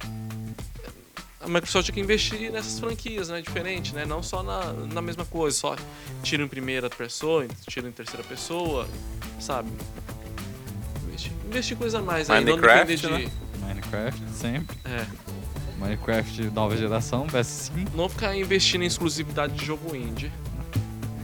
A 1.42 1.48
Microsoft 1.48 1.86
tinha 1.86 1.94
que 1.94 2.00
investir 2.00 2.50
nessas 2.52 2.78
franquias, 2.78 3.28
né? 3.28 3.40
Diferente, 3.42 3.94
né? 3.94 4.04
Não 4.04 4.22
só 4.22 4.42
na, 4.42 4.72
na 4.72 5.02
mesma 5.02 5.24
coisa, 5.24 5.56
só 5.56 5.76
tiro 6.22 6.44
em 6.44 6.48
primeira 6.48 6.88
pessoa, 6.88 7.46
tiro 7.68 7.88
em 7.88 7.92
terceira 7.92 8.22
pessoa, 8.22 8.86
sabe? 9.40 9.70
investir, 11.08 11.32
investir 11.46 11.76
coisa 11.76 11.98
a 11.98 12.02
mais 12.02 12.30
aí, 12.30 12.44
não 12.44 12.52
Minecraft, 12.56 12.86
depender 12.96 13.18
de. 13.18 13.26
né? 13.26 13.32
Minecraft, 13.66 14.22
sempre. 14.32 14.76
É, 14.84 15.06
Minecraft 15.78 16.42
nova 16.50 16.76
geração, 16.76 17.26
PS5. 17.26 17.88
não 17.94 18.08
ficar 18.08 18.36
investindo 18.36 18.82
em 18.82 18.86
exclusividade 18.86 19.54
de 19.54 19.64
jogo 19.64 19.96
indie. 19.96 20.32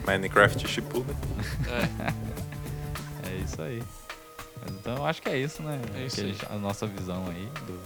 Minecraft 0.07 0.67
Shippuden. 0.67 1.15
É, 1.69 2.13
É 3.31 3.37
isso 3.45 3.61
aí. 3.63 3.83
Então 4.71 4.97
eu 4.97 5.07
acho 5.07 5.21
que 5.23 5.29
é 5.29 5.39
isso, 5.39 5.63
né? 5.63 5.81
É 5.95 6.07
isso 6.07 6.21
a 6.51 6.57
nossa 6.57 6.87
visão 6.87 7.25
aí 7.29 7.49
do, 7.67 7.79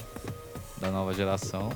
da 0.81 0.91
nova 0.91 1.13
geração. 1.13 1.71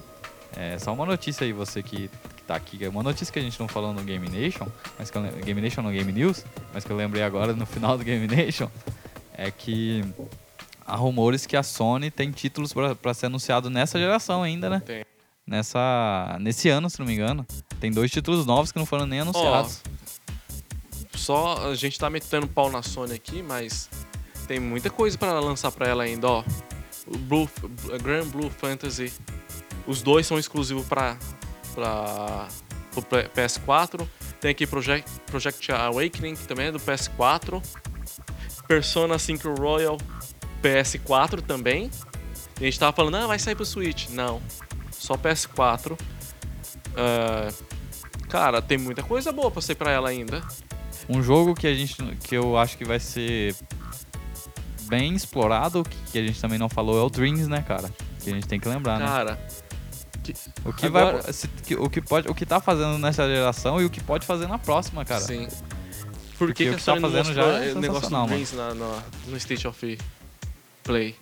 É 0.54 0.78
só 0.78 0.92
uma 0.92 1.04
notícia 1.04 1.44
aí, 1.44 1.52
você 1.52 1.82
que, 1.82 2.08
que 2.36 2.42
tá 2.46 2.54
aqui. 2.54 2.82
é 2.84 2.88
Uma 2.88 3.02
notícia 3.02 3.32
que 3.32 3.38
a 3.38 3.42
gente 3.42 3.58
não 3.58 3.68
falou 3.68 3.92
no 3.92 4.02
Game 4.02 4.28
Nation, 4.28 4.66
mas 4.98 5.10
que 5.10 5.18
eu, 5.18 5.22
Game 5.22 5.60
Nation 5.60 5.82
no 5.82 5.90
Game 5.90 6.10
News, 6.12 6.44
mas 6.72 6.84
que 6.84 6.90
eu 6.90 6.96
lembrei 6.96 7.22
agora 7.22 7.52
no 7.52 7.66
final 7.66 7.98
do 7.98 8.04
Game 8.04 8.26
Nation, 8.26 8.68
é 9.34 9.50
que 9.50 10.04
há 10.86 10.96
rumores 10.96 11.46
que 11.46 11.56
a 11.56 11.62
Sony 11.62 12.10
tem 12.10 12.30
títulos 12.30 12.72
pra 12.72 12.94
pra 12.94 13.12
ser 13.12 13.26
anunciado 13.26 13.68
nessa 13.68 13.98
geração 13.98 14.42
ainda, 14.42 14.70
né? 14.70 14.80
Tem. 14.80 15.04
Nessa, 15.46 16.36
nesse 16.40 16.68
ano, 16.68 16.90
se 16.90 16.98
não 16.98 17.06
me 17.06 17.14
engano. 17.14 17.46
Tem 17.78 17.92
dois 17.92 18.10
títulos 18.10 18.44
novos 18.44 18.72
que 18.72 18.78
não 18.78 18.86
foram 18.86 19.06
nem 19.06 19.20
anunciados. 19.20 19.80
Só 21.14 21.68
a 21.68 21.74
gente 21.74 21.98
tá 21.98 22.10
metendo 22.10 22.48
pau 22.48 22.70
na 22.70 22.82
Sony 22.82 23.14
aqui, 23.14 23.42
mas 23.42 23.88
tem 24.48 24.58
muita 24.58 24.90
coisa 24.90 25.16
pra 25.16 25.38
lançar 25.38 25.70
pra 25.70 25.88
ela 25.88 26.02
ainda, 26.02 26.28
ó. 26.28 26.44
Blue, 27.06 27.48
Grand 28.02 28.26
Blue 28.26 28.50
Fantasy. 28.50 29.12
Os 29.86 30.02
dois 30.02 30.26
são 30.26 30.38
exclusivos 30.38 30.84
pra, 30.86 31.16
pra, 31.74 32.48
pro 32.92 33.02
P- 33.02 33.28
PS4. 33.34 34.06
Tem 34.40 34.50
aqui 34.50 34.66
Project, 34.66 35.08
Project 35.26 35.72
Awakening, 35.72 36.34
que 36.34 36.46
também 36.46 36.66
é 36.66 36.72
do 36.72 36.80
PS4. 36.80 37.62
Persona 38.66 39.18
5 39.18 39.54
Royal 39.54 39.96
PS4 40.62 41.40
também. 41.40 41.90
E 42.60 42.64
a 42.64 42.64
gente 42.64 42.78
tava 42.78 42.92
falando, 42.92 43.16
ah, 43.16 43.26
vai 43.26 43.38
sair 43.38 43.54
pro 43.54 43.64
Switch. 43.64 44.08
Não, 44.10 44.40
só 44.90 45.14
PS4. 45.16 45.98
Ah, 46.96 47.52
cara, 48.28 48.60
tem 48.62 48.78
muita 48.78 49.02
coisa 49.02 49.30
boa 49.32 49.50
pra 49.50 49.62
sair 49.62 49.76
pra 49.76 49.90
ela 49.90 50.08
ainda. 50.08 50.42
Um 51.08 51.22
jogo 51.22 51.54
que 51.54 51.66
a 51.66 51.74
gente 51.74 51.94
que 52.24 52.34
eu 52.36 52.58
acho 52.58 52.76
que 52.76 52.84
vai 52.84 52.98
ser 52.98 53.54
bem 54.88 55.14
explorado, 55.14 55.84
que- 56.12 56.18
a 56.18 56.22
gente 56.26 56.40
também 56.40 56.58
não 56.58 56.68
falou, 56.68 56.98
é 56.98 57.02
o 57.02 57.08
Dreams, 57.10 57.48
né, 57.48 57.62
cara? 57.62 57.90
Que 58.22 58.30
a 58.30 58.34
gente 58.34 58.48
tem 58.48 58.58
que 58.58 58.68
lembrar, 58.68 58.98
né? 58.98 59.06
Cara, 59.06 59.38
O 60.64 60.72
que 60.72 60.86
agora- 60.86 61.20
vai 61.22 61.32
se- 61.32 61.48
que- 61.48 61.74
o 61.76 61.88
que 61.90 62.00
pode 62.00 62.28
o 62.28 62.34
que 62.34 62.46
tá 62.46 62.60
fazendo 62.60 62.98
nessa 62.98 63.26
geração 63.26 63.80
e 63.80 63.84
o 63.84 63.90
que 63.90 64.00
pode 64.02 64.24
fazer 64.26 64.46
na 64.46 64.58
próxima, 64.58 65.04
cara. 65.04 65.20
sim. 65.20 65.46
Porque 66.38 66.52
Por 66.52 66.54
que, 66.54 66.64
que 66.64 66.70
a 66.70 66.74
que 66.78 66.84
tá 66.84 67.00
fazendo 67.00 67.32
já 67.32 67.42
é 67.44 67.72
o 67.72 67.80
negócio 67.80 68.10
sensacional, 68.10 68.26
do 68.26 68.28
Dreams 68.28 68.52
na, 68.52 68.74
na- 68.74 69.02
no 69.26 69.36
State 69.38 69.66
of 69.66 69.98
Play? 70.84 71.16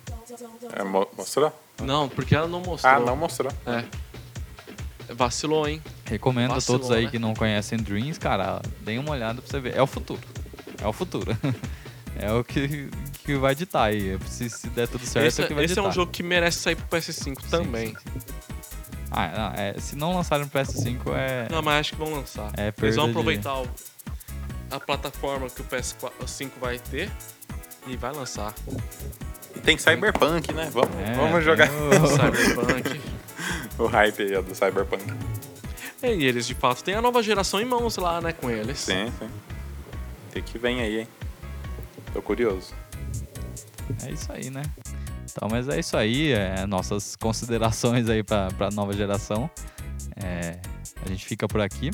É, 0.73 0.83
mo- 0.83 1.07
mostrou? 1.17 1.57
Não, 1.81 2.09
porque 2.09 2.35
ela 2.35 2.47
não 2.47 2.59
mostrou. 2.61 2.93
Ah, 2.93 2.99
não 2.99 3.15
mostrou. 3.15 3.51
É. 3.65 3.85
Vacilou, 5.13 5.67
hein? 5.67 5.81
Recomendo 6.05 6.51
a 6.51 6.55
Vacilou, 6.55 6.79
todos 6.79 6.95
aí 6.95 7.05
né? 7.05 7.11
que 7.11 7.19
não 7.19 7.33
conhecem 7.33 7.77
Dreams, 7.77 8.19
cara, 8.19 8.61
deem 8.81 8.97
uma 8.99 9.11
olhada 9.11 9.41
pra 9.41 9.49
você 9.49 9.59
ver. 9.59 9.75
É 9.75 9.81
o 9.81 9.87
futuro. 9.87 10.19
É 10.81 10.87
o 10.87 10.91
futuro. 10.93 11.37
é 12.17 12.31
o 12.33 12.43
que, 12.43 12.89
que 13.23 13.35
vai 13.37 13.53
ditar 13.55 13.83
aí. 13.83 14.17
Se, 14.27 14.49
se 14.49 14.67
der 14.69 14.87
tudo 14.87 15.05
certo, 15.05 15.27
esse 15.27 15.41
é 15.41 15.45
o 15.45 15.47
que 15.47 15.53
vai 15.53 15.63
esse 15.65 15.73
é 15.73 15.75
ditar. 15.75 15.89
um 15.89 15.91
jogo 15.93 16.11
que 16.11 16.23
merece 16.23 16.59
sair 16.59 16.75
pro 16.75 16.87
PS5 16.97 17.13
Sim, 17.23 17.33
também. 17.49 17.87
sim, 17.89 17.95
sim. 18.19 18.35
Ah, 19.17 19.27
não, 19.55 19.63
é, 19.63 19.73
se 19.79 19.95
não 19.95 20.13
lançarem 20.13 20.45
pro 20.45 20.59
PS5 20.59 21.13
é. 21.15 21.47
Não, 21.49 21.61
mas 21.61 21.75
acho 21.79 21.91
que 21.93 21.97
vão 21.97 22.13
lançar. 22.13 22.51
É 22.57 22.73
Eles 22.81 22.95
vão 22.97 23.09
aproveitar 23.09 23.61
o- 23.61 23.69
a 24.69 24.77
plataforma 24.79 25.49
que 25.49 25.61
o 25.61 25.63
PS5 25.63 26.51
vai 26.59 26.77
ter 26.79 27.09
e 27.87 27.95
vai 27.95 28.11
lançar. 28.11 28.53
E 29.55 29.59
tem 29.61 29.77
Cyberpunk, 29.77 30.51
né? 30.53 30.69
Vamos, 30.73 30.95
É, 30.97 31.13
vamos 31.13 31.43
jogar 31.45 31.69
tem 31.69 31.77
o- 31.77 32.07
Cyberpunk. 32.11 33.01
o 33.79 33.85
hype 33.85 34.21
aí 34.23 34.35
ó, 34.35 34.41
do 34.41 34.53
Cyberpunk. 34.53 35.05
É, 36.01 36.13
e 36.13 36.25
eles 36.25 36.45
de 36.45 36.53
fato 36.53 36.83
têm 36.83 36.95
a 36.95 37.01
nova 37.01 37.23
geração 37.23 37.61
em 37.61 37.65
mãos 37.65 37.95
lá, 37.95 38.19
né, 38.19 38.33
com 38.33 38.49
eles. 38.49 38.79
Sim, 38.79 39.11
sim. 39.17 39.29
O 40.29 40.33
que 40.33 40.41
que 40.41 40.57
vem 40.57 40.81
aí, 40.81 40.99
hein? 40.99 41.07
Tô 42.11 42.21
curioso. 42.21 42.73
É 44.05 44.11
isso 44.11 44.29
aí, 44.31 44.49
né? 44.49 44.63
Então, 45.35 45.49
mas 45.51 45.67
é 45.67 45.77
isso 45.77 45.97
aí, 45.97 46.31
é, 46.31 46.65
nossas 46.65 47.15
considerações 47.17 48.07
aí 48.09 48.23
pra, 48.23 48.47
pra 48.57 48.69
nova 48.71 48.93
geração. 48.93 49.49
É, 50.15 50.57
a 51.05 51.09
gente 51.09 51.25
fica 51.25 51.45
por 51.45 51.59
aqui. 51.59 51.91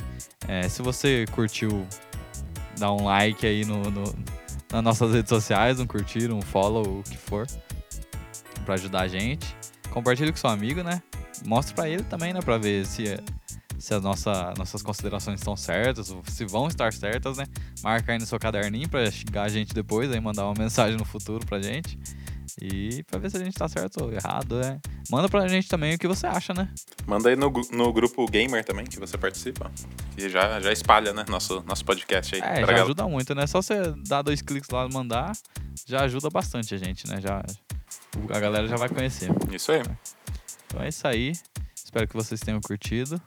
É, 0.47 0.69
se 0.69 0.83
você 0.83 1.25
curtiu, 1.31 1.87
dá 2.77 2.91
um 2.93 3.05
like 3.05 3.43
aí 3.45 3.65
no, 3.65 3.89
no- 3.89 4.13
nas 4.71 4.83
nossas 4.83 5.11
redes 5.13 5.29
sociais, 5.29 5.79
um 5.79 5.87
curtir, 5.87 6.31
um 6.31 6.41
follow, 6.41 6.99
o 6.99 7.03
que 7.03 7.17
for, 7.17 7.47
pra 8.63 8.75
ajudar 8.75 9.01
a 9.01 9.07
gente. 9.07 9.55
Compartilhe 9.89 10.31
com 10.31 10.37
seu 10.37 10.49
amigo, 10.49 10.83
né? 10.83 11.01
Mostre 11.43 11.73
pra 11.73 11.89
ele 11.89 12.03
também, 12.03 12.31
né? 12.33 12.41
Pra 12.41 12.59
ver 12.59 12.85
se, 12.85 13.03
se 13.79 13.93
as 13.93 14.03
nossa, 14.03 14.53
nossas 14.55 14.83
considerações 14.83 15.39
estão 15.39 15.57
certas, 15.57 16.15
se 16.27 16.45
vão 16.45 16.67
estar 16.67 16.93
certas, 16.93 17.37
né? 17.37 17.45
Marca 17.83 18.11
aí 18.13 18.19
no 18.19 18.25
seu 18.27 18.37
caderninho 18.39 18.87
pra 18.87 19.09
xingar 19.09 19.43
a 19.43 19.49
gente 19.49 19.73
depois, 19.73 20.11
aí 20.11 20.21
mandar 20.21 20.45
uma 20.45 20.53
mensagem 20.57 20.95
no 20.95 21.05
futuro 21.05 21.43
pra 21.45 21.59
gente. 21.59 21.97
E 22.59 23.03
pra 23.03 23.19
ver 23.19 23.29
se 23.29 23.37
a 23.37 23.43
gente 23.43 23.53
tá 23.53 23.67
certo 23.67 24.03
ou 24.03 24.11
errado, 24.11 24.59
né? 24.59 24.79
Manda 25.09 25.29
pra 25.29 25.47
gente 25.47 25.67
também 25.67 25.95
o 25.95 25.97
que 25.99 26.07
você 26.07 26.27
acha, 26.27 26.53
né? 26.53 26.69
Manda 27.05 27.29
aí 27.29 27.35
no, 27.35 27.51
no 27.71 27.93
grupo 27.93 28.25
Gamer 28.25 28.63
também, 28.65 28.85
que 28.85 28.99
você 28.99 29.17
participa. 29.17 29.71
E 30.17 30.27
já, 30.29 30.59
já 30.59 30.71
espalha, 30.71 31.13
né? 31.13 31.25
Nosso, 31.29 31.63
nosso 31.65 31.85
podcast 31.85 32.35
aí. 32.35 32.41
É, 32.41 32.55
já 32.55 32.61
galera. 32.61 32.83
ajuda 32.83 33.07
muito, 33.07 33.33
né? 33.33 33.47
Só 33.47 33.61
você 33.61 33.93
dar 34.07 34.21
dois 34.21 34.41
cliques 34.41 34.69
lá 34.69 34.85
e 34.85 34.93
mandar, 34.93 35.31
já 35.87 36.01
ajuda 36.01 36.29
bastante 36.29 36.75
a 36.75 36.77
gente, 36.77 37.07
né? 37.07 37.21
Já, 37.21 37.41
a 38.29 38.39
galera 38.39 38.67
já 38.67 38.75
vai 38.75 38.89
conhecer. 38.89 39.29
Isso 39.51 39.71
aí. 39.71 39.81
Então 40.67 40.81
é 40.81 40.89
isso 40.89 41.07
aí. 41.07 41.33
Espero 41.75 42.07
que 42.07 42.15
vocês 42.15 42.39
tenham 42.39 42.59
curtido. 42.61 43.21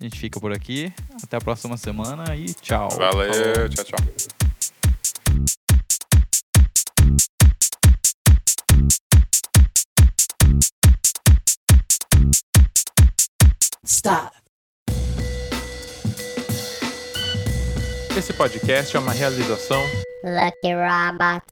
A 0.00 0.04
gente 0.04 0.18
fica 0.18 0.40
por 0.40 0.52
aqui. 0.52 0.92
Até 1.22 1.36
a 1.36 1.40
próxima 1.40 1.76
semana 1.76 2.34
e 2.34 2.54
tchau. 2.54 2.88
Valeu, 2.90 3.32
Falou. 3.32 3.68
tchau, 3.68 3.84
tchau. 3.84 4.39
Stop. 13.90 14.30
Esse 18.16 18.32
podcast 18.32 18.96
é 18.96 19.00
uma 19.00 19.10
realização 19.10 19.82
Lucky 20.22 20.72
Robot. 20.72 21.44